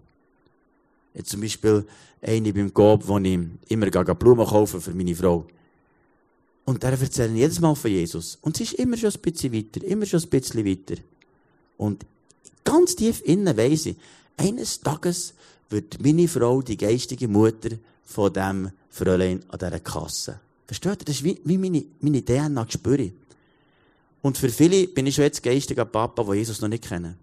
Jetzt 1.14 1.30
zum 1.30 1.40
Beispiel 1.40 1.86
eine 2.20 2.52
beim 2.52 2.74
Coop, 2.74 3.08
wo 3.08 3.16
ich 3.16 3.38
immer 3.68 3.90
Blumen 4.14 4.46
kaufe 4.46 4.78
für 4.78 4.92
meine 4.92 5.16
Frau. 5.16 5.46
Und 6.66 6.82
der 6.82 7.00
erzählt 7.00 7.34
jedes 7.34 7.60
Mal 7.60 7.74
von 7.74 7.90
Jesus. 7.90 8.36
Und 8.42 8.58
sie 8.58 8.64
ist 8.64 8.74
immer 8.74 8.98
schon 8.98 9.10
ein 9.10 9.20
bisschen 9.22 9.54
weiter, 9.54 9.82
immer 9.86 10.04
schon 10.04 10.20
ein 10.20 10.28
bisschen 10.28 10.66
weiter. 10.66 11.00
Und 11.78 12.04
ganz 12.64 12.96
tief 12.96 13.22
innen 13.24 13.56
weiss 13.56 13.86
ich, 13.86 13.96
eines 14.36 14.80
Tages 14.80 15.34
wird 15.70 16.02
meine 16.02 16.28
Frau 16.28 16.62
die 16.62 16.76
geistige 16.76 17.28
Mutter 17.28 17.70
von 18.04 18.32
dem 18.32 18.70
Fräulein 18.90 19.42
an 19.48 19.58
dieser 19.58 19.80
Kasse. 19.80 20.40
Versteht 20.66 21.02
ihr? 21.02 21.04
Das 21.04 21.16
ist 21.16 21.24
wie, 21.24 21.40
wie 21.44 21.58
meine, 21.58 21.84
meine 22.00 22.24
DNA 22.24 22.66
spüre. 22.68 23.12
Und 24.22 24.36
für 24.36 24.48
viele 24.48 24.88
bin 24.88 25.06
ich 25.06 25.14
schon 25.14 25.24
jetzt 25.24 25.42
geistiger 25.42 25.84
Papa, 25.84 26.24
die 26.24 26.38
Jesus 26.38 26.60
noch 26.60 26.68
nicht 26.68 26.88
kennen. 26.88 27.16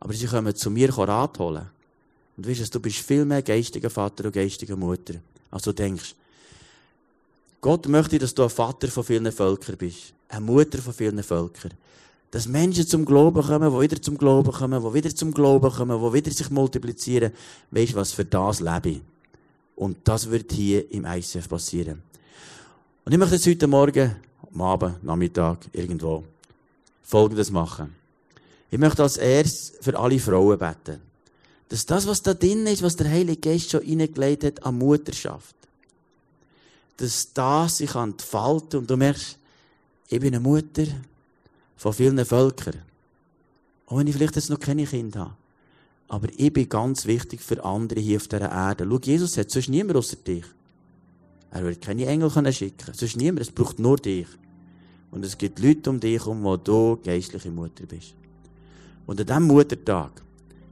Aber 0.00 0.12
sie 0.12 0.26
kommen 0.26 0.54
zu 0.54 0.70
mir 0.70 0.90
Rat 0.90 1.38
holen. 1.38 1.66
Und 2.36 2.48
weißt 2.48 2.60
du, 2.60 2.70
du 2.70 2.80
bist 2.80 2.98
viel 2.98 3.24
mehr 3.24 3.42
geistiger 3.42 3.90
Vater 3.90 4.26
und 4.26 4.32
geistiger 4.32 4.76
Mutter, 4.76 5.14
als 5.50 5.62
du 5.62 5.72
denkst. 5.72 6.14
Gott 7.60 7.88
möchte, 7.88 8.18
dass 8.18 8.34
du 8.34 8.42
ein 8.42 8.50
Vater 8.50 8.88
von 8.88 9.04
vielen 9.04 9.30
Völkern 9.30 9.76
bist. 9.76 10.12
Eine 10.28 10.44
Mutter 10.44 10.78
von 10.78 10.92
vielen 10.92 11.22
Völkern. 11.22 11.72
Dass 12.34 12.48
Menschen 12.48 12.84
zum 12.84 13.04
Glauben 13.04 13.44
kommen, 13.44 13.72
die 13.72 13.80
wieder 13.80 14.02
zum 14.02 14.18
Glauben 14.18 14.50
kommen, 14.50 14.82
die 14.82 14.92
wieder 14.92 15.14
zum 15.14 15.32
Glauben 15.32 15.70
kommen, 15.70 16.02
die 16.02 16.12
wieder 16.14 16.32
sich 16.32 16.50
multiplizieren. 16.50 17.30
Weißt 17.70 17.92
du 17.92 17.96
was, 17.96 18.10
für 18.10 18.24
das 18.24 18.58
lebe 18.58 18.88
ich. 18.88 19.02
Und 19.76 19.98
das 20.02 20.28
wird 20.28 20.50
hier 20.50 20.90
im 20.90 21.04
ICF 21.04 21.48
passieren. 21.48 22.02
Und 23.04 23.12
ich 23.12 23.18
möchte 23.18 23.36
jetzt 23.36 23.46
heute 23.46 23.68
Morgen, 23.68 24.16
am 24.52 24.60
Abend, 24.62 25.04
Nachmittag, 25.04 25.58
irgendwo, 25.72 26.24
Folgendes 27.04 27.52
machen. 27.52 27.94
Ich 28.68 28.80
möchte 28.80 29.04
als 29.04 29.16
erstes 29.16 29.74
für 29.80 29.96
alle 29.96 30.18
Frauen 30.18 30.58
beten. 30.58 31.00
Dass 31.68 31.86
das, 31.86 32.04
was 32.04 32.20
da 32.20 32.34
drin 32.34 32.66
ist, 32.66 32.82
was 32.82 32.96
der 32.96 33.10
Heilige 33.10 33.48
Geist 33.48 33.70
schon 33.70 33.82
hineingelegt 33.82 34.42
hat 34.42 34.66
an 34.66 34.78
Mutterschaft, 34.78 35.54
dass 36.96 37.32
das 37.32 37.76
sich 37.76 37.94
entfalten 37.94 38.80
und 38.80 38.90
du 38.90 38.96
merkst, 38.96 39.38
ich 40.08 40.18
bin 40.18 40.34
eine 40.34 40.40
Mutter 40.40 40.86
von 41.76 41.92
vielen 41.92 42.24
Völkern. 42.24 42.82
Auch 43.86 43.98
wenn 43.98 44.06
ich 44.06 44.14
vielleicht 44.14 44.36
jetzt 44.36 44.50
noch 44.50 44.60
keine 44.60 44.84
Kinder 44.84 45.20
habe. 45.20 45.36
Aber 46.08 46.28
ich 46.36 46.52
bin 46.52 46.68
ganz 46.68 47.06
wichtig 47.06 47.40
für 47.40 47.64
andere 47.64 48.00
hier 48.00 48.16
auf 48.18 48.28
dieser 48.28 48.50
Erde. 48.50 48.86
Schau, 48.88 48.98
Jesus 48.98 49.36
hat 49.36 49.50
sonst 49.50 49.68
niemand 49.68 49.96
außer 49.96 50.16
dich. 50.16 50.44
Er 51.50 51.64
wird 51.64 51.80
keine 51.80 52.06
Engel 52.06 52.30
schicken. 52.52 52.92
Sonst 52.92 53.16
niemand. 53.16 53.40
Es 53.40 53.52
braucht 53.52 53.78
nur 53.78 53.96
dich. 53.96 54.26
Und 55.10 55.24
es 55.24 55.38
gibt 55.38 55.60
Leute 55.60 55.90
um 55.90 56.00
dich 56.00 56.18
herum, 56.18 56.42
wo 56.42 56.56
du 56.56 56.98
geistliche 57.02 57.50
Mutter 57.50 57.86
bist. 57.86 58.14
Und 59.06 59.20
an 59.20 59.26
diesem 59.26 59.42
Muttertag 59.44 60.22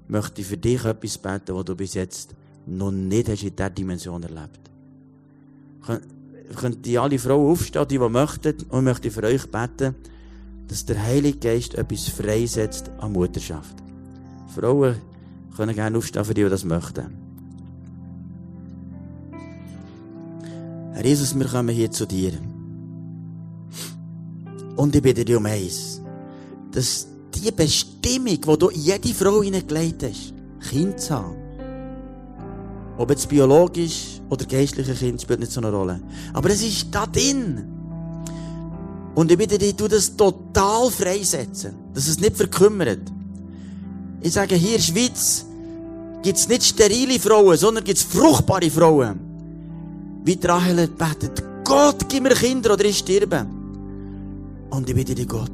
möchte 0.09 0.41
ich 0.41 0.47
für 0.47 0.57
dich 0.57 0.85
etwas 0.85 1.19
beten, 1.19 1.55
was 1.55 1.65
du 1.65 1.77
bis 1.77 1.95
jetzt 1.95 2.35
noch 2.67 2.91
nicht 2.91 3.29
hast 3.29 3.43
in 3.43 3.55
dieser 3.55 3.71
Dimension 3.71 4.23
erlebt. 4.23 4.61
Könnt 6.57 6.85
die 6.85 6.99
alle 6.99 7.19
Frauen 7.19 7.51
aufstehen, 7.53 7.87
die, 7.89 7.99
die 7.99 8.09
möchten, 8.09 8.57
und 8.69 8.79
ich 8.79 8.85
möchte 8.85 9.11
für 9.11 9.23
euch 9.23 9.47
beten, 9.51 9.95
dass 10.73 10.87
der 10.87 11.03
Heilige 11.03 11.37
Geist 11.37 11.75
etwas 11.75 12.09
freisetzt 12.09 12.91
an 12.99 13.13
Mutterschaft. 13.13 13.77
Frauen 14.55 14.97
können 15.55 15.75
gerne 15.75 15.99
aufstehen 15.99 16.25
für 16.25 16.33
die, 16.33 16.45
die 16.45 16.49
das 16.49 16.65
möchten. 16.65 17.09
Herr 20.95 21.05
Jesus, 21.05 21.39
wir 21.39 21.45
kommen 21.45 21.75
hier 21.75 21.91
zu 21.91 22.07
dir. 22.07 22.33
Und 24.77 24.97
ich 24.97 25.03
bitte 25.03 25.27
dich 25.27 25.37
um 25.37 25.45
eins, 25.45 26.01
dass 26.71 27.07
die 27.35 27.51
Bestimmung, 27.51 28.41
die 28.41 28.59
du 28.59 28.69
in 28.69 28.81
jede 28.81 29.13
Frau 29.13 29.43
hineingelegt 29.43 30.05
hast, 30.05 30.33
Kind 30.71 30.99
zu 30.99 31.15
haben, 31.15 31.37
ob 32.97 33.11
jetzt 33.11 33.29
biologisch 33.29 34.23
oder 34.31 34.47
geistliche 34.47 34.95
Kind, 34.95 35.21
spielt 35.21 35.41
nicht 35.41 35.53
so 35.53 35.61
eine 35.61 35.71
Rolle. 35.71 36.01
Aber 36.33 36.49
es 36.49 36.63
ist 36.63 36.87
da 36.91 37.05
drin. 37.05 37.72
Und 39.15 39.31
ich 39.31 39.39
bitte 39.39 39.59
dich, 39.59 39.77
du 39.77 39.89
das 39.89 40.17
total 40.17 40.91
freisetzen, 40.91 41.75
dass 41.93 42.09
es 42.09 42.19
nicht 42.19 42.37
verkümmert. 42.37 43.13
Ich 44.23 44.33
sage, 44.33 44.55
hier 44.55 44.77
in 44.77 44.77
der 44.77 44.83
Schweiz 44.83 45.45
gibt 46.23 46.39
es 46.39 46.49
nicht 46.49 46.63
sterile 46.63 47.19
Frauen, 47.19 47.57
sondern 47.57 47.85
gibt 47.85 47.99
es 47.99 48.05
fruchtbare 48.05 48.71
Frauen. 48.71 49.21
Wie 50.25 50.39
Rahel 50.43 50.89
betet, 50.89 51.43
Gott, 51.65 52.09
gib 52.09 52.23
mir 52.23 52.35
Kinder 52.35 52.73
oder 52.73 52.85
ich 52.85 52.99
sterbe. 52.99 53.47
Und 54.71 54.89
ich 54.89 54.95
bitte 54.95 55.15
dich, 55.15 55.29
Gott, 55.29 55.51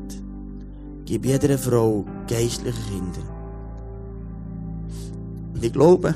gib 1.04 1.24
jeder 1.24 1.58
Frau 1.58 2.04
geistliche 2.28 2.78
Kinder. 2.90 3.38
Und 5.54 5.64
ich 5.64 5.72
glaube, 5.72 6.14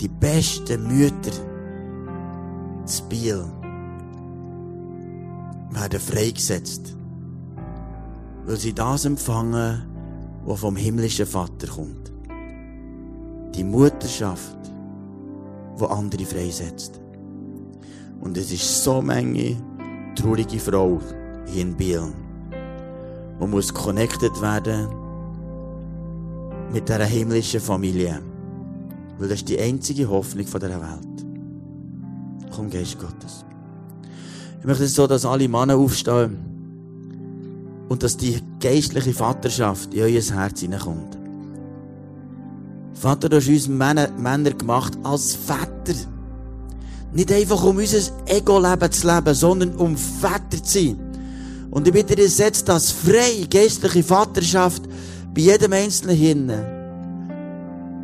die 0.00 0.08
besten 0.08 0.88
Mütter 0.88 1.30
zu 2.86 3.04
Biel 3.04 3.44
werden 5.74 6.00
freigesetzt, 6.00 6.96
weil 8.46 8.56
sie 8.56 8.74
das 8.74 9.04
empfangen, 9.04 9.82
was 10.44 10.60
vom 10.60 10.76
himmlischen 10.76 11.26
Vater 11.26 11.66
kommt. 11.68 12.12
Die 13.54 13.64
Mutterschaft, 13.64 14.56
die 15.78 15.84
andere 15.84 16.24
freisetzt. 16.24 17.00
Und 18.20 18.36
es 18.36 18.52
ist 18.52 18.84
so 18.84 19.00
eine 19.00 19.56
traurige 20.14 20.58
Frau 20.58 21.00
hier 21.46 21.62
in 21.62 21.76
Biel, 21.76 22.12
die 23.40 23.46
muss 23.46 23.72
connected 23.72 24.40
werden 24.40 24.88
mit 26.72 26.88
dieser 26.88 27.04
himmlischen 27.04 27.60
Familie. 27.60 28.20
Weil 29.18 29.28
das 29.28 29.38
ist 29.38 29.48
die 29.48 29.58
einzige 29.58 30.08
Hoffnung 30.08 30.44
dieser 30.44 30.80
Welt. 30.80 31.26
Komm, 32.54 32.70
Geist 32.70 32.98
Gottes. 32.98 33.44
Ich 34.62 34.66
möchte 34.68 34.84
es 34.84 34.94
so, 34.94 35.08
dass 35.08 35.26
alle 35.26 35.48
Männer 35.48 35.76
aufstehen 35.76 36.38
und 37.88 38.00
dass 38.00 38.16
die 38.16 38.38
geistliche 38.60 39.12
Vaterschaft 39.12 39.92
in 39.92 40.02
euer 40.02 40.20
Herz 40.20 40.60
hineinkommt. 40.60 41.18
Vater, 42.94 43.28
du 43.28 43.38
hast 43.38 43.48
uns 43.48 43.66
Männer, 43.66 44.08
Männer 44.16 44.52
gemacht 44.52 44.96
als 45.02 45.34
Väter. 45.34 45.98
Nicht 47.12 47.32
einfach 47.32 47.64
um 47.64 47.78
unser 47.78 48.12
Ego-Leben 48.26 48.92
zu 48.92 49.06
leben, 49.08 49.34
sondern 49.34 49.74
um 49.74 49.96
Väter 49.96 50.62
zu 50.62 50.78
sein. 50.78 50.96
Und 51.72 51.88
ich 51.88 51.92
bitte 51.92 52.14
dir, 52.14 52.28
setz 52.28 52.62
das 52.62 52.92
frei, 52.92 53.48
geistliche 53.50 54.04
Vaterschaft 54.04 54.84
bei 55.34 55.40
jedem 55.40 55.72
Einzelnen 55.72 56.16
hin. 56.16 56.52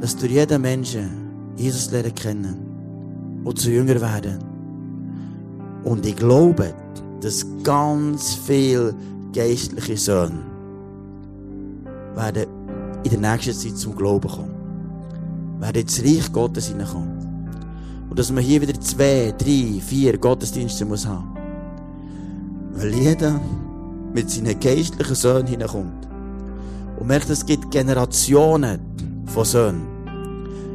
Dass 0.00 0.16
durch 0.16 0.32
jeden 0.32 0.60
Menschen 0.60 1.54
Jesus 1.56 1.92
lernen 1.92 2.16
kennen 2.16 3.42
und 3.44 3.60
zu 3.60 3.70
Jünger 3.70 4.00
werden. 4.00 4.47
Und 5.84 6.04
ich 6.06 6.16
glaube, 6.16 6.74
dass 7.20 7.46
ganz 7.62 8.34
viele 8.34 8.94
geistliche 9.32 9.96
Söhne 9.96 10.38
werden 12.14 12.46
in 13.04 13.10
der 13.10 13.32
nächsten 13.32 13.54
Zeit 13.54 13.76
zum 13.76 13.94
Glauben 13.94 14.28
kommen. 14.28 14.54
Werden 15.60 15.82
ins 15.82 16.02
Reich 16.02 16.32
Gottes 16.32 16.68
hineinkommen. 16.68 17.18
Und 18.10 18.18
dass 18.18 18.32
man 18.32 18.42
hier 18.42 18.60
wieder 18.60 18.78
zwei, 18.80 19.34
drei, 19.36 19.80
vier 19.80 20.16
Gottesdienste 20.18 20.84
muss 20.84 21.06
haben. 21.06 21.34
Weil 22.72 22.94
jeder 22.94 23.40
mit 24.12 24.30
seinen 24.30 24.58
geistlichen 24.58 25.14
Söhnen 25.14 25.46
hineinkommt. 25.46 26.08
Und 26.98 27.06
merkt, 27.06 27.30
es 27.30 27.44
gibt 27.44 27.70
Generationen 27.70 28.80
von 29.26 29.44
Söhnen. 29.44 29.86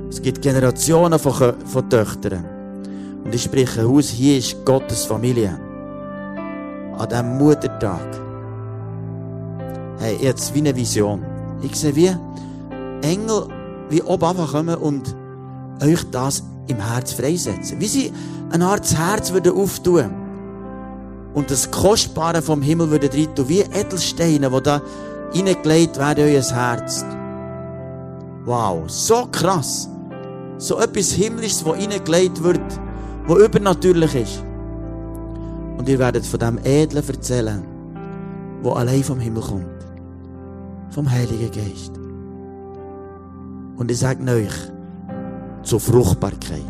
Es 0.10 0.22
gibt 0.22 0.42
Generationen 0.42 1.18
von, 1.18 1.54
von 1.66 1.90
Töchtern. 1.90 2.53
Und 3.24 3.34
ich 3.34 3.44
spreche 3.44 3.86
aus, 3.86 4.10
hier 4.10 4.38
ist 4.38 4.66
Gottes 4.66 5.06
Familie. 5.06 5.60
An 6.98 7.10
diesem 7.10 7.38
Muttertag. 7.38 8.08
Hey, 10.00 10.18
jetzt 10.22 10.54
wie 10.54 10.60
eine 10.60 10.76
Vision. 10.76 11.24
Ich 11.62 11.76
sehe 11.76 11.96
wie 11.96 12.12
Engel 13.02 13.48
wie 13.90 14.02
oben 14.02 14.48
kommen 14.48 14.76
und 14.76 15.16
euch 15.82 16.04
das 16.12 16.44
im 16.68 16.78
Herz 16.78 17.14
freisetzen. 17.14 17.80
Wie 17.80 17.88
sie 17.88 18.12
ein 18.52 18.62
Art 18.62 18.86
Herz 18.98 19.32
würden 19.32 19.56
auftun 19.56 20.12
und 21.34 21.50
das 21.50 21.70
Kostbare 21.72 22.42
vom 22.42 22.62
Himmel 22.62 22.92
würde 22.92 23.12
rein 23.12 23.36
tun, 23.36 23.50
wie 23.50 23.62
Edelsteine, 23.62 24.50
die 24.50 24.64
da 24.64 24.82
reingelegt 25.34 25.98
werden 25.98 26.28
in 26.28 26.36
euer 26.36 26.44
Herz. 26.44 27.06
Wow, 28.46 28.84
so 28.88 29.28
krass. 29.32 29.90
So 30.58 30.80
etwas 30.80 31.12
Himmlisches, 31.12 31.64
das 31.64 31.74
reingelegt 31.74 32.44
wird, 32.44 32.62
wo 33.28 33.38
übernatürlich 33.38 34.16
ist. 34.16 34.44
Und 35.78 35.88
ihr 35.88 36.00
werdet 36.00 36.26
von 36.26 36.40
dem 36.40 36.60
Edlen 36.64 37.04
erzählen, 37.08 37.64
wo 38.62 38.72
allein 38.72 39.04
vom 39.04 39.20
Himmel 39.20 39.44
kommt. 39.44 39.66
Vom 40.90 41.10
Heiligen 41.10 41.52
Geist. 41.52 41.92
Und 43.78 43.90
ich 43.90 44.00
sage 44.00 44.24
euch, 44.32 44.54
zur 45.64 45.80
Fruchtbarkeit. 45.80 46.62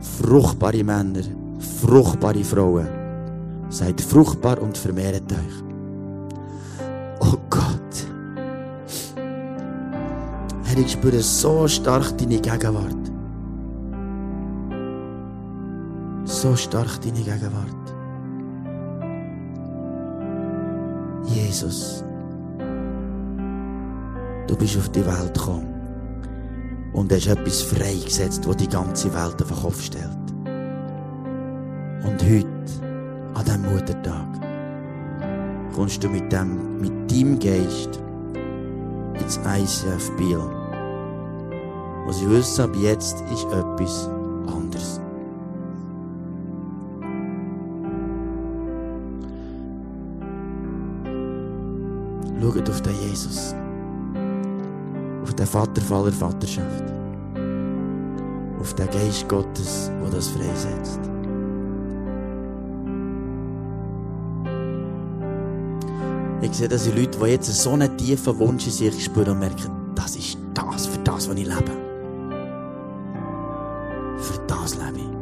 Fruchtbare 0.00 0.84
Männer, 0.84 1.24
fruchtbare 1.80 2.44
Frauen. 2.44 2.88
Seid 3.70 4.00
fruchtbar 4.00 4.62
und 4.62 4.78
vermehrt 4.78 5.30
euch. 5.32 5.64
Oh 7.20 7.36
Gott. 7.50 8.06
Herr, 10.64 10.78
ich 10.78 10.92
spüre 10.92 11.20
so 11.20 11.66
stark 11.66 12.16
deine 12.16 12.40
Gegenwart. 12.40 13.17
So 16.28 16.54
stark 16.54 17.00
deine 17.00 17.22
Gegenwart. 17.22 17.94
Jesus, 21.24 22.04
du 24.46 24.54
bist 24.54 24.76
auf 24.76 24.90
die 24.90 25.06
Welt 25.06 25.32
gekommen 25.32 26.90
und 26.92 27.10
hast 27.10 27.28
etwas 27.28 27.62
freigesetzt, 27.62 28.46
das 28.46 28.56
die 28.58 28.68
ganze 28.68 29.12
Welt 29.14 29.42
auf 29.42 29.48
den 29.48 29.56
Kopf 29.56 29.82
stellt. 29.82 30.04
Und 32.04 32.22
heute, 32.22 32.46
an 33.32 33.44
diesem 33.46 33.62
Muttertag, 33.62 34.28
kommst 35.74 36.04
du 36.04 36.10
mit, 36.10 36.30
dem, 36.30 36.78
mit 36.78 37.10
deinem 37.10 37.38
Geist 37.38 38.00
ins 39.18 39.38
ICF 39.38 40.14
Biel. 40.18 40.42
Wo 42.04 42.12
sie 42.12 42.28
wissen, 42.28 42.64
ab 42.64 42.76
jetzt 42.76 43.18
ist 43.32 43.46
etwas 43.46 44.10
anderes. 44.46 45.00
Schaut 52.48 52.70
auf 52.70 52.80
den 52.80 52.94
Jesus. 53.02 53.54
Auf 55.22 55.34
den 55.34 55.46
Vater 55.46 55.82
voller 55.82 56.12
Vaterschaft. 56.12 56.84
Auf 58.58 58.74
den 58.74 58.88
Geist 58.88 59.28
Gottes, 59.28 59.90
der 60.00 60.10
das 60.10 60.28
freisetzt. 60.28 61.00
Ich 66.40 66.52
sehe, 66.54 66.68
dass 66.68 66.84
die 66.84 66.98
Leute, 66.98 67.18
die 67.18 67.26
jetzt 67.26 67.52
so 67.52 67.72
einen 67.72 67.94
tiefen 67.98 68.38
Wunsch 68.38 68.64
in 68.66 68.72
sich 68.72 69.04
spüren 69.04 69.32
und 69.32 69.40
merken, 69.40 69.70
das 69.94 70.16
ist 70.16 70.38
das, 70.54 70.86
für 70.86 70.98
das, 71.00 71.28
was 71.28 71.36
ich 71.36 71.46
lebe. 71.46 71.72
Für 74.16 74.40
das 74.46 74.74
lebe 74.74 74.96
ich. 74.96 75.12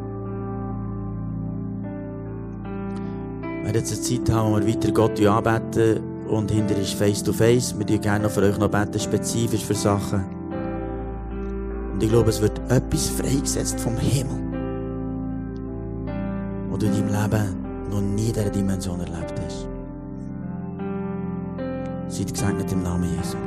Wir 3.51 3.65
werden 3.65 3.75
jetzt 3.75 3.91
eine 3.91 4.01
Zeit 4.01 4.33
haben, 4.33 4.53
wo 4.53 4.65
wir 4.65 4.67
weiter 4.67 4.91
Gott 4.93 5.19
anbeten 5.19 6.06
und 6.27 6.51
hinter 6.51 6.77
ist 6.77 6.93
Face 6.93 7.23
to 7.23 7.33
Face. 7.33 7.77
Wir 7.77 7.85
beten 7.85 8.01
gerne 8.01 8.25
noch 8.25 8.31
für 8.31 8.41
euch 8.41 8.57
noch 8.57 8.69
beten, 8.69 8.99
spezifisch 8.99 9.63
für 9.63 9.73
Sachen. 9.73 10.25
Und 11.93 12.03
ich 12.03 12.09
glaube, 12.09 12.29
es 12.29 12.41
wird 12.41 12.59
etwas 12.69 13.09
freigesetzt 13.09 13.79
vom 13.79 13.97
Himmel, 13.97 14.37
wo 16.69 16.77
du 16.77 16.85
in 16.85 16.91
deinem 16.91 17.07
Leben 17.07 17.89
noch 17.89 18.01
nie 18.01 18.27
in 18.27 18.33
dieser 18.33 18.49
Dimension 18.49 18.99
erlebt 18.99 19.33
hast. 19.43 19.67
Seid 22.09 22.33
gesegnet 22.33 22.71
im 22.71 22.83
Namen 22.83 23.09
Jesu. 23.15 23.37